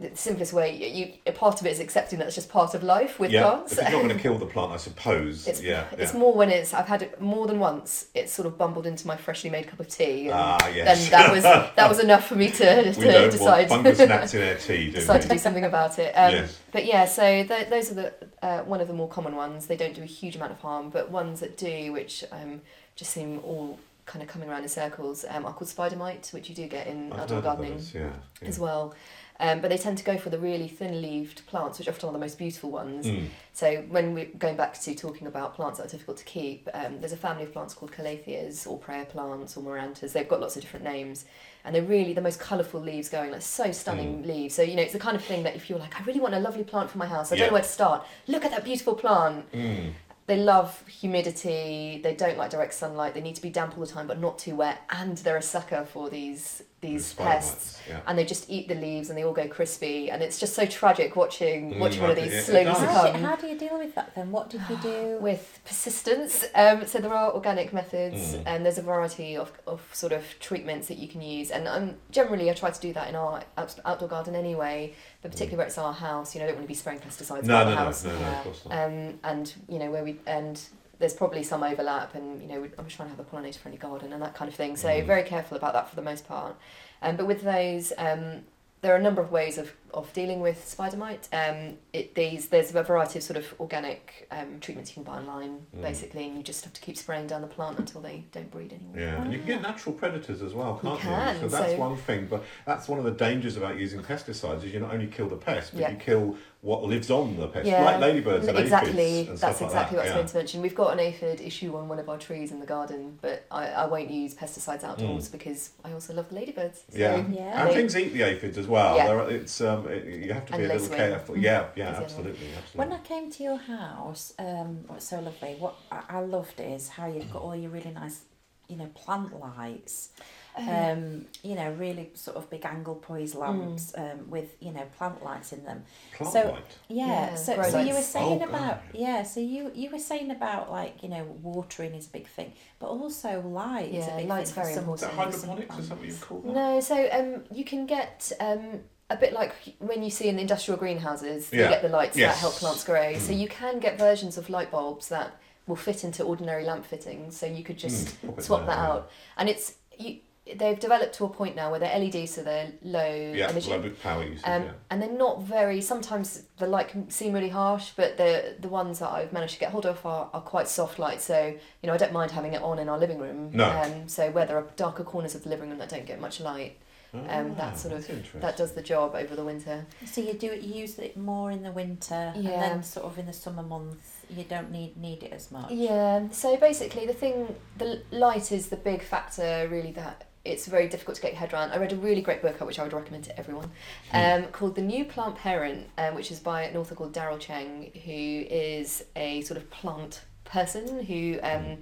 the 0.00 0.14
simplest 0.14 0.52
way, 0.52 0.76
you, 0.76 1.12
a 1.26 1.32
part 1.32 1.60
of 1.60 1.66
it 1.66 1.70
is 1.70 1.80
accepting 1.80 2.20
that 2.20 2.26
it's 2.26 2.36
just 2.36 2.48
part 2.48 2.74
of 2.74 2.84
life 2.84 3.18
with 3.18 3.32
yeah. 3.32 3.42
plants. 3.42 3.72
If 3.72 3.78
it's 3.80 3.90
not 3.90 4.02
going 4.02 4.08
to 4.16 4.18
kill 4.18 4.38
the 4.38 4.46
plant, 4.46 4.70
I 4.70 4.76
suppose. 4.76 5.48
It's, 5.48 5.60
yeah, 5.60 5.86
it's 5.92 6.12
yeah. 6.12 6.18
more 6.18 6.34
when 6.34 6.50
it's 6.50 6.72
I've 6.72 6.86
had 6.86 7.02
it 7.02 7.20
more 7.20 7.48
than 7.48 7.58
once. 7.58 8.06
It's 8.14 8.32
sort 8.32 8.46
of 8.46 8.56
bumbled 8.56 8.86
into 8.86 9.06
my 9.08 9.16
freshly 9.16 9.50
made 9.50 9.66
cup 9.66 9.80
of 9.80 9.88
tea, 9.88 10.26
and 10.26 10.34
Ah, 10.34 10.58
then 10.72 11.10
that 11.10 11.32
was 11.32 11.42
that 11.42 11.88
was 11.88 11.98
enough 11.98 12.26
for 12.28 12.36
me 12.36 12.50
to, 12.50 12.82
we 12.96 13.04
to 13.04 13.12
don't 13.12 13.30
decide 13.30 13.70
want 13.70 13.82
fungus 13.84 13.98
gnats 13.98 14.34
in 14.34 14.48
our 14.48 14.54
tea, 14.58 14.86
do 14.86 14.92
decide 14.92 15.22
to 15.22 15.28
do 15.28 15.38
something 15.38 15.64
about 15.64 15.98
it. 15.98 16.12
Um, 16.12 16.38
Yes. 16.38 16.58
But 16.70 16.84
yeah, 16.84 17.06
so 17.06 17.22
th- 17.22 17.68
those 17.68 17.90
are 17.90 17.94
the 17.94 18.12
uh, 18.42 18.58
one 18.60 18.80
of 18.80 18.86
the 18.88 18.94
more 18.94 19.08
common 19.08 19.34
ones. 19.34 19.66
They 19.66 19.76
don't 19.76 19.94
do 19.94 20.02
a 20.02 20.06
huge 20.06 20.36
amount 20.36 20.52
of 20.52 20.58
harm, 20.58 20.90
but 20.90 21.10
ones 21.10 21.40
that 21.40 21.56
do, 21.56 21.92
which 21.92 22.24
um, 22.30 22.60
just 22.94 23.10
seem 23.12 23.40
all 23.42 23.78
kind 24.08 24.22
of 24.22 24.28
coming 24.28 24.48
around 24.48 24.62
in 24.62 24.68
circles, 24.68 25.24
um, 25.28 25.44
are 25.44 25.52
called 25.52 25.68
spider 25.68 25.96
mite, 25.96 26.30
which 26.32 26.48
you 26.48 26.54
do 26.54 26.66
get 26.66 26.86
in 26.86 27.12
I've 27.12 27.20
outdoor 27.20 27.42
gardening 27.42 27.74
those, 27.74 27.94
yeah, 27.94 28.10
yeah. 28.40 28.48
as 28.48 28.58
well. 28.58 28.94
Um, 29.40 29.60
but 29.60 29.70
they 29.70 29.78
tend 29.78 29.98
to 29.98 30.04
go 30.04 30.18
for 30.18 30.30
the 30.30 30.38
really 30.38 30.66
thin-leaved 30.66 31.46
plants, 31.46 31.78
which 31.78 31.88
often 31.88 32.08
are 32.08 32.12
the 32.12 32.18
most 32.18 32.38
beautiful 32.38 32.70
ones. 32.70 33.06
Mm. 33.06 33.26
So 33.52 33.84
when 33.88 34.12
we're 34.12 34.30
going 34.36 34.56
back 34.56 34.80
to 34.80 34.94
talking 34.96 35.28
about 35.28 35.54
plants 35.54 35.78
that 35.78 35.86
are 35.86 35.90
difficult 35.90 36.16
to 36.18 36.24
keep, 36.24 36.68
um, 36.74 36.98
there's 36.98 37.12
a 37.12 37.16
family 37.16 37.44
of 37.44 37.52
plants 37.52 37.72
called 37.72 37.92
Calatheas 37.92 38.66
or 38.66 38.78
prayer 38.78 39.04
plants 39.04 39.56
or 39.56 39.62
Marantas. 39.62 40.12
They've 40.12 40.28
got 40.28 40.40
lots 40.40 40.56
of 40.56 40.62
different 40.62 40.84
names, 40.84 41.24
and 41.64 41.72
they're 41.72 41.82
really 41.82 42.14
the 42.14 42.20
most 42.20 42.40
colourful 42.40 42.80
leaves 42.80 43.08
going. 43.08 43.30
Like 43.30 43.42
so 43.42 43.70
stunning 43.70 44.26
leaves. 44.26 44.54
So 44.54 44.62
you 44.62 44.74
know 44.74 44.82
it's 44.82 44.92
the 44.92 44.98
kind 44.98 45.16
of 45.16 45.24
thing 45.24 45.44
that 45.44 45.54
if 45.54 45.70
you're 45.70 45.78
like, 45.78 46.00
I 46.00 46.04
really 46.04 46.20
want 46.20 46.34
a 46.34 46.40
lovely 46.40 46.64
plant 46.64 46.90
for 46.90 46.98
my 46.98 47.06
house, 47.06 47.30
I 47.30 47.36
don't 47.36 47.46
know 47.46 47.52
where 47.52 47.62
to 47.62 47.68
start. 47.68 48.06
Look 48.26 48.44
at 48.44 48.50
that 48.50 48.64
beautiful 48.64 48.94
plant. 48.94 49.50
Mm. 49.52 49.92
They 50.28 50.36
love 50.36 50.86
humidity. 50.86 52.00
They 52.02 52.14
don't 52.14 52.38
like 52.38 52.50
direct 52.50 52.74
sunlight. 52.74 53.14
They 53.14 53.20
need 53.20 53.34
to 53.36 53.42
be 53.42 53.50
damp 53.50 53.76
all 53.76 53.84
the 53.84 53.90
time, 53.90 54.06
but 54.06 54.20
not 54.20 54.38
too 54.38 54.54
wet. 54.54 54.78
And 54.90 55.16
they're 55.18 55.36
a 55.38 55.42
sucker 55.42 55.84
for 55.92 56.08
these 56.10 56.62
these 56.80 57.06
Spider 57.06 57.30
pests. 57.30 57.80
Yeah. 57.88 57.98
And 58.06 58.16
they 58.16 58.24
just 58.24 58.48
eat 58.48 58.68
the 58.68 58.76
leaves, 58.76 59.08
and 59.08 59.18
they 59.18 59.24
all 59.24 59.32
go 59.32 59.48
crispy. 59.48 60.12
And 60.12 60.22
it's 60.22 60.38
just 60.38 60.54
so 60.54 60.64
tragic 60.64 61.16
watching 61.16 61.72
Mm, 61.74 61.78
watching 61.80 62.02
one 62.02 62.10
of 62.12 62.16
these 62.16 62.32
it- 62.32 62.36
it 62.36 62.44
slowly 62.44 62.64
does. 62.66 62.78
How 62.78 63.10
do, 63.10 63.18
how 63.18 63.34
do 63.34 63.46
you 63.48 63.58
deal 63.58 63.76
with 63.78 63.96
that 63.96 64.14
then? 64.14 64.30
What 64.30 64.48
did 64.48 64.60
you 64.70 64.76
do? 64.80 65.18
with 65.20 65.58
persistence. 65.64 66.44
Um, 66.54 66.86
so 66.86 67.00
there 67.00 67.12
are 67.12 67.32
organic 67.34 67.72
methods, 67.72 68.34
Mm. 68.36 68.42
and 68.46 68.64
there's 68.64 68.78
a 68.78 68.82
variety 68.82 69.36
of, 69.36 69.50
of 69.66 69.80
sort 69.92 70.12
of 70.12 70.22
treatments 70.38 70.86
that 70.86 70.98
you 70.98 71.08
can 71.08 71.20
use. 71.20 71.50
And 71.50 71.66
um, 71.66 71.96
generally, 72.12 72.48
I 72.48 72.54
try 72.54 72.70
to 72.70 72.80
do 72.80 72.92
that 72.92 73.08
in 73.08 73.16
our 73.16 73.42
outdoor 73.84 74.06
garden 74.08 74.36
anyway, 74.36 74.94
but 75.22 75.32
particularly 75.32 75.56
where 75.58 75.66
it's 75.66 75.78
our 75.78 75.92
house. 75.92 76.32
You 76.32 76.38
know, 76.40 76.44
I 76.44 76.48
don't 76.50 76.58
want 76.58 76.66
to 76.66 76.68
be 76.68 76.74
spraying 76.74 77.00
pesticides 77.00 77.42
No, 77.42 77.64
no, 77.64 77.64
the 77.64 77.70
no, 77.70 77.76
house. 77.76 78.04
no, 78.04 78.12
no, 78.12 78.20
Yeah. 78.20 78.38
of 78.38 78.44
course 78.44 78.64
not. 78.66 78.78
Um, 78.86 79.18
and 79.24 79.52
you 79.68 79.80
know 79.80 79.90
where 79.90 80.04
we 80.04 80.12
and 80.26 80.60
there's 80.98 81.14
probably 81.14 81.42
some 81.44 81.62
overlap, 81.62 82.14
and 82.14 82.40
you 82.42 82.48
know 82.48 82.68
I'm 82.78 82.84
just 82.84 82.96
trying 82.96 83.08
to 83.10 83.16
have 83.16 83.20
a 83.20 83.24
pollinator 83.24 83.56
friendly 83.58 83.78
garden 83.78 84.12
and 84.12 84.20
that 84.22 84.34
kind 84.34 84.48
of 84.48 84.54
thing. 84.54 84.76
So 84.76 84.88
Mm. 84.88 85.06
very 85.06 85.22
careful 85.22 85.56
about 85.56 85.72
that 85.74 85.88
for 85.88 85.96
the 85.96 86.02
most 86.02 86.26
part. 86.26 86.56
Um, 87.02 87.16
but 87.16 87.26
with 87.26 87.42
those, 87.42 87.92
um, 87.96 88.42
there 88.80 88.92
are 88.92 88.96
a 88.96 89.02
number 89.02 89.20
of 89.20 89.32
ways 89.32 89.58
of, 89.58 89.72
of 89.92 90.12
dealing 90.12 90.40
with 90.40 90.64
spider 90.68 90.96
mite. 90.96 91.28
Um, 91.32 91.78
it, 91.92 92.14
these 92.14 92.48
there's 92.48 92.72
a 92.74 92.82
variety 92.82 93.18
of 93.18 93.24
sort 93.24 93.36
of 93.36 93.52
organic 93.58 94.28
um, 94.32 94.60
treatments 94.60 94.90
you 94.90 94.94
can 94.94 95.02
buy 95.04 95.18
online, 95.18 95.66
Mm. 95.76 95.82
basically, 95.82 96.26
and 96.26 96.36
you 96.36 96.42
just 96.44 96.64
have 96.64 96.72
to 96.74 96.80
keep 96.80 96.96
spraying 96.96 97.26
down 97.28 97.40
the 97.42 97.48
plant 97.48 97.78
until 97.78 98.00
they 98.00 98.24
don't 98.32 98.50
breed 98.50 98.72
anymore. 98.72 98.98
Yeah, 98.98 99.22
and 99.22 99.32
you 99.32 99.38
can 99.38 99.46
get 99.48 99.62
natural 99.62 99.94
predators 99.94 100.42
as 100.42 100.52
well, 100.54 100.78
can't 100.82 100.94
you? 100.98 101.08
can, 101.08 101.40
So 101.40 101.48
that's 101.48 101.72
so- 101.72 101.78
one 101.78 101.96
thing, 101.96 102.26
but 102.26 102.42
that's 102.66 102.88
one 102.88 102.98
of 102.98 103.04
the 103.04 103.10
dangers 103.12 103.56
about 103.56 103.76
using 103.78 104.00
pesticides 104.00 104.64
is 104.64 104.72
you 104.72 104.80
not 104.80 104.92
only 104.92 105.06
kill 105.08 105.28
the 105.28 105.36
pest, 105.36 105.72
but 105.72 105.80
Yeah. 105.80 105.90
you 105.90 105.96
kill 105.96 106.36
what 106.60 106.82
lives 106.82 107.08
on 107.08 107.36
the 107.36 107.46
pest, 107.46 107.66
Yeah, 107.66 107.84
like 107.84 108.00
ladybirds 108.00 108.48
and 108.48 108.58
exactly. 108.58 108.90
aphids 109.20 109.28
and 109.28 109.38
That's 109.38 109.56
stuff 109.58 109.60
like 109.60 109.70
exactly 109.70 109.96
that. 109.96 110.02
what 110.02 110.02
I 110.02 110.04
was 110.04 110.08
yeah. 110.10 110.14
going 110.16 110.26
to 110.26 110.36
mention. 110.38 110.60
We've 110.62 110.74
got 110.74 110.92
an 110.92 110.98
aphid 111.00 111.40
issue 111.40 111.76
on 111.76 111.86
one 111.88 112.00
of 112.00 112.08
our 112.08 112.18
trees 112.18 112.50
in 112.50 112.58
the 112.58 112.66
garden, 112.66 113.16
but 113.22 113.44
I, 113.50 113.68
I 113.68 113.86
won't 113.86 114.10
use 114.10 114.34
pesticides 114.34 114.82
outdoors 114.82 115.28
because 115.28 115.70
I 115.84 115.92
also 115.92 116.14
love 116.14 116.28
the 116.30 116.34
ladybirds. 116.34 116.82
So 116.90 116.98
Mm. 116.98 117.00
Yeah. 117.00 117.16
Yeah. 117.30 117.60
And 117.60 117.70
they- 117.70 117.74
things 117.74 117.96
eat 117.96 118.12
the 118.12 118.22
aphids 118.22 118.58
as 118.58 118.66
well. 118.66 118.96
Yeah. 118.96 119.06
There 119.06 119.20
are- 119.20 119.30
It's 119.30 119.60
um, 119.60 119.86
it, 119.88 120.04
you 120.24 120.32
have 120.32 120.46
to 120.46 120.52
be 120.52 120.58
And 120.64 120.70
a 120.70 120.74
little 120.74 120.88
lacewing. 120.88 120.96
careful. 120.96 121.36
Yeah, 121.38 121.66
yeah, 121.76 121.84
Is 121.84 121.90
the 121.92 121.96
other 121.96 122.04
absolutely, 122.04 122.48
When. 122.74 122.92
I 122.92 122.98
came 122.98 123.30
to 123.30 123.42
your 123.44 123.56
house, 123.58 124.34
um, 124.40 124.84
what's 124.88 125.06
so 125.08 125.20
lovely, 125.20 125.54
what 125.60 125.76
I, 125.92 126.02
I 126.08 126.20
loved 126.22 126.60
is 126.60 126.88
how 126.88 127.06
you've 127.06 127.32
got 127.32 127.42
all 127.42 127.54
your 127.54 127.70
really 127.70 127.92
nice, 127.92 128.22
you 128.68 128.76
know, 128.76 128.86
plant 128.94 129.38
lights. 129.38 130.10
Um, 130.56 131.26
you 131.44 131.54
know, 131.54 131.70
really 131.74 132.10
sort 132.14 132.36
of 132.36 132.50
big 132.50 132.64
angle 132.64 132.96
poise 132.96 133.32
lamps 133.36 133.92
um, 133.96 134.28
with 134.28 134.56
you 134.60 134.72
know 134.72 134.82
plant 134.96 135.22
lights 135.22 135.52
in 135.52 135.62
them. 135.64 135.84
Plant 136.14 136.32
so- 136.32 136.50
light. 136.52 136.64
Yeah. 136.88 137.06
Yeah, 137.06 137.34
so 137.36 137.54
grow 137.54 137.70
so 137.70 137.78
you 137.80 137.94
were 137.94 138.00
saying 138.00 138.42
Oh, 138.42 138.48
about 138.48 138.82
God. 138.82 138.98
yeah. 139.00 139.22
So 139.22 139.38
you 139.38 139.70
you 139.72 139.88
were 139.90 140.00
saying 140.00 140.32
about 140.32 140.68
like 140.70 141.00
you 141.02 141.08
know 141.10 141.22
watering 141.42 141.94
is 141.94 142.06
a 142.08 142.10
big 142.10 142.26
thing, 142.26 142.54
but 142.80 142.88
also 142.88 143.40
light 143.42 143.94
is 143.94 144.04
a 144.06 144.08
Yeah, 144.10 144.16
big 144.16 144.26
light's 144.28 144.50
thing. 144.50 144.64
for 144.64 144.70
very 144.70 144.74
some- 144.84 144.94
Is 144.94 145.00
that 145.02 145.10
important. 145.10 145.34
some 145.40 145.50
hydroponics 145.50 145.62
or 145.62 145.74
plants. 145.74 145.88
something 145.88 146.10
you 146.10 146.16
call 146.16 146.40
that? 146.40 146.54
No, 146.54 146.80
so 146.80 147.08
um, 147.12 147.44
you 147.56 147.64
can 147.64 147.86
get 147.86 148.32
um, 148.40 148.80
a 149.10 149.16
bit 149.16 149.32
like 149.32 149.52
when 149.78 150.02
you 150.02 150.10
see 150.10 150.26
in 150.28 150.34
the 150.36 150.42
industrial 150.42 150.76
greenhouses, 150.76 151.50
Yeah. 151.52 151.64
you 151.64 151.68
get 151.70 151.82
the 151.82 151.88
lights 151.88 152.16
Yes. 152.16 152.34
that 152.34 152.40
help 152.40 152.54
plants 152.54 152.82
grow. 152.82 153.16
So 153.16 153.32
Mm. 153.32 153.38
you 153.38 153.46
can 153.48 153.78
get 153.78 153.96
versions 153.96 154.36
of 154.36 154.50
light 154.50 154.72
bulbs 154.72 155.06
that 155.08 155.36
will 155.68 155.76
fit 155.76 156.02
into 156.04 156.24
ordinary 156.24 156.64
lamp 156.64 156.84
fittings. 156.86 157.36
So 157.36 157.46
you 157.46 157.62
could 157.62 157.78
just 157.78 158.20
Mm, 158.22 158.42
swap 158.42 158.66
that 158.66 158.78
yeah. 158.78 158.86
out, 158.88 159.10
and 159.36 159.48
it's 159.48 159.74
you. 159.98 160.18
They've 160.56 160.80
developed 160.80 161.14
to 161.16 161.26
a 161.26 161.28
point 161.28 161.56
now 161.56 161.70
where 161.70 161.78
they're 161.78 161.98
LED, 161.98 162.26
so 162.26 162.42
they're 162.42 162.72
low 162.82 163.04
Yeah, 163.34 163.50
energy. 163.50 163.70
low 163.70 163.90
power 164.02 164.24
usage. 164.24 164.40
Um, 164.44 164.62
yeah. 164.64 164.70
and 164.90 165.02
they're 165.02 165.10
not 165.26 165.42
very. 165.42 165.82
Sometimes 165.82 166.44
the 166.56 166.66
light 166.66 166.88
can 166.88 167.10
seem 167.10 167.34
really 167.34 167.50
harsh, 167.50 167.90
but 167.96 168.16
the 168.16 168.54
the 168.58 168.68
ones 168.68 169.00
that 169.00 169.10
I've 169.10 169.30
managed 169.30 169.52
to 169.54 169.60
get 169.60 169.72
hold 169.72 169.84
of 169.84 170.04
are, 170.06 170.30
are 170.32 170.40
quite 170.40 170.66
soft 170.66 170.98
light. 170.98 171.20
So 171.20 171.48
you 171.82 171.86
know, 171.86 171.92
I 171.92 171.98
don't 171.98 172.14
mind 172.14 172.30
having 172.30 172.54
it 172.54 172.62
on 172.62 172.78
in 172.78 172.88
our 172.88 172.98
living 172.98 173.18
room. 173.18 173.50
No. 173.52 173.68
Um, 173.68 174.08
so 174.08 174.30
where 174.30 174.46
there 174.46 174.56
are 174.56 174.66
darker 174.76 175.04
corners 175.04 175.34
of 175.34 175.42
the 175.42 175.50
living 175.50 175.68
room 175.68 175.78
that 175.80 175.90
don't 175.90 176.06
get 176.06 176.18
much 176.18 176.40
light, 176.40 176.78
um, 177.12 177.26
Ah, 177.28 177.54
that 177.58 177.78
sort 177.78 177.92
of 177.92 178.40
that 178.40 178.56
does 178.56 178.72
the 178.72 178.80
job 178.82 179.14
over 179.14 179.36
the 179.36 179.44
winter. 179.44 179.84
So 180.06 180.22
you 180.22 180.32
do 180.32 180.50
it. 180.50 180.62
You 180.62 180.72
use 180.76 180.98
it 180.98 181.14
more 181.18 181.50
in 181.50 181.62
the 181.62 181.72
winter, 181.72 182.32
and 182.34 182.46
then 182.46 182.82
sort 182.82 183.04
of 183.04 183.18
in 183.18 183.26
the 183.26 183.34
summer 183.34 183.62
months 183.62 184.17
you 184.30 184.44
don't 184.44 184.70
need 184.70 184.96
need 184.96 185.22
it 185.22 185.32
as 185.32 185.50
much. 185.50 185.70
Yeah. 185.70 186.28
So 186.30 186.56
basically, 186.56 187.06
the 187.06 187.12
thing, 187.14 187.54
the 187.78 188.02
light 188.10 188.52
is 188.52 188.68
the 188.68 188.76
big 188.76 189.02
factor. 189.02 189.66
Really, 189.70 189.92
that 189.92 190.24
it's 190.44 190.66
very 190.66 190.88
difficult 190.88 191.16
to 191.16 191.22
get 191.22 191.32
your 191.32 191.40
head 191.40 191.52
around. 191.52 191.72
I 191.72 191.78
read 191.78 191.92
a 191.92 191.96
really 191.96 192.22
great 192.22 192.40
book, 192.42 192.58
which 192.60 192.78
I 192.78 192.82
would 192.82 192.92
recommend 192.92 193.24
to 193.24 193.38
everyone, 193.38 193.70
um, 194.12 194.44
called 194.46 194.76
The 194.76 194.82
New 194.82 195.04
Plant 195.04 195.36
Parent, 195.36 195.88
um, 195.98 196.14
which 196.14 196.30
is 196.30 196.38
by 196.40 196.62
an 196.62 196.76
author 196.76 196.94
called 196.94 197.12
Darryl 197.12 197.38
Cheng, 197.38 197.90
who 198.04 198.10
is 198.48 199.04
a 199.16 199.42
sort 199.42 199.58
of 199.58 199.68
plant 199.70 200.22
person 200.44 201.04
who. 201.04 201.38
Um, 201.42 201.78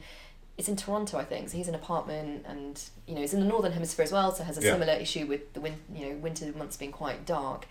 is 0.59 0.70
in 0.70 0.76
Toronto, 0.76 1.18
I 1.18 1.24
think. 1.24 1.50
So 1.50 1.59
he's 1.59 1.68
in 1.68 1.74
an 1.74 1.80
apartment, 1.82 2.46
and 2.48 2.82
you 3.06 3.14
know, 3.14 3.20
he's 3.20 3.35
in 3.35 3.40
the 3.40 3.46
northern 3.46 3.72
hemisphere 3.72 4.04
as 4.04 4.11
well. 4.11 4.35
So 4.35 4.42
has 4.42 4.56
a 4.56 4.62
Yeah. 4.62 4.72
similar 4.72 4.94
issue 4.94 5.26
with 5.26 5.52
the 5.52 5.61
win- 5.61 5.82
you 5.94 6.06
know, 6.06 6.16
winter 6.16 6.50
months 6.56 6.78
being 6.78 6.92
quite 6.92 7.26
dark. 7.26 7.66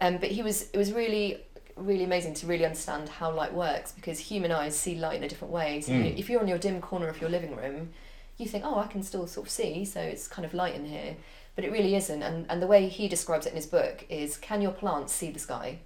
Um, 0.00 0.16
but 0.16 0.30
he 0.32 0.42
was 0.42 0.68
it 0.72 0.76
was 0.76 0.92
really 0.92 1.38
really 1.82 2.04
amazing 2.04 2.34
to 2.34 2.46
really 2.46 2.64
understand 2.64 3.08
how 3.08 3.32
light 3.32 3.52
works 3.52 3.92
because 3.92 4.18
human 4.18 4.50
eyes 4.52 4.76
see 4.78 4.94
light 4.96 5.16
in 5.16 5.24
a 5.24 5.28
different 5.28 5.52
way. 5.52 5.80
So 5.80 5.92
you, 5.92 6.04
Mm. 6.04 6.18
if 6.18 6.28
you're 6.30 6.40
on 6.40 6.48
your 6.48 6.58
dim 6.58 6.80
corner 6.80 7.08
of 7.08 7.20
your 7.20 7.30
living 7.30 7.54
room, 7.56 7.90
you 8.38 8.46
think, 8.46 8.64
oh, 8.66 8.78
I 8.78 8.86
can 8.86 9.02
still 9.02 9.26
sort 9.26 9.46
of 9.46 9.50
see, 9.52 9.84
so 9.84 10.00
it's 10.00 10.26
kind 10.28 10.44
of 10.46 10.54
light 10.54 10.74
in 10.74 10.84
here. 10.86 11.16
But 11.54 11.64
it 11.64 11.70
really 11.72 11.94
isn't. 11.96 12.22
And, 12.22 12.46
and 12.48 12.62
the 12.62 12.66
way 12.66 12.88
he 12.88 13.08
describes 13.08 13.44
it 13.46 13.50
in 13.50 13.56
his 13.56 13.66
book 13.66 14.06
is 14.08 14.36
can 14.38 14.62
your 14.62 14.72
plants 14.72 15.12
see 15.12 15.30
the 15.30 15.38
sky? 15.38 15.78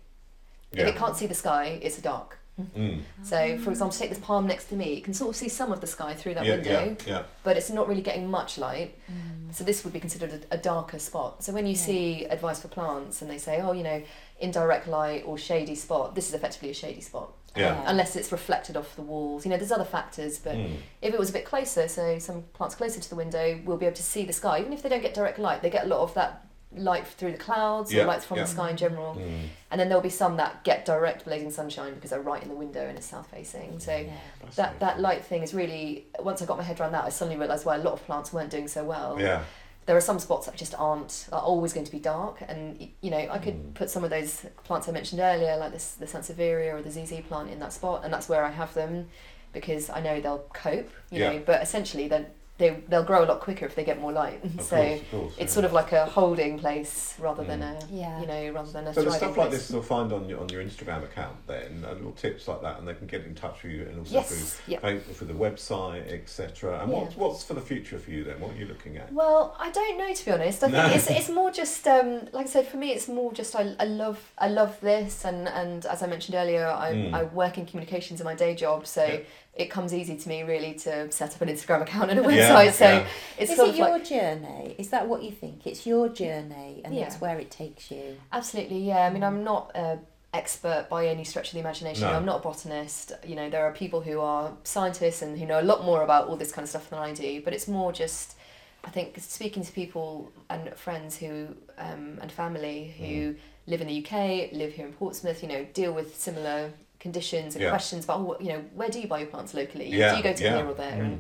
If 0.72 0.86
it 0.86 0.96
can't 0.96 1.16
see 1.16 1.26
the 1.26 1.34
sky, 1.34 1.78
it's 1.82 1.98
dark. 1.98 2.38
Mm. 2.74 3.00
So, 3.22 3.58
for 3.58 3.70
example, 3.70 3.96
take 3.96 4.08
this 4.08 4.18
palm 4.18 4.46
next 4.46 4.64
to 4.70 4.76
me, 4.76 4.94
you 4.94 5.02
can 5.02 5.12
sort 5.12 5.30
of 5.30 5.36
see 5.36 5.48
some 5.48 5.72
of 5.72 5.80
the 5.82 5.86
sky 5.86 6.14
through 6.14 6.34
that 6.34 6.44
yeah, 6.46 6.54
window, 6.54 6.96
yeah, 7.06 7.12
yeah. 7.12 7.22
but 7.44 7.56
it's 7.58 7.68
not 7.70 7.86
really 7.88 8.00
getting 8.00 8.30
much 8.30 8.56
light. 8.58 8.94
Mm. 9.10 9.54
So 9.54 9.62
this 9.64 9.84
would 9.84 9.92
be 9.92 10.00
considered 10.00 10.46
a, 10.50 10.54
a 10.54 10.58
darker 10.58 10.98
spot. 10.98 11.42
So 11.44 11.52
when 11.52 11.66
you 11.66 11.72
Yeah. 11.74 11.78
see 11.78 12.24
advice 12.26 12.60
for 12.60 12.68
plants 12.68 13.20
and 13.22 13.30
they 13.30 13.38
say, 13.38 13.60
oh, 13.60 13.72
you 13.72 13.82
know, 13.82 14.02
indirect 14.38 14.86
light 14.86 15.22
or 15.26 15.38
shady 15.38 15.74
spot, 15.74 16.14
this 16.14 16.28
is 16.28 16.34
effectively 16.34 16.70
a 16.70 16.74
shady 16.74 17.00
spot. 17.00 17.32
Yeah. 17.54 17.82
Unless 17.86 18.16
it's 18.16 18.30
reflected 18.32 18.76
off 18.76 18.94
the 18.96 19.02
walls. 19.02 19.46
You 19.46 19.50
know, 19.50 19.56
there's 19.56 19.72
other 19.72 19.84
factors, 19.84 20.38
but 20.38 20.54
Mm. 20.56 20.76
if 21.00 21.14
it 21.14 21.18
was 21.18 21.30
a 21.30 21.32
bit 21.32 21.46
closer, 21.46 21.88
so 21.88 22.18
some 22.18 22.42
plants 22.52 22.74
closer 22.74 23.00
to 23.00 23.08
the 23.08 23.16
window 23.16 23.58
we'll 23.64 23.78
be 23.78 23.86
able 23.86 23.96
to 23.96 24.02
see 24.02 24.24
the 24.26 24.32
sky. 24.34 24.60
Even 24.60 24.74
if 24.74 24.82
they 24.82 24.90
don't 24.90 25.00
get 25.00 25.14
direct 25.14 25.38
light, 25.38 25.62
they 25.62 25.70
get 25.70 25.84
a 25.84 25.88
lot 25.88 26.00
of 26.00 26.12
that 26.14 26.42
light 26.76 27.06
through 27.06 27.32
the 27.32 27.38
clouds 27.38 27.90
Yeah, 27.94 28.02
or 28.02 28.06
light 28.08 28.22
from 28.22 28.36
yeah. 28.36 28.42
the 28.42 28.50
sky 28.50 28.68
in 28.70 28.76
general. 28.76 29.14
Mm. 29.14 29.48
And 29.70 29.80
then 29.80 29.88
there'll 29.88 30.02
be 30.02 30.10
some 30.10 30.36
that 30.36 30.64
get 30.64 30.84
direct 30.84 31.24
blazing 31.24 31.50
sunshine 31.50 31.94
because 31.94 32.10
they're 32.10 32.20
right 32.20 32.42
in 32.42 32.50
the 32.50 32.54
window 32.54 32.84
and 32.86 32.98
it's 32.98 33.06
south 33.06 33.30
facing. 33.30 33.80
So 33.80 33.96
Yeah. 33.96 34.12
that, 34.56 34.78
that 34.80 35.00
light 35.00 35.24
thing 35.24 35.42
is 35.42 35.54
really, 35.54 36.04
once 36.20 36.42
I 36.42 36.44
got 36.44 36.58
my 36.58 36.64
head 36.64 36.78
around 36.78 36.92
that, 36.92 37.04
I 37.06 37.08
suddenly 37.08 37.38
realised 37.38 37.64
why 37.64 37.76
a 37.76 37.78
lot 37.78 37.94
of 37.94 38.04
plants 38.04 38.34
weren't 38.34 38.50
doing 38.50 38.68
so 38.68 38.84
well 38.84 39.16
Yeah. 39.18 39.44
There 39.86 39.96
are 39.96 40.00
some 40.00 40.18
spots 40.18 40.46
that 40.46 40.56
just 40.56 40.74
aren't 40.78 41.28
are 41.32 41.40
always 41.40 41.72
going 41.72 41.86
to 41.86 41.92
be 41.92 41.98
dark 42.00 42.42
and 42.48 42.88
you 43.00 43.10
know 43.10 43.18
I 43.30 43.38
could 43.38 43.54
Mm. 43.54 43.74
put 43.74 43.88
some 43.90 44.02
of 44.04 44.10
those 44.10 44.44
plants 44.64 44.88
I 44.88 44.92
mentioned 44.92 45.20
earlier 45.20 45.56
like 45.56 45.72
this 45.72 45.92
the 45.94 46.06
Sansevieria 46.06 46.74
or 46.74 46.82
the 46.82 46.90
ZZ 46.90 47.20
plant 47.28 47.50
in 47.50 47.58
that 47.60 47.72
spot 47.72 48.02
and 48.04 48.12
that's 48.12 48.28
where 48.28 48.44
I 48.44 48.50
have 48.50 48.74
them 48.74 49.08
because 49.52 49.88
I 49.88 50.00
know 50.00 50.20
they'll 50.20 50.44
cope 50.52 50.90
you 51.10 51.20
Yeah. 51.20 51.32
know 51.32 51.42
but 51.46 51.62
essentially 51.62 52.08
then 52.08 52.26
they 52.58 52.70
they'll 52.88 53.04
grow 53.04 53.22
a 53.22 53.26
lot 53.26 53.40
quicker 53.40 53.66
if 53.66 53.74
they 53.74 53.84
get 53.84 54.00
more 54.00 54.12
light 54.12 54.42
Of 54.44 54.60
so 54.62 54.76
course, 54.76 55.00
of 55.00 55.10
course. 55.10 55.32
it's 55.32 55.40
yeah. 55.40 55.46
sort 55.48 55.64
of 55.66 55.72
like 55.72 55.92
a 55.92 56.06
holding 56.06 56.58
place 56.58 57.14
rather 57.18 57.44
than 57.44 57.62
a 57.62 57.78
Yeah. 57.90 58.18
you 58.20 58.26
know 58.26 58.50
rather 58.50 58.72
than 58.72 58.86
a 58.86 58.94
So 58.94 59.02
the 59.02 59.10
thriving 59.10 59.18
stuff 59.18 59.36
like 59.36 59.50
this 59.50 59.68
they'll 59.68 59.82
find 59.82 60.12
on 60.12 60.28
your 60.28 60.40
on 60.40 60.48
your 60.48 60.62
Instagram 60.62 61.04
account 61.04 61.36
then, 61.46 61.66
and 61.66 61.82
little 61.82 62.12
tips 62.12 62.48
like 62.48 62.62
that, 62.62 62.78
and 62.78 62.88
they 62.88 62.94
can 62.94 63.06
get 63.06 63.24
in 63.24 63.34
touch 63.34 63.62
with 63.62 63.72
you, 63.72 63.82
and 63.82 63.98
also 63.98 64.14
yes 64.14 64.60
yeah 64.66 64.78
through 64.80 65.00
through 65.00 65.26
the 65.26 65.34
website, 65.34 66.10
etc. 66.12 66.80
And 66.82 66.90
Yeah. 66.90 66.98
what's 66.98 67.16
what's 67.16 67.44
for 67.44 67.54
the 67.54 67.60
future 67.60 67.98
for 67.98 68.10
you 68.10 68.24
then? 68.24 68.40
What 68.40 68.52
are 68.52 68.56
you 68.56 68.66
looking 68.66 68.96
at? 68.96 69.12
Well, 69.12 69.54
I 69.58 69.70
don't 69.70 69.98
know 69.98 70.12
to 70.14 70.24
be 70.24 70.30
honest. 70.32 70.62
I 70.64 70.70
think 70.70 70.86
No. 70.86 70.94
it's, 70.94 71.10
it's 71.10 71.28
more 71.40 71.50
just 71.50 71.86
um, 71.86 72.28
like 72.32 72.46
I 72.46 72.48
said 72.48 72.66
for 72.68 72.76
me. 72.78 72.92
It's 72.92 73.08
more 73.08 73.32
just 73.32 73.54
I, 73.54 73.74
I 73.78 73.84
love 73.84 74.32
I 74.38 74.48
love 74.48 74.80
this 74.80 75.24
and, 75.24 75.46
and 75.48 75.84
as 75.86 76.02
I 76.02 76.06
mentioned 76.06 76.34
earlier, 76.36 76.66
I, 76.66 76.86
Mm. 76.96 77.12
I 77.12 77.24
work 77.24 77.58
in 77.58 77.66
communications 77.66 78.20
in 78.20 78.24
my 78.24 78.34
day 78.34 78.54
job, 78.54 78.86
so 78.86 79.04
Yeah. 79.04 79.18
It 79.56 79.66
comes 79.70 79.92
easy 79.94 80.16
to 80.16 80.28
me 80.28 80.42
really 80.42 80.74
to 80.74 81.10
set 81.10 81.34
up 81.34 81.40
an 81.40 81.48
Instagram 81.48 81.82
account 81.82 82.10
and 82.10 82.20
a 82.20 82.22
Yeah, 82.34 82.50
website. 82.50 82.72
so 82.72 82.84
yeah. 82.84 83.06
it's 83.38 83.50
is 83.50 83.56
sort 83.56 83.68
it 83.68 83.72
of 83.72 83.76
your 83.78 83.90
like 83.90 84.04
journey? 84.04 84.74
Is 84.78 84.90
that 84.90 85.08
what 85.08 85.22
you 85.22 85.30
think? 85.32 85.66
It's 85.66 85.86
your 85.86 86.08
journey, 86.08 86.82
and 86.84 86.94
Yeah. 86.94 87.06
it's 87.06 87.20
where 87.20 87.38
it 87.38 87.50
takes 87.50 87.90
you. 87.90 88.16
absolutely 88.32 88.78
yeah. 88.80 89.06
I 89.06 89.10
mean, 89.10 89.24
I'm 89.24 89.42
not 89.44 89.72
a 89.74 89.98
expert 90.34 90.86
by 90.90 91.06
any 91.06 91.24
stretch 91.24 91.48
of 91.48 91.54
the 91.54 91.60
imagination. 91.60 92.02
No. 92.06 92.12
I'm 92.12 92.26
not 92.26 92.40
a 92.40 92.42
botanist. 92.42 93.12
You 93.26 93.36
know, 93.36 93.48
there 93.48 93.64
are 93.64 93.72
people 93.72 94.02
who 94.02 94.20
are 94.20 94.52
scientists 94.64 95.22
and 95.22 95.38
who 95.38 95.46
know 95.46 95.60
a 95.60 95.62
lot 95.72 95.84
more 95.84 96.02
about 96.02 96.28
all 96.28 96.36
this 96.36 96.52
kind 96.52 96.64
of 96.64 96.68
stuff 96.68 96.90
than 96.90 96.98
I 96.98 97.14
do. 97.14 97.40
But 97.42 97.54
it's 97.54 97.66
more 97.68 97.92
just 97.92 98.36
I 98.84 98.90
think 98.90 99.18
speaking 99.18 99.64
to 99.64 99.72
people 99.72 100.30
and 100.50 100.72
friends 100.76 101.16
who 101.16 101.48
um, 101.78 102.18
and 102.20 102.30
family 102.30 102.94
who 102.98 103.04
Mm. 103.32 103.36
live 103.66 103.80
in 103.80 103.86
the 103.88 103.98
UK, 104.04 104.50
live 104.52 104.74
here 104.74 104.86
in 104.86 104.92
Portsmouth, 104.92 105.42
you 105.42 105.48
know, 105.48 105.64
deal 105.72 105.92
with 105.92 106.20
similar 106.20 106.70
conditions 107.10 107.50
and 107.54 107.62
Yeah. 107.62 107.70
questions 107.76 108.04
about, 108.04 108.18
oh, 108.20 108.36
you 108.44 108.50
know, 108.52 108.62
where 108.78 108.90
do 108.94 108.98
you 109.02 109.08
buy 109.12 109.18
your 109.24 109.30
plants 109.34 109.52
locally? 109.60 109.88
Yeah, 109.88 110.10
do 110.10 110.16
you 110.18 110.22
go 110.30 110.32
to 110.40 110.44
yeah. 110.44 110.56
here 110.56 110.66
or 110.72 110.74
there? 110.84 110.98
Mm. 111.00 111.04
And 111.06 111.14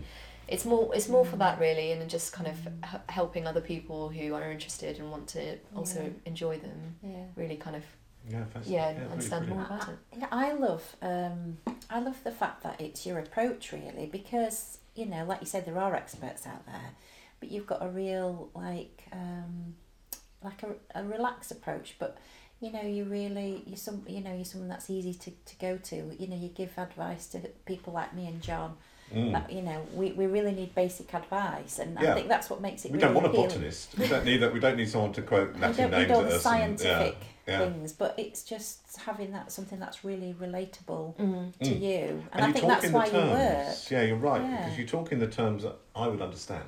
it's 0.54 0.64
more 0.72 0.84
it's 0.96 1.08
more 1.16 1.24
for 1.30 1.36
that 1.44 1.54
really, 1.66 1.88
and 1.92 2.00
just 2.18 2.28
kind 2.38 2.48
of 2.54 2.56
h- 2.92 3.00
helping 3.18 3.44
other 3.50 3.60
people 3.72 4.00
who 4.16 4.26
are 4.38 4.48
interested 4.56 4.92
and 5.00 5.06
want 5.14 5.26
to 5.36 5.42
also 5.78 6.00
Yeah. 6.02 6.30
enjoy 6.32 6.54
them. 6.66 6.78
Yeah. 7.02 7.24
Really 7.42 7.56
kind 7.66 7.76
of 7.80 7.84
Yeah, 8.28 8.44
fascinating. 8.52 8.72
yeah, 9.02 9.12
understand 9.14 9.42
more 9.52 9.62
about 9.68 9.88
it. 9.92 9.98
Yeah, 10.20 10.28
I 10.46 10.46
love 10.66 10.84
um, 11.12 11.38
I 11.96 11.98
love 12.08 12.18
the 12.28 12.34
fact 12.42 12.58
that 12.66 12.76
it's 12.86 13.00
your 13.08 13.18
approach 13.26 13.62
really 13.76 14.06
because 14.18 14.58
you 15.00 15.06
know, 15.12 15.22
like 15.30 15.40
you 15.44 15.50
said, 15.54 15.62
there 15.68 15.78
are 15.86 15.94
experts 16.02 16.42
out 16.52 16.64
there, 16.72 16.90
but 17.40 17.48
you've 17.52 17.68
got 17.72 17.80
a 17.88 17.90
real 18.02 18.32
like 18.54 18.96
um, 19.22 19.54
like 20.48 20.60
a, 20.68 20.70
a 21.00 21.02
relaxed 21.16 21.50
approach. 21.56 21.88
But 22.02 22.12
you 22.60 22.72
know, 22.72 22.82
you 22.82 23.04
really 23.04 23.62
you 23.66 23.76
some 23.76 24.02
you 24.08 24.20
know 24.22 24.34
you're 24.34 24.44
someone 24.44 24.68
that's 24.68 24.88
easy 24.90 25.14
to, 25.14 25.30
to 25.30 25.56
go 25.58 25.76
to. 25.76 25.96
You 26.18 26.26
know, 26.28 26.36
you 26.36 26.48
give 26.48 26.76
advice 26.78 27.26
to 27.28 27.38
people 27.66 27.92
like 27.92 28.14
me 28.14 28.26
and 28.26 28.40
John. 28.42 28.76
Mm. 29.14 29.30
That, 29.30 29.52
you 29.52 29.62
know, 29.62 29.86
we, 29.94 30.10
we 30.12 30.26
really 30.26 30.50
need 30.50 30.74
basic 30.74 31.14
advice, 31.14 31.78
and 31.78 31.96
Yeah. 32.00 32.10
I 32.10 32.14
think 32.16 32.26
that's 32.28 32.50
what 32.50 32.60
makes 32.60 32.84
it. 32.84 32.90
We 32.90 32.98
really 32.98 33.14
don't 33.14 33.22
want 33.22 33.26
a 33.28 33.30
botanist. 33.30 33.96
We 33.96 34.08
don't 34.08 34.24
need 34.24 34.38
that. 34.38 34.52
We 34.52 34.58
don't 34.58 34.76
need 34.76 34.88
someone 34.88 35.12
to 35.12 35.22
quote 35.22 35.54
We 35.54 35.60
Latin 35.60 35.76
don't 35.76 35.90
names 35.92 36.08
need 36.08 36.14
all 36.16 36.22
at 36.22 36.28
the 36.30 36.34
us. 36.34 36.44
and- 36.46 36.80
scientific 36.80 37.16
yeah. 37.46 37.58
things, 37.60 37.92
but 37.92 38.14
it's 38.18 38.42
just 38.42 38.80
having 38.98 39.30
that 39.30 39.52
something 39.52 39.78
that's 39.78 40.04
really 40.04 40.34
relatable 40.40 41.14
Mm. 41.18 41.56
to 41.60 41.70
Mm. 41.70 41.80
you, 41.80 41.98
and, 41.98 42.28
And, 42.32 42.44
I 42.44 42.46
you 42.48 42.52
think 42.54 42.66
that's 42.66 42.88
why 42.90 43.08
the 43.08 43.16
you 43.18 43.24
work. 43.26 43.38
terms. 43.38 43.88
Yeah, 43.92 44.02
you're 44.02 44.16
right 44.16 44.42
Yeah. 44.42 44.56
because 44.64 44.76
you 44.78 44.86
talk 44.88 45.12
in 45.12 45.20
the 45.20 45.28
terms 45.28 45.62
that 45.62 45.76
I 45.94 46.08
would 46.08 46.20
understand. 46.20 46.64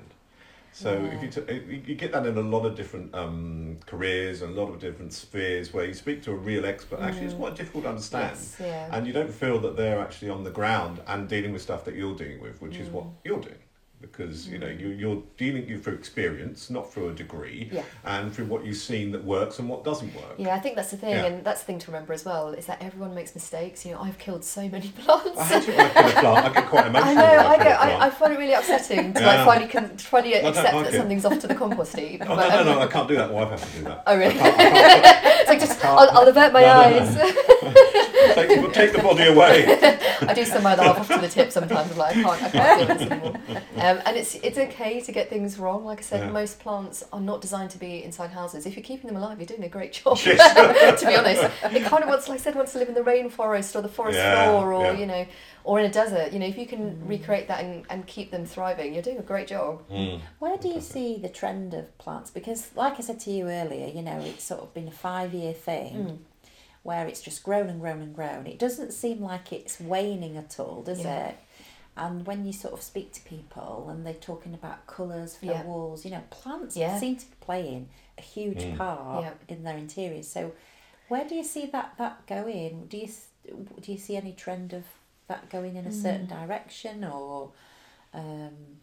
So 0.79 0.93
Yeah. 0.93 1.11
if 1.17 1.23
you, 1.25 1.29
t- 1.29 1.83
you 1.91 1.95
get 1.97 2.13
that 2.13 2.25
in 2.25 2.37
a 2.39 2.41
lot 2.41 2.65
of 2.65 2.77
different 2.77 3.13
um, 3.13 3.79
careers 3.85 4.43
and 4.43 4.57
a 4.57 4.61
lot 4.61 4.69
of 4.73 4.79
different 4.79 5.13
spheres 5.13 5.73
where 5.75 5.85
you 5.85 5.93
speak 5.95 6.23
to 6.23 6.31
a 6.31 6.37
real 6.37 6.65
expert. 6.65 7.01
Actually, 7.01 7.25
it's 7.27 7.35
Mm. 7.35 7.39
quite 7.39 7.57
difficult 7.57 7.83
to 7.85 7.91
understand. 7.91 8.31
Yes, 8.37 8.57
yeah. 8.61 8.89
And 8.93 9.05
you 9.05 9.13
don't 9.13 9.33
feel 9.33 9.59
that 9.59 9.77
they're 9.77 9.99
actually 9.99 10.31
on 10.31 10.45
the 10.45 10.53
ground 10.53 11.01
and 11.09 11.29
dealing 11.29 11.53
with 11.53 11.63
stuff 11.63 11.85
that 11.87 11.97
you're 11.97 12.15
dealing 12.15 12.41
with, 12.41 12.63
which 12.63 12.77
is 12.77 12.89
what 12.91 13.05
Mm. 13.07 13.13
you're 13.25 13.41
doing. 13.41 13.59
Because 14.01 14.47
you 14.49 14.59
know 14.59 14.69
Mm. 14.69 14.81
you, 14.81 14.89
you're 14.91 15.23
dealing 15.37 15.69
you 15.69 15.77
through 15.77 15.95
experience, 15.95 16.71
not 16.71 16.93
through 16.93 17.09
a 17.09 17.13
degree, 17.13 17.69
Yeah. 17.73 17.83
and 18.05 18.33
through 18.33 18.45
what 18.45 18.65
you've 18.65 18.77
seen 18.77 19.11
that 19.11 19.25
works 19.25 19.59
and 19.59 19.69
what 19.69 19.83
doesn't 19.83 20.15
work. 20.15 20.35
Yeah, 20.39 20.55
I 20.55 20.61
think 20.61 20.77
that's 20.77 20.93
the 20.93 20.97
thing, 20.97 21.11
Yeah. 21.11 21.25
and 21.25 21.45
that's 21.45 21.61
the 21.63 21.67
thing 21.67 21.81
to 21.81 21.91
remember 21.91 22.13
as 22.13 22.25
well 22.25 22.51
is 22.51 22.67
that 22.67 22.81
everyone 22.81 23.13
makes 23.13 23.35
mistakes. 23.35 23.85
You 23.85 23.95
know, 23.95 24.01
I've 24.01 24.17
killed 24.19 24.45
so 24.45 24.69
many 24.69 24.89
plants. 25.05 25.37
I 25.37 25.45
hate 25.45 25.69
it 25.69 25.77
when 25.77 25.87
I 25.87 25.91
kill 25.91 26.07
a 26.07 26.13
plant. 26.21 26.47
I 26.47 26.61
get 26.61 26.69
quite 26.69 26.87
emotional. 26.91 27.11
I 27.11 27.15
know, 27.15 27.49
I 27.49 27.55
kill 27.57 27.65
get. 27.65 27.81
I, 27.81 28.07
I 28.07 28.11
find 28.11 28.33
it 28.35 28.39
really 28.39 28.53
upsetting 28.53 29.15
to 29.15 29.21
Yeah. 29.21 29.27
like 29.27 29.45
finally 29.47 29.69
can 29.69 29.99
finally 29.99 30.35
accept 30.35 30.75
like 30.75 30.85
that 30.85 30.95
it. 30.95 30.99
something's 30.99 31.25
off 31.25 31.39
to 31.41 31.47
the 31.49 31.55
compost 31.57 31.97
heap. 31.97 32.23
Oh, 32.25 32.37
but, 32.37 32.49
no, 32.51 32.63
no, 32.65 32.71
um, 32.73 32.79
no, 32.79 32.81
I 32.83 32.87
can't 32.87 33.09
do 33.09 33.17
that. 33.17 33.33
Wife 33.33 33.51
has 33.51 33.63
to 33.69 33.79
do 33.79 33.85
that. 33.85 34.05
Oh 34.07 34.17
really? 34.17 34.31
I 34.39 34.43
can't- 34.51 34.61
I 34.61 34.71
can't- 34.71 35.41
it's 35.41 35.49
like 35.49 35.59
just 35.61 35.85
I'll, 35.85 36.09
I'll 36.17 36.29
avert 36.29 36.53
my 36.53 36.61
No, 36.61 36.89
no, 36.89 36.99
no. 37.01 37.33
Eyes. 37.69 38.35
take, 38.35 38.49
the, 38.63 38.71
take 38.73 38.93
the 38.93 39.03
body 39.03 39.25
away. 39.27 39.65
I 40.21 40.35
do 40.35 40.45
send 40.45 40.65
my 40.65 40.73
other 40.73 40.83
half 40.83 40.99
off 41.01 41.09
to 41.09 41.19
the 41.19 41.29
tip 41.29 41.53
sometimes. 41.53 41.93
I'm 41.93 41.99
like 41.99 42.17
I 42.17 42.23
can't, 42.23 42.43
I 42.43 42.51
can't 42.51 42.89
do 42.89 42.95
this 42.95 43.11
anymore. 43.11 43.35
Um, 43.77 44.03
and 44.07 44.17
it's 44.17 44.35
it's 44.37 44.59
okay 44.59 45.01
to 45.01 45.13
get 45.13 45.31
things 45.31 45.59
wrong. 45.59 45.85
Like 45.85 45.99
I 45.99 46.03
said, 46.03 46.21
Yeah. 46.21 46.31
most 46.31 46.59
plants 46.61 47.05
are 47.13 47.21
not 47.21 47.41
designed 47.41 47.71
to 47.71 47.79
be 47.79 48.03
inside 48.03 48.31
houses. 48.31 48.67
If 48.67 48.77
you're 48.77 48.83
keeping 48.85 49.07
them 49.09 49.17
alive, 49.17 49.39
you're 49.39 49.47
doing 49.47 49.65
a 49.65 49.69
great 49.69 49.93
job. 49.93 50.19
Yes. 50.27 51.01
to 51.01 51.07
be 51.07 51.15
honest, 51.15 51.43
it 51.65 51.85
kind 51.85 52.03
of 52.03 52.09
wants, 52.09 52.29
like 52.29 52.41
I 52.41 52.43
said, 52.43 52.55
wants 52.57 52.73
to 52.73 52.79
live 52.79 52.89
in 52.89 52.95
the 52.95 53.01
rainforest 53.03 53.75
or 53.77 53.81
the 53.83 53.89
forest 53.89 54.19
Yeah, 54.19 54.45
floor, 54.51 54.73
or 54.73 54.85
yeah. 54.87 54.93
you 54.99 55.07
know, 55.07 55.27
or 55.65 55.79
in 55.81 55.87
a 55.87 55.91
desert. 55.93 56.33
You 56.33 56.39
know, 56.41 56.47
if 56.47 56.59
you 56.59 56.67
can 56.67 56.79
Mm. 56.79 57.09
recreate 57.09 57.49
that 57.49 57.63
and, 57.65 57.85
and 57.91 58.07
keep 58.07 58.31
them 58.31 58.45
thriving, 58.47 58.93
you're 58.95 59.03
doing 59.03 59.19
a 59.19 59.23
great 59.23 59.47
job. 59.49 59.83
Mm. 59.91 60.21
Where 60.39 60.57
do 60.57 60.69
you 60.69 60.81
see 60.81 61.19
the 61.19 61.29
trend 61.29 61.75
of 61.75 61.97
plants? 61.99 62.31
Because, 62.31 62.71
like 62.75 62.95
I 62.99 63.03
said 63.03 63.21
to 63.21 63.31
you 63.31 63.49
earlier, 63.49 63.87
you 63.89 64.03
know, 64.03 64.19
it's 64.21 64.45
sort 64.45 64.61
of 64.63 64.73
been 64.75 64.89
a 64.89 64.93
five-year 64.93 65.53
thing 65.53 65.95
Mm. 65.95 66.19
Where 66.89 67.07
it's 67.07 67.21
just 67.21 67.43
grown 67.43 67.69
and 67.69 67.81
grown 67.83 68.01
and 68.01 68.15
grown. 68.15 68.47
It 68.47 68.59
doesn't 68.59 68.95
seem 68.95 69.21
like 69.21 69.53
it's 69.53 69.79
waning 69.79 70.39
at 70.39 70.59
all, 70.59 70.83
does 70.83 71.01
Yeah. 71.01 71.27
it? 71.29 71.37
And 71.99 72.27
when 72.27 72.47
you 72.47 72.53
sort 72.55 72.73
of 72.73 72.81
speak 72.81 73.13
to 73.13 73.21
people 73.29 73.89
and 73.91 74.07
they're 74.07 74.15
talking 74.15 74.55
about 74.55 74.87
colours 74.87 75.37
for 75.37 75.45
Yeah. 75.45 75.65
walls, 75.65 76.07
you 76.07 76.11
know, 76.11 76.23
plants 76.31 76.79
Yeah. 76.79 76.99
seem 76.99 77.17
to 77.17 77.27
be 77.27 77.37
playing 77.41 77.91
a 78.17 78.23
huge 78.23 78.63
Mm. 78.63 78.79
part 78.79 79.23
Yeah. 79.25 79.35
in 79.55 79.65
their 79.65 79.77
interiors. 79.77 80.29
So, 80.29 80.53
where 81.09 81.27
do 81.29 81.35
you 81.35 81.45
see 81.45 81.67
that 81.67 81.93
that 81.99 82.27
going? 82.27 82.87
Do 82.87 82.97
you 82.97 83.09
do 83.83 83.93
you 83.93 83.99
see 83.99 84.17
any 84.17 84.33
trend 84.33 84.73
of 84.73 84.85
that 85.27 85.51
going 85.51 85.77
in 85.77 85.85
a 85.87 85.93
certain 85.93 86.27
Mm. 86.27 86.39
direction, 86.41 87.05
or 87.05 87.53
um, 88.15 88.81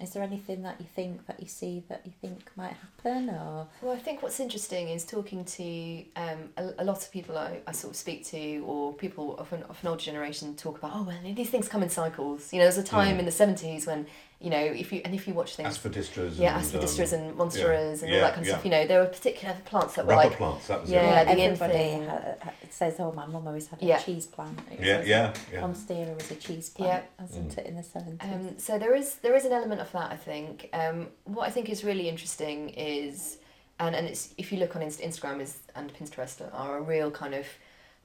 is 0.00 0.10
there 0.10 0.22
anything 0.24 0.62
that 0.62 0.76
you 0.80 0.86
think 0.94 1.24
that 1.26 1.38
you 1.40 1.46
see 1.46 1.84
that 1.88 2.02
you 2.04 2.12
think 2.20 2.50
might 2.56 2.72
happen, 2.74 3.30
or 3.30 3.68
Well, 3.80 3.92
I 3.94 3.98
think 4.00 4.22
what's 4.22 4.40
interesting 4.40 4.88
is 4.88 5.04
talking 5.04 5.44
to 5.44 6.04
um, 6.16 6.50
a, 6.56 6.82
a 6.82 6.84
lot 6.84 6.98
of 7.04 7.10
people 7.12 7.38
I, 7.38 7.60
I 7.66 7.72
sort 7.72 7.92
of 7.92 7.96
speak 7.96 8.24
to, 8.26 8.58
or 8.66 8.92
people 8.92 9.38
of 9.38 9.52
an, 9.52 9.62
of 9.64 9.78
an 9.82 9.88
older 9.88 10.02
generation 10.02 10.56
talk 10.56 10.78
about, 10.78 10.92
oh, 10.94 11.02
well, 11.04 11.16
these 11.34 11.50
things 11.50 11.68
come 11.68 11.82
in 11.82 11.90
cycles. 11.90 12.52
You 12.52 12.58
know, 12.58 12.64
there's 12.64 12.78
a 12.78 12.82
time 12.82 13.16
Mm. 13.16 13.20
in 13.20 13.24
the 13.24 13.30
70s 13.30 13.86
when, 13.86 14.06
you 14.44 14.50
know, 14.50 14.58
if 14.82 14.92
you 14.92 15.00
and 15.06 15.14
if 15.14 15.26
you 15.26 15.32
watch 15.34 15.56
things, 15.56 15.78
Aspidistras. 15.78 16.38
yeah, 16.38 16.56
and, 16.58 16.64
aspidistras 16.64 17.12
um, 17.14 17.20
and 17.20 17.36
monsteras 17.40 18.02
and 18.02 18.10
all 18.12 18.16
yeah, 18.16 18.20
that 18.20 18.34
kind 18.34 18.42
of 18.42 18.46
yeah. 18.46 18.52
stuff, 18.52 18.64
you 18.66 18.70
know, 18.70 18.86
there 18.86 19.00
were 19.00 19.06
particular 19.06 19.54
plants 19.64 19.94
that 19.94 20.04
were 20.06 20.12
rubber 20.12 20.28
like, 20.28 20.36
plants. 20.38 20.66
That 20.68 20.80
was 20.82 20.90
Yeah, 20.90 21.22
it. 21.22 21.24
the 21.34 21.42
everybody 21.42 21.72
thing. 21.72 22.06
ha- 22.06 22.34
ha- 22.44 22.52
says, 22.70 22.94
"Oh, 22.98 23.10
my 23.12 23.26
mum 23.26 23.46
always 23.46 23.66
had 23.68 23.82
a 23.82 23.86
Yeah. 23.86 23.98
cheese 23.98 24.26
plant." 24.26 24.58
Yeah, 24.78 25.02
yeah, 25.02 25.32
yeah. 25.52 25.60
Monstera 25.62 26.14
was 26.14 26.30
a 26.30 26.34
cheese 26.36 26.68
plant, 26.68 27.04
wasn't 27.18 27.52
Mm. 27.54 27.58
it, 27.58 27.66
in 27.66 27.76
the 27.76 27.82
seventies? 27.82 28.20
Um, 28.34 28.58
so 28.58 28.78
there 28.78 28.94
is 28.94 29.14
there 29.24 29.34
is 29.34 29.44
an 29.46 29.52
element 29.52 29.80
of 29.80 29.90
that 29.92 30.12
I 30.12 30.16
think. 30.16 30.68
Um, 30.74 31.08
what 31.24 31.48
I 31.48 31.50
think 31.50 31.70
is 31.70 31.82
really 31.82 32.06
interesting 32.14 32.68
is, 32.70 33.38
and, 33.80 33.94
and 33.96 34.06
it's 34.06 34.34
if 34.36 34.52
you 34.52 34.58
look 34.58 34.76
on 34.76 34.82
Inst- 34.82 35.00
Instagram 35.00 35.40
is 35.40 35.52
and 35.74 35.90
Pinterest 35.94 36.36
are 36.52 36.76
a 36.76 36.82
real 36.82 37.10
kind 37.10 37.34
of 37.34 37.46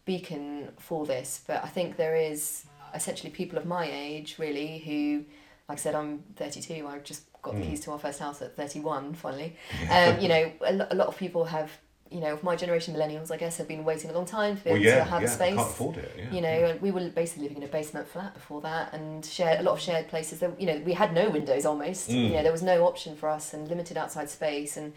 beacon 0.06 0.70
for 0.80 1.06
this. 1.06 1.42
But 1.46 1.64
I 1.64 1.68
think 1.68 1.98
there 1.98 2.16
is 2.16 2.64
essentially 2.96 3.30
people 3.30 3.58
of 3.60 3.66
my 3.66 3.86
age 3.92 4.38
really 4.40 4.80
who, 4.80 5.24
like 5.70 5.78
I 5.78 5.82
said, 5.82 5.96
I'm 5.96 6.24
thirty 6.36 6.62
two. 6.62 6.88
I 6.88 6.98
just 7.00 7.24
got 7.42 7.54
the 7.54 7.62
Mm. 7.62 7.70
keys 7.70 7.80
to 7.82 7.92
our 7.92 8.00
first 8.00 8.20
house 8.20 8.42
at 8.42 8.56
thirty 8.58 8.80
one. 8.80 9.14
Finally, 9.14 9.56
um, 9.90 10.20
you 10.20 10.28
know, 10.34 10.52
a, 10.66 10.74
lo- 10.74 10.88
a 10.92 10.96
lot 10.96 11.08
of 11.08 11.18
people 11.18 11.46
have. 11.46 11.72
You 12.12 12.22
know, 12.22 12.34
of 12.34 12.42
my 12.42 12.56
generation, 12.56 12.96
millennials, 12.96 13.30
I 13.30 13.38
guess, 13.38 13.58
have 13.58 13.68
been 13.68 13.84
waiting 13.86 14.10
a 14.10 14.14
long 14.14 14.26
time 14.26 14.58
for 14.58 14.70
Well, 14.72 14.80
yeah, 14.80 14.96
to 14.96 15.04
have 15.04 15.22
yeah. 15.22 15.28
a 15.28 15.32
space 15.32 15.56
Can't 15.58 15.70
afford 15.70 15.98
it. 15.98 16.12
Yeah. 16.18 16.32
you 16.32 16.42
know, 16.42 16.50
and 16.72 16.82
we 16.82 16.90
were 16.90 17.08
basically 17.12 17.44
living 17.44 17.58
in 17.58 17.64
a 17.70 17.72
basement 17.72 18.08
flat 18.08 18.34
before 18.34 18.62
that, 18.62 18.96
and 18.96 19.24
shared 19.24 19.60
a 19.60 19.62
lot 19.62 19.74
of 19.74 19.80
shared 19.80 20.08
places. 20.08 20.40
That 20.40 20.60
you 20.60 20.66
know, 20.66 20.82
we 20.84 20.94
had 20.94 21.14
no 21.14 21.30
windows 21.30 21.68
almost. 21.68 22.10
Mm. 22.10 22.24
You 22.24 22.30
know, 22.34 22.42
there 22.42 22.52
was 22.52 22.64
no 22.64 22.88
option 22.88 23.16
for 23.16 23.30
us, 23.30 23.54
and 23.54 23.68
limited 23.68 23.96
outside 23.96 24.28
space, 24.28 24.76
and 24.76 24.92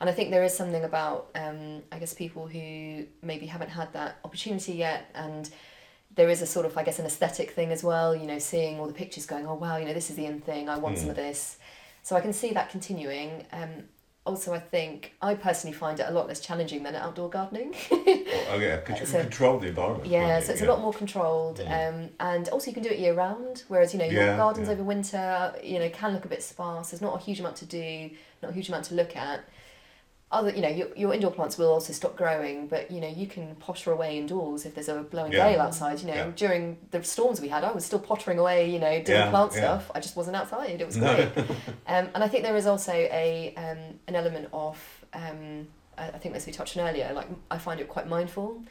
and 0.00 0.08
I 0.08 0.14
think 0.14 0.30
there 0.30 0.42
is 0.42 0.56
something 0.56 0.84
about, 0.84 1.28
um, 1.34 1.82
I 1.92 1.98
guess, 1.98 2.14
people 2.14 2.46
who 2.46 3.04
maybe 3.20 3.44
haven't 3.44 3.68
had 3.68 3.92
that 3.92 4.16
opportunity 4.24 4.72
yet, 4.72 5.10
and 5.14 5.50
there 6.16 6.28
is 6.28 6.42
a 6.42 6.46
sort 6.46 6.66
of, 6.66 6.76
I 6.78 6.82
guess, 6.84 6.98
an 6.98 7.06
aesthetic 7.06 7.50
thing 7.52 7.72
as 7.72 7.82
well. 7.82 8.14
You 8.14 8.26
know, 8.26 8.38
seeing 8.38 8.78
all 8.80 8.86
the 8.86 8.92
pictures, 8.92 9.26
going, 9.26 9.46
oh 9.46 9.54
wow, 9.54 9.76
you 9.76 9.84
know, 9.84 9.94
this 9.94 10.10
is 10.10 10.16
the 10.16 10.26
in 10.26 10.40
thing. 10.40 10.68
I 10.68 10.78
want 10.78 10.98
some 10.98 11.08
Mm. 11.08 11.10
of 11.10 11.16
this. 11.16 11.58
So 12.02 12.14
I 12.16 12.20
can 12.20 12.32
see 12.32 12.52
that 12.52 12.70
continuing. 12.70 13.44
Um, 13.52 13.70
also, 14.26 14.54
I 14.54 14.58
think 14.58 15.12
I 15.20 15.34
personally 15.34 15.76
find 15.76 16.00
it 16.00 16.06
a 16.08 16.10
lot 16.10 16.28
less 16.28 16.40
challenging 16.40 16.82
than 16.82 16.94
outdoor 16.94 17.28
gardening. 17.28 17.74
Oh, 17.90 18.56
yeah, 18.58 18.76
because 18.84 19.00
you 19.00 19.06
So- 19.06 19.12
can 19.18 19.22
control 19.28 19.58
the 19.58 19.66
environment. 19.68 20.06
Yeah, 20.06 20.40
so 20.40 20.52
it's 20.52 20.62
yeah. 20.62 20.68
a 20.68 20.70
lot 20.70 20.80
more 20.80 20.94
controlled, 20.94 21.58
Mm. 21.58 21.88
um, 22.04 22.10
and 22.20 22.48
also 22.48 22.68
you 22.68 22.74
can 22.74 22.82
do 22.82 22.88
it 22.88 22.98
year 22.98 23.12
round. 23.14 23.64
Whereas 23.68 23.92
you 23.92 23.98
know 23.98 24.06
your 24.06 24.24
Yeah, 24.24 24.36
gardens 24.36 24.68
yeah. 24.68 24.74
over 24.74 24.82
winter, 24.82 25.54
you 25.62 25.78
know, 25.78 25.90
can 25.90 26.12
look 26.14 26.24
a 26.24 26.28
bit 26.28 26.42
sparse. 26.42 26.90
There's 26.90 27.02
not 27.02 27.14
a 27.20 27.22
huge 27.22 27.40
amount 27.40 27.56
to 27.56 27.66
do, 27.66 28.10
not 28.42 28.50
a 28.52 28.54
huge 28.54 28.68
amount 28.68 28.86
to 28.86 28.94
look 28.94 29.14
at. 29.16 29.40
Other, 30.34 30.50
you 30.50 30.60
know, 30.62 30.68
your, 30.68 30.88
your 30.96 31.14
indoor 31.14 31.30
plants 31.30 31.56
will 31.58 31.72
also 31.72 31.92
stop 31.92 32.16
growing, 32.16 32.66
but 32.66 32.90
you 32.90 33.00
know 33.00 33.08
you 33.08 33.26
can 33.26 33.54
potter 33.56 33.92
away 33.92 34.18
indoors 34.18 34.66
if 34.66 34.74
there's 34.74 34.88
a 34.88 35.02
blowing 35.02 35.32
Yeah. 35.32 35.48
gale 35.50 35.60
outside. 35.60 36.00
You 36.00 36.08
know, 36.08 36.14
Yeah. 36.14 36.30
during 36.34 36.76
the 36.90 37.02
storms 37.04 37.40
we 37.40 37.48
had, 37.48 37.62
I 37.64 37.72
was 37.72 37.84
still 37.84 38.00
pottering 38.00 38.38
away. 38.38 38.68
You 38.68 38.78
know, 38.80 38.94
doing 39.02 39.20
Yeah, 39.20 39.30
plant 39.30 39.52
stuff. 39.52 39.90
I 39.94 40.00
just 40.00 40.16
wasn't 40.16 40.36
outside. 40.36 40.80
It 40.80 40.86
was 40.86 40.96
great. 40.96 41.28
um, 41.86 42.08
and 42.14 42.24
I 42.24 42.28
think 42.28 42.42
there 42.42 42.56
is 42.56 42.66
also 42.66 42.92
a 42.92 43.54
um, 43.56 43.98
an 44.08 44.14
element 44.16 44.48
of 44.52 44.76
um, 45.12 45.68
I 45.96 46.08
I 46.08 46.18
think 46.18 46.34
as 46.34 46.44
we 46.46 46.52
touched 46.52 46.76
on 46.76 46.88
earlier, 46.88 47.12
like 47.14 47.28
I 47.50 47.58
find 47.58 47.80
it 47.80 47.88
quite 47.88 48.08
mindful. 48.08 48.62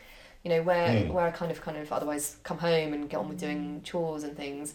You 0.43 0.49
know, 0.51 0.61
where 0.63 0.89
Mm. 0.89 1.11
where 1.13 1.25
I 1.25 1.31
kind 1.31 1.51
of 1.51 1.61
kind 1.61 1.77
of 1.77 1.91
otherwise 1.93 2.35
come 2.43 2.57
home 2.57 2.93
and 2.93 3.09
get 3.09 3.17
on 3.17 3.29
with 3.29 3.39
doing 3.39 3.81
chores 3.83 4.23
and 4.23 4.35
things. 4.35 4.73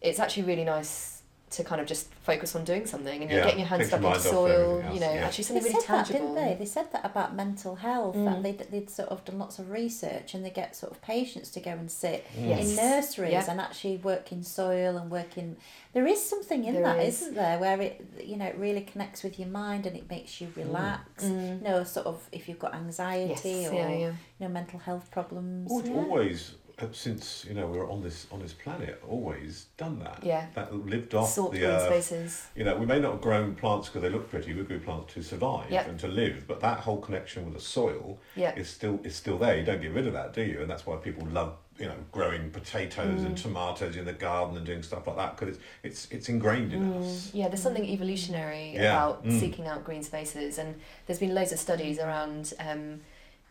It's 0.00 0.18
actually 0.20 0.44
really 0.44 0.64
nice 0.64 1.15
to 1.56 1.64
kind 1.64 1.80
of 1.80 1.86
just 1.86 2.12
focus 2.22 2.54
on 2.54 2.64
doing 2.64 2.86
something 2.86 3.22
and 3.22 3.30
you're 3.30 3.40
Yeah, 3.40 3.44
getting 3.46 3.60
your 3.60 3.68
hands 3.68 3.80
takes 3.80 3.88
stuck 3.90 4.04
into 4.04 4.20
soil. 4.20 4.84
You 4.92 5.00
know, 5.00 5.12
yeah. 5.12 5.26
actually 5.26 5.44
They 5.44 5.60
something 5.60 5.62
said 5.62 5.72
really 5.72 5.86
that, 5.86 6.06
tangible. 6.06 6.18
didn't 6.20 6.34
they? 6.34 6.56
They 6.58 6.64
said 6.66 6.92
that 6.92 7.04
about 7.04 7.34
mental 7.34 7.74
health. 7.76 8.14
Mm. 8.16 8.24
That 8.24 8.42
they'd, 8.42 8.70
they'd 8.70 8.90
sort 8.90 9.08
of 9.08 9.24
done 9.24 9.38
lots 9.38 9.58
of 9.58 9.70
research, 9.70 10.34
and 10.34 10.44
they 10.44 10.50
get 10.50 10.76
sort 10.76 10.92
of 10.92 11.00
patients 11.02 11.50
to 11.52 11.60
go 11.60 11.70
and 11.72 11.90
sit 11.90 12.26
Yes. 12.38 12.70
in 12.70 12.76
nurseries 12.76 13.32
Yeah. 13.32 13.50
and 13.50 13.60
actually 13.60 13.96
work 13.98 14.32
in 14.32 14.42
soil 14.42 14.96
and 14.96 15.10
work 15.10 15.36
in. 15.38 15.56
There 15.92 16.06
is 16.06 16.20
something 16.22 16.64
in 16.64 16.74
There 16.74 16.82
that, 16.84 16.98
is. 17.00 17.22
isn't 17.22 17.34
there? 17.34 17.58
Where 17.58 17.80
it 17.80 18.04
you 18.22 18.36
know 18.36 18.46
it 18.46 18.56
really 18.58 18.82
connects 18.82 19.22
with 19.22 19.38
your 19.38 19.48
mind 19.48 19.86
and 19.86 19.96
it 19.96 20.10
makes 20.10 20.40
you 20.40 20.48
relax. 20.56 21.24
Mm. 21.24 21.58
You 21.62 21.68
know, 21.68 21.84
sort 21.84 22.06
of 22.06 22.28
if 22.32 22.48
you've 22.48 22.58
got 22.58 22.72
Yes, 22.74 22.80
anxiety 22.82 23.66
or 23.66 23.72
yeah, 23.72 23.88
yeah. 23.90 23.96
you 23.98 24.14
know 24.40 24.48
mental 24.48 24.78
health 24.78 25.10
problems. 25.10 25.70
Al- 25.72 25.82
yeah. 25.86 25.94
Always, 26.02 26.54
since 26.92 27.44
you 27.48 27.54
know 27.54 27.66
we 27.66 27.78
were 27.78 27.88
on 27.90 28.02
this 28.02 28.26
on 28.30 28.40
this 28.40 28.52
planet 28.52 29.02
always 29.08 29.66
done 29.78 29.98
that. 30.00 30.20
Yeah. 30.22 30.46
That 30.54 30.74
lived 30.74 31.14
off 31.14 31.30
Sort 31.30 31.52
the 31.52 31.58
green 31.60 31.70
earth. 31.70 31.86
spaces. 31.86 32.46
You 32.54 32.64
know, 32.64 32.76
we 32.76 32.84
may 32.86 33.00
not 33.00 33.12
have 33.12 33.20
grown 33.22 33.54
plants 33.54 33.88
because 33.88 34.02
they 34.02 34.10
look 34.10 34.28
pretty. 34.30 34.52
We 34.52 34.62
grew 34.62 34.78
plants 34.80 35.14
to 35.14 35.22
survive 35.22 35.70
Yep. 35.70 35.88
and 35.88 36.00
to 36.00 36.08
live. 36.08 36.44
But 36.46 36.60
that 36.60 36.80
whole 36.80 36.98
connection 36.98 37.44
with 37.44 37.54
the 37.54 37.60
soil 37.60 38.18
Yeah. 38.34 38.54
is 38.54 38.68
still 38.68 39.00
is 39.04 39.14
still 39.16 39.38
there. 39.38 39.56
You 39.56 39.64
don't 39.64 39.80
get 39.80 39.92
rid 39.92 40.06
of 40.06 40.12
that, 40.12 40.34
do 40.34 40.42
you? 40.42 40.60
And 40.60 40.70
that's 40.70 40.84
why 40.86 40.96
people 40.96 41.26
love 41.28 41.56
you 41.78 41.86
know 41.86 41.94
growing 42.12 42.50
potatoes 42.50 43.20
Mm. 43.20 43.26
and 43.26 43.36
tomatoes 43.38 43.96
in 43.96 44.04
the 44.06 44.12
garden 44.12 44.56
and 44.56 44.64
doing 44.64 44.82
stuff 44.82 45.06
like 45.06 45.16
that 45.16 45.36
because 45.38 45.56
it's 45.56 45.64
it's 45.82 46.08
it's 46.10 46.28
ingrained 46.28 46.72
in 46.74 46.92
us. 46.94 47.30
Yeah, 47.32 47.48
there's 47.48 47.62
something 47.62 47.84
evolutionary 47.84 48.72
Yeah, 48.74 48.92
about 48.92 49.24
mm. 49.24 49.40
seeking 49.40 49.66
out 49.66 49.82
green 49.84 50.02
spaces, 50.02 50.58
and 50.58 50.74
there's 51.06 51.18
been 51.20 51.34
loads 51.34 51.52
of 51.52 51.58
studies 51.58 51.98
around. 51.98 52.52
Um, 52.60 53.00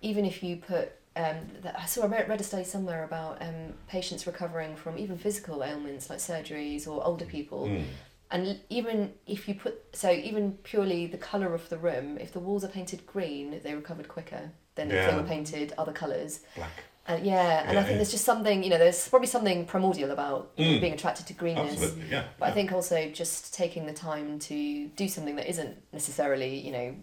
even 0.01 0.25
if 0.25 0.43
you 0.43 0.57
put, 0.57 0.91
um, 1.15 1.37
that, 1.61 1.75
I 1.79 1.85
saw 1.85 2.03
I 2.03 2.07
read, 2.07 2.27
read 2.29 2.41
a 2.41 2.43
study 2.43 2.63
somewhere 2.65 3.03
about 3.03 3.41
um, 3.41 3.73
patients 3.87 4.27
recovering 4.27 4.75
from 4.75 4.97
even 4.97 5.17
physical 5.17 5.63
ailments 5.63 6.09
like 6.09 6.19
surgeries 6.19 6.87
or 6.87 7.05
older 7.05 7.25
people, 7.25 7.67
Mm. 7.67 7.83
and 8.31 8.59
even 8.69 9.13
if 9.27 9.47
you 9.47 9.55
put 9.55 9.81
so 9.95 10.11
even 10.11 10.53
purely 10.63 11.07
the 11.07 11.17
color 11.17 11.53
of 11.53 11.69
the 11.69 11.77
room, 11.77 12.17
if 12.17 12.33
the 12.33 12.39
walls 12.39 12.63
are 12.63 12.67
painted 12.69 13.05
green, 13.05 13.61
they 13.63 13.73
recovered 13.73 14.07
quicker 14.07 14.51
than 14.75 14.91
if 14.91 15.09
they 15.09 15.15
were 15.15 15.23
painted 15.23 15.73
other 15.77 15.93
colors. 15.93 16.41
Black. 16.55 16.69
Uh, 17.07 17.19
yeah, 17.21 17.61
and 17.65 17.73
Yeah, 17.73 17.79
I 17.79 17.83
think 17.83 17.91
yeah. 17.91 17.95
there's 17.97 18.11
just 18.11 18.25
something 18.25 18.63
you 18.63 18.69
know. 18.71 18.79
There's 18.79 19.07
probably 19.07 19.27
something 19.27 19.65
primordial 19.65 20.09
about 20.11 20.55
Mm. 20.57 20.81
being 20.81 20.93
attracted 20.93 21.27
to 21.27 21.33
greenness. 21.33 21.73
Absolutely, 21.73 22.09
yeah. 22.09 22.23
But 22.39 22.49
I 22.49 22.51
think 22.51 22.71
also 22.73 23.09
just 23.11 23.53
taking 23.53 23.85
the 23.85 23.93
time 23.93 24.39
to 24.39 24.87
do 24.87 25.07
something 25.07 25.35
that 25.35 25.47
isn't 25.47 25.77
necessarily, 25.93 26.59
you 26.59 26.71
know, 26.71 26.95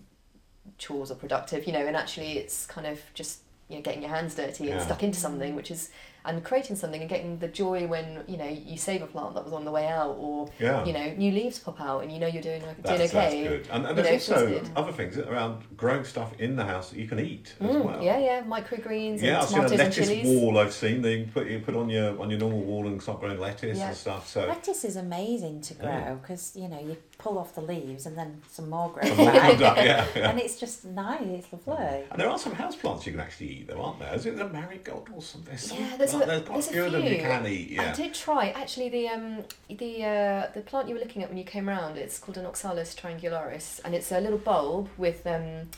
chores 0.78 1.10
or 1.10 1.14
productive, 1.14 1.66
you 1.66 1.72
know, 1.72 1.86
and 1.86 1.96
actually 1.96 2.32
it's 2.38 2.66
kind 2.66 2.86
of 2.86 3.00
just, 3.14 3.38
you 3.72 3.78
know, 3.78 3.82
getting 3.82 4.02
your 4.02 4.10
hands 4.10 4.34
dirty 4.34 4.64
and 4.70 4.78
Yeah. 4.78 4.84
stuck 4.84 5.02
into 5.02 5.18
something, 5.18 5.56
which 5.56 5.70
is, 5.70 5.88
and 6.24 6.44
creating 6.44 6.76
something 6.76 7.00
and 7.00 7.10
getting 7.10 7.38
the 7.38 7.48
joy 7.48 7.86
when, 7.86 8.22
you 8.28 8.36
know, 8.36 8.46
you 8.48 8.76
save 8.76 9.02
a 9.02 9.06
plant 9.06 9.34
that 9.34 9.44
was 9.44 9.52
on 9.52 9.64
the 9.64 9.70
way 9.70 9.86
out 9.88 10.16
or, 10.18 10.48
yeah. 10.58 10.84
you 10.84 10.92
know, 10.92 11.12
new 11.16 11.32
leaves 11.32 11.58
pop 11.58 11.80
out 11.80 12.02
and 12.02 12.12
you 12.12 12.18
know 12.18 12.26
you're 12.26 12.42
doing, 12.42 12.60
doing 12.60 12.74
That's, 12.82 13.14
okay. 13.14 13.42
that's 13.42 13.48
good. 13.66 13.68
And, 13.72 13.86
and 13.86 13.98
there's 13.98 14.28
know, 14.28 14.34
also 14.36 14.46
feels 14.48 14.70
other 14.76 14.92
things 14.92 15.18
around 15.18 15.64
growing 15.76 16.04
stuff 16.04 16.32
in 16.38 16.56
the 16.56 16.64
house 16.64 16.90
that 16.90 16.98
you 16.98 17.08
can 17.08 17.18
eat 17.18 17.54
as 17.60 17.66
Mm, 17.76 17.84
well. 17.84 18.02
Yeah, 18.02 18.18
yeah, 18.18 18.42
microgreens 18.42 19.20
Yeah, 19.20 19.28
and 19.28 19.36
I've 19.38 19.48
seen 19.48 19.64
a 19.64 19.68
tomatoes 19.68 20.08
lettuce 20.08 20.26
wall. 20.28 20.58
I've 20.58 20.72
seen 20.72 21.02
that 21.02 21.10
you 21.16 21.26
put 21.32 21.46
you 21.48 21.58
put 21.60 21.74
on 21.74 21.88
your 21.88 22.20
on 22.20 22.30
your 22.30 22.38
normal 22.38 22.60
wall 22.60 22.86
and 22.86 23.02
start 23.02 23.20
growing 23.20 23.38
lettuce 23.38 23.78
Yeah. 23.78 23.88
and 23.88 23.96
stuff. 23.96 24.28
So 24.28 24.46
Lettuce 24.46 24.84
is 24.84 24.96
amazing 24.96 25.60
to 25.62 25.74
grow 25.74 25.88
Yeah. 25.88 26.14
because 26.14 26.52
you 26.54 26.68
know 26.68 26.80
you 26.80 26.96
pull 27.18 27.38
off 27.38 27.54
the 27.54 27.60
leaves 27.62 28.06
and 28.06 28.16
then 28.18 28.40
some 28.50 28.68
more 28.68 28.90
grow 28.90 29.02
Some 29.04 29.16
more 29.16 29.28
up, 29.30 29.58
yeah, 29.60 30.06
yeah. 30.14 30.30
and 30.30 30.38
it's 30.40 30.58
just 30.58 30.84
nice, 30.84 31.20
it's 31.22 31.52
lovely. 31.66 32.04
and 32.10 32.20
there 32.20 32.28
are 32.28 32.38
some 32.38 32.52
house 32.52 32.74
plants 32.76 33.06
you 33.06 33.12
can 33.12 33.20
actually 33.20 33.48
eat, 33.48 33.68
though, 33.68 33.80
aren't 33.80 34.00
there? 34.00 34.12
Is 34.14 34.26
it 34.26 34.36
the 34.36 34.48
marigold 34.48 35.08
or 35.14 35.22
something? 35.22 35.56
There's 35.98 36.11
some, 36.12 36.20
Yeah, 36.20 36.26
there's 36.26 36.40
a- 36.40 36.44
there's 36.44 36.48
quite 36.48 36.54
there's 36.54 36.66
a 36.66 36.70
a 36.70 36.72
few 36.72 36.84
of 36.84 36.92
them 36.92 37.02
you 37.04 37.18
can 37.18 37.46
eat. 37.46 37.78
I 37.80 37.92
did 37.92 38.14
try 38.14 38.48
actually 38.50 38.88
the 38.88 39.08
um 39.08 39.44
the 39.68 40.04
uh, 40.04 40.46
the 40.54 40.60
plant 40.60 40.88
you 40.88 40.94
were 40.94 41.00
looking 41.00 41.22
at 41.22 41.28
when 41.28 41.38
you 41.38 41.44
came 41.44 41.68
round. 41.68 41.96
It's 41.98 42.18
called 42.18 42.36
an 42.38 42.46
Oxalis 42.46 42.94
triangularis, 42.94 43.80
and 43.84 43.94
it's 43.94 44.10
a 44.12 44.20
little 44.20 44.38
bulb 44.38 44.88
with 44.96 45.26
um 45.26 45.68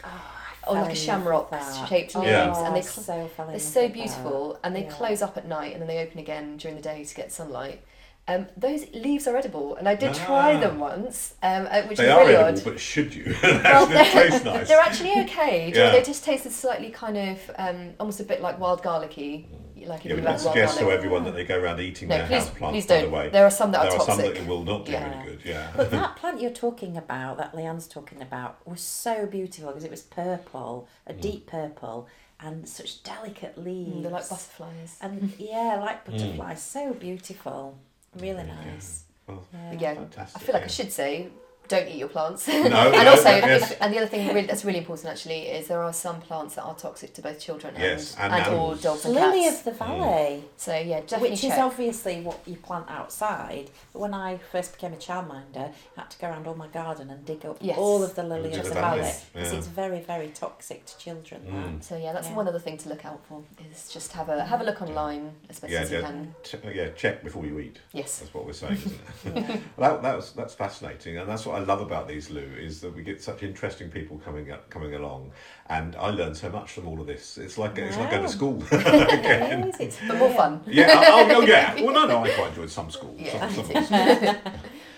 Oh, 0.66 0.70
or 0.72 0.74
like 0.74 0.82
a 0.82 0.84
fell 0.84 0.84
in 0.84 0.88
love 0.88 0.96
shamrock 0.98 1.50
with 1.50 1.60
that. 1.60 1.88
shaped 1.88 2.14
leaves, 2.14 2.26
Yeah. 2.28 2.66
and 2.66 2.74
they 2.76 2.80
cl- 2.82 3.04
so 3.04 3.44
they're 3.48 3.58
so 3.58 3.82
with 3.82 3.92
beautiful, 3.92 4.58
and 4.64 4.74
they 4.74 4.84
Yeah. 4.84 4.90
close 4.92 5.20
up 5.22 5.36
at 5.36 5.46
night 5.46 5.72
and 5.72 5.80
then 5.82 5.88
they 5.88 5.98
open 5.98 6.18
again 6.18 6.56
during 6.56 6.76
the 6.76 6.82
day 6.82 7.04
to 7.04 7.14
get 7.14 7.30
sunlight. 7.32 7.80
Um, 8.26 8.46
those 8.56 8.86
leaves 8.94 9.26
are 9.28 9.36
edible, 9.36 9.76
and 9.76 9.86
I 9.86 9.94
did 9.96 10.14
try 10.14 10.54
Ah. 10.54 10.60
them 10.60 10.80
once, 10.80 11.34
um, 11.42 11.68
uh, 11.70 11.82
which 11.82 11.98
They 11.98 12.04
is 12.06 12.10
are 12.10 12.20
really 12.20 12.36
edible, 12.36 12.58
odd. 12.60 12.64
but 12.64 12.80
should 12.80 13.14
you? 13.14 13.36
Well, 13.42 13.84
they 13.84 14.04
taste 14.18 14.44
nice. 14.46 14.66
They're 14.68 14.80
actually 14.80 15.12
okay. 15.24 15.70
Do 15.70 15.78
you 15.80 15.84
know, 15.84 15.90
Yeah. 15.92 15.98
They 15.98 16.02
just 16.02 16.24
tasted 16.24 16.52
slightly 16.52 16.88
kind 16.88 17.18
of 17.18 17.38
um, 17.58 17.90
almost 18.00 18.20
a 18.20 18.24
bit 18.24 18.40
like 18.40 18.58
wild 18.58 18.82
garlicky, 18.82 19.46
like 19.86 20.00
if 20.00 20.06
yeah, 20.06 20.16
you 20.16 20.22
but 20.22 20.30
had 20.32 20.38
don't 20.40 20.52
suggest 20.52 20.78
to 20.78 20.90
everyone 20.90 21.24
that 21.24 21.34
they 21.34 21.44
go 21.44 21.58
around 21.58 21.80
eating 21.80 22.08
No, 22.08 22.16
their 22.18 22.26
please, 22.26 22.34
house 22.44 22.50
plants. 22.50 22.72
please 22.74 22.86
by 22.86 22.94
don't. 23.00 23.10
the 23.10 23.16
way, 23.16 23.28
There 23.30 23.44
are 23.46 23.50
some 23.50 23.72
that 23.72 23.82
there 23.82 23.90
are 23.92 23.94
are 23.94 24.06
toxic. 24.06 24.24
some 24.24 24.34
that 24.34 24.46
will 24.46 24.64
not 24.64 24.84
do 24.86 24.92
Yeah. 24.92 24.98
any 25.14 25.26
good. 25.30 25.40
Yeah. 25.44 25.70
But 25.76 25.90
that 25.98 26.16
plant 26.16 26.40
you're 26.40 26.50
talking 26.50 26.96
about, 26.96 27.36
that 27.38 27.52
Lianne's 27.54 27.86
talking 27.86 28.20
about, 28.22 28.58
was 28.66 28.80
so 28.80 29.26
beautiful 29.26 29.68
because 29.70 29.84
it 29.84 29.90
was 29.90 30.02
purple, 30.02 30.88
a 31.06 31.12
Mm. 31.12 31.20
deep 31.20 31.46
purple, 31.46 32.06
and 32.40 32.68
such 32.68 33.02
delicate 33.02 33.56
leaves. 33.56 33.92
Mm, 33.96 34.02
they're 34.02 34.10
like 34.12 34.28
butterflies. 34.28 34.98
And 35.00 35.32
yeah, 35.38 35.78
like 35.80 36.04
butterflies, 36.04 36.62
so 36.62 36.92
beautiful, 36.92 37.78
really 38.18 38.42
Mm. 38.42 38.72
Nice. 38.74 39.04
Well, 39.26 39.42
Yeah. 39.52 39.70
But 39.70 39.80
yeah, 39.80 39.94
fantastic. 39.94 40.42
I 40.42 40.44
feel 40.44 40.52
like 40.54 40.60
yeah. 40.62 40.66
I 40.66 40.70
should 40.70 40.92
say, 40.92 41.28
don't 41.68 41.88
eat 41.88 41.96
your 41.96 42.08
plants. 42.08 42.46
No, 42.48 42.54
and 42.64 42.70
no, 42.70 43.10
also, 43.10 43.28
yes. 43.30 43.72
if, 43.72 43.80
and 43.82 43.92
the 43.92 43.98
other 43.98 44.06
thing 44.06 44.28
really, 44.28 44.46
that's 44.46 44.64
really 44.64 44.78
important 44.78 45.08
actually 45.08 45.42
is 45.48 45.66
there 45.68 45.82
are 45.82 45.92
some 45.92 46.20
plants 46.20 46.54
that 46.56 46.62
are 46.62 46.74
toxic 46.74 47.14
to 47.14 47.22
both 47.22 47.40
children 47.40 47.74
Yes, 47.78 48.14
and, 48.18 48.32
and 48.32 48.42
and, 48.44 48.46
or 48.54 48.56
animals. 48.56 48.82
dogs 48.82 49.04
and 49.06 49.14
Lily 49.14 49.42
cats. 49.44 49.58
of 49.58 49.64
the 49.64 49.70
Valley, 49.72 50.44
So 50.56 50.72
yeah, 50.76 51.00
definitely 51.00 51.30
which 51.30 51.40
check. 51.42 51.52
is 51.52 51.58
obviously 51.58 52.20
what 52.20 52.40
you 52.46 52.56
plant 52.56 52.86
outside. 52.90 53.70
But 53.92 54.00
when 54.00 54.14
I 54.14 54.38
first 54.52 54.72
became 54.72 54.92
a 54.92 54.96
childminder, 54.96 55.72
I 55.96 56.00
had 56.00 56.10
to 56.10 56.18
go 56.18 56.28
around 56.28 56.46
all 56.46 56.54
my 56.54 56.68
garden 56.68 57.10
and 57.10 57.24
dig 57.24 57.44
up 57.46 57.58
Yes. 57.60 57.78
all 57.78 58.02
of 58.02 58.14
the 58.14 58.22
lily 58.24 58.52
of 58.52 58.62
the 58.62 58.68
the 58.68 58.74
valley 58.74 59.12
because 59.32 59.52
yeah. 59.52 59.58
it's 59.58 59.66
very, 59.68 60.00
very 60.00 60.28
toxic 60.28 60.84
to 60.86 60.98
children. 60.98 61.40
Mm. 61.50 61.82
so 61.82 61.96
yeah, 61.96 62.12
that's 62.12 62.28
Yeah. 62.28 62.34
one 62.36 62.48
other 62.48 62.58
thing 62.58 62.76
to 62.78 62.88
look 62.88 63.04
out 63.04 63.20
for 63.28 63.42
is 63.70 63.88
just 63.88 64.12
have 64.12 64.28
a 64.28 64.44
have 64.44 64.60
a 64.60 64.64
look 64.64 64.82
online 64.82 65.32
as 65.48 65.60
best 65.60 65.72
Yeah, 65.72 65.80
as 65.80 65.90
you 65.90 65.98
yeah, 65.98 66.02
can. 66.06 66.34
ch- 66.42 66.56
yeah, 66.74 66.88
check 66.90 67.22
before 67.24 67.46
you 67.46 67.58
eat. 67.60 67.78
Yes. 67.92 68.18
That's 68.18 68.34
what 68.34 68.44
we're 68.46 68.52
saying, 68.52 68.74
isn't 68.74 68.92
it? 68.92 69.00
That. 69.24 69.34
Yeah. 69.50 69.56
Well, 69.76 69.92
that, 69.94 70.02
that 70.02 70.16
was, 70.16 70.32
that's 70.32 70.54
fascinating, 70.54 71.18
and 71.18 71.28
that's 71.28 71.44
what 71.46 71.53
I 71.54 71.60
love 71.60 71.80
about 71.80 72.08
these, 72.08 72.30
Lou, 72.30 72.40
is 72.58 72.80
that 72.82 72.94
we 72.94 73.02
get 73.02 73.22
such 73.22 73.42
interesting 73.42 73.90
people 73.90 74.18
coming 74.24 74.50
up, 74.50 74.68
coming 74.70 74.94
along, 74.94 75.32
and 75.68 75.96
I 75.96 76.10
learn 76.10 76.34
so 76.34 76.50
much 76.50 76.72
from 76.72 76.86
all 76.88 77.00
of 77.00 77.06
this. 77.06 77.38
It's 77.38 77.56
like 77.58 77.78
it's 77.78 77.96
like 77.96 78.10
going 78.10 78.22
to 78.22 78.28
school 78.28 78.62
again. 78.72 79.72
it's 79.80 79.98
But 80.06 80.18
more 80.18 80.30
fun. 80.34 80.60
yeah, 80.66 80.88
oh, 80.90 81.28
oh, 81.36 81.40
yeah. 81.42 81.74
Well, 81.82 81.94
no, 81.94 82.06
no, 82.06 82.24
I 82.24 82.30
quite 82.30 82.48
enjoyed 82.50 82.70
some 82.70 82.90
school. 82.90 83.14
Yeah, 83.18 83.48
some, 83.50 83.68
me 83.68 83.74
some, 83.84 84.36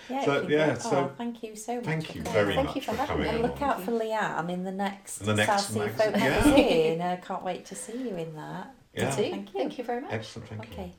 Yeah, 0.08 0.24
So, 0.24 0.46
yeah, 0.48 0.72
it- 0.72 0.82
so 0.82 0.90
oh, 0.96 1.12
thank 1.18 1.42
you 1.42 1.56
so 1.56 1.76
much. 1.76 1.84
thank 1.84 2.14
you 2.14 2.22
very 2.22 2.54
Thank 2.54 2.66
much 2.68 2.76
you 2.76 2.82
for 2.82 2.92
for 2.92 2.96
having 2.98 3.06
coming 3.16 3.28
me. 3.28 3.34
And 3.34 3.42
look 3.42 3.60
out 3.62 3.82
for 3.82 3.90
Lianne 3.92 4.50
in 4.50 4.62
the 4.64 4.72
next, 4.72 5.18
The 5.18 5.34
next 5.34 5.48
South 5.48 5.60
Sea 5.72 5.88
Folk 5.88 6.12
magazine, 6.12 6.22
yeah. 6.22 6.46
magazine. 6.50 7.00
I 7.02 7.16
can't 7.16 7.42
wait 7.42 7.64
to 7.66 7.74
see 7.74 7.98
you 8.08 8.16
in 8.16 8.34
that. 8.36 8.74
Yeah. 8.94 9.10
Thank 9.10 9.18
you. 9.26 9.30
Thank 9.32 9.46
you. 9.54 9.58
Thank 9.60 9.78
you 9.78 9.84
very 9.84 10.00
much. 10.02 10.12
Excellent, 10.12 10.48
thank 10.48 10.66
you. 10.68 10.72
Okay. 10.72 10.92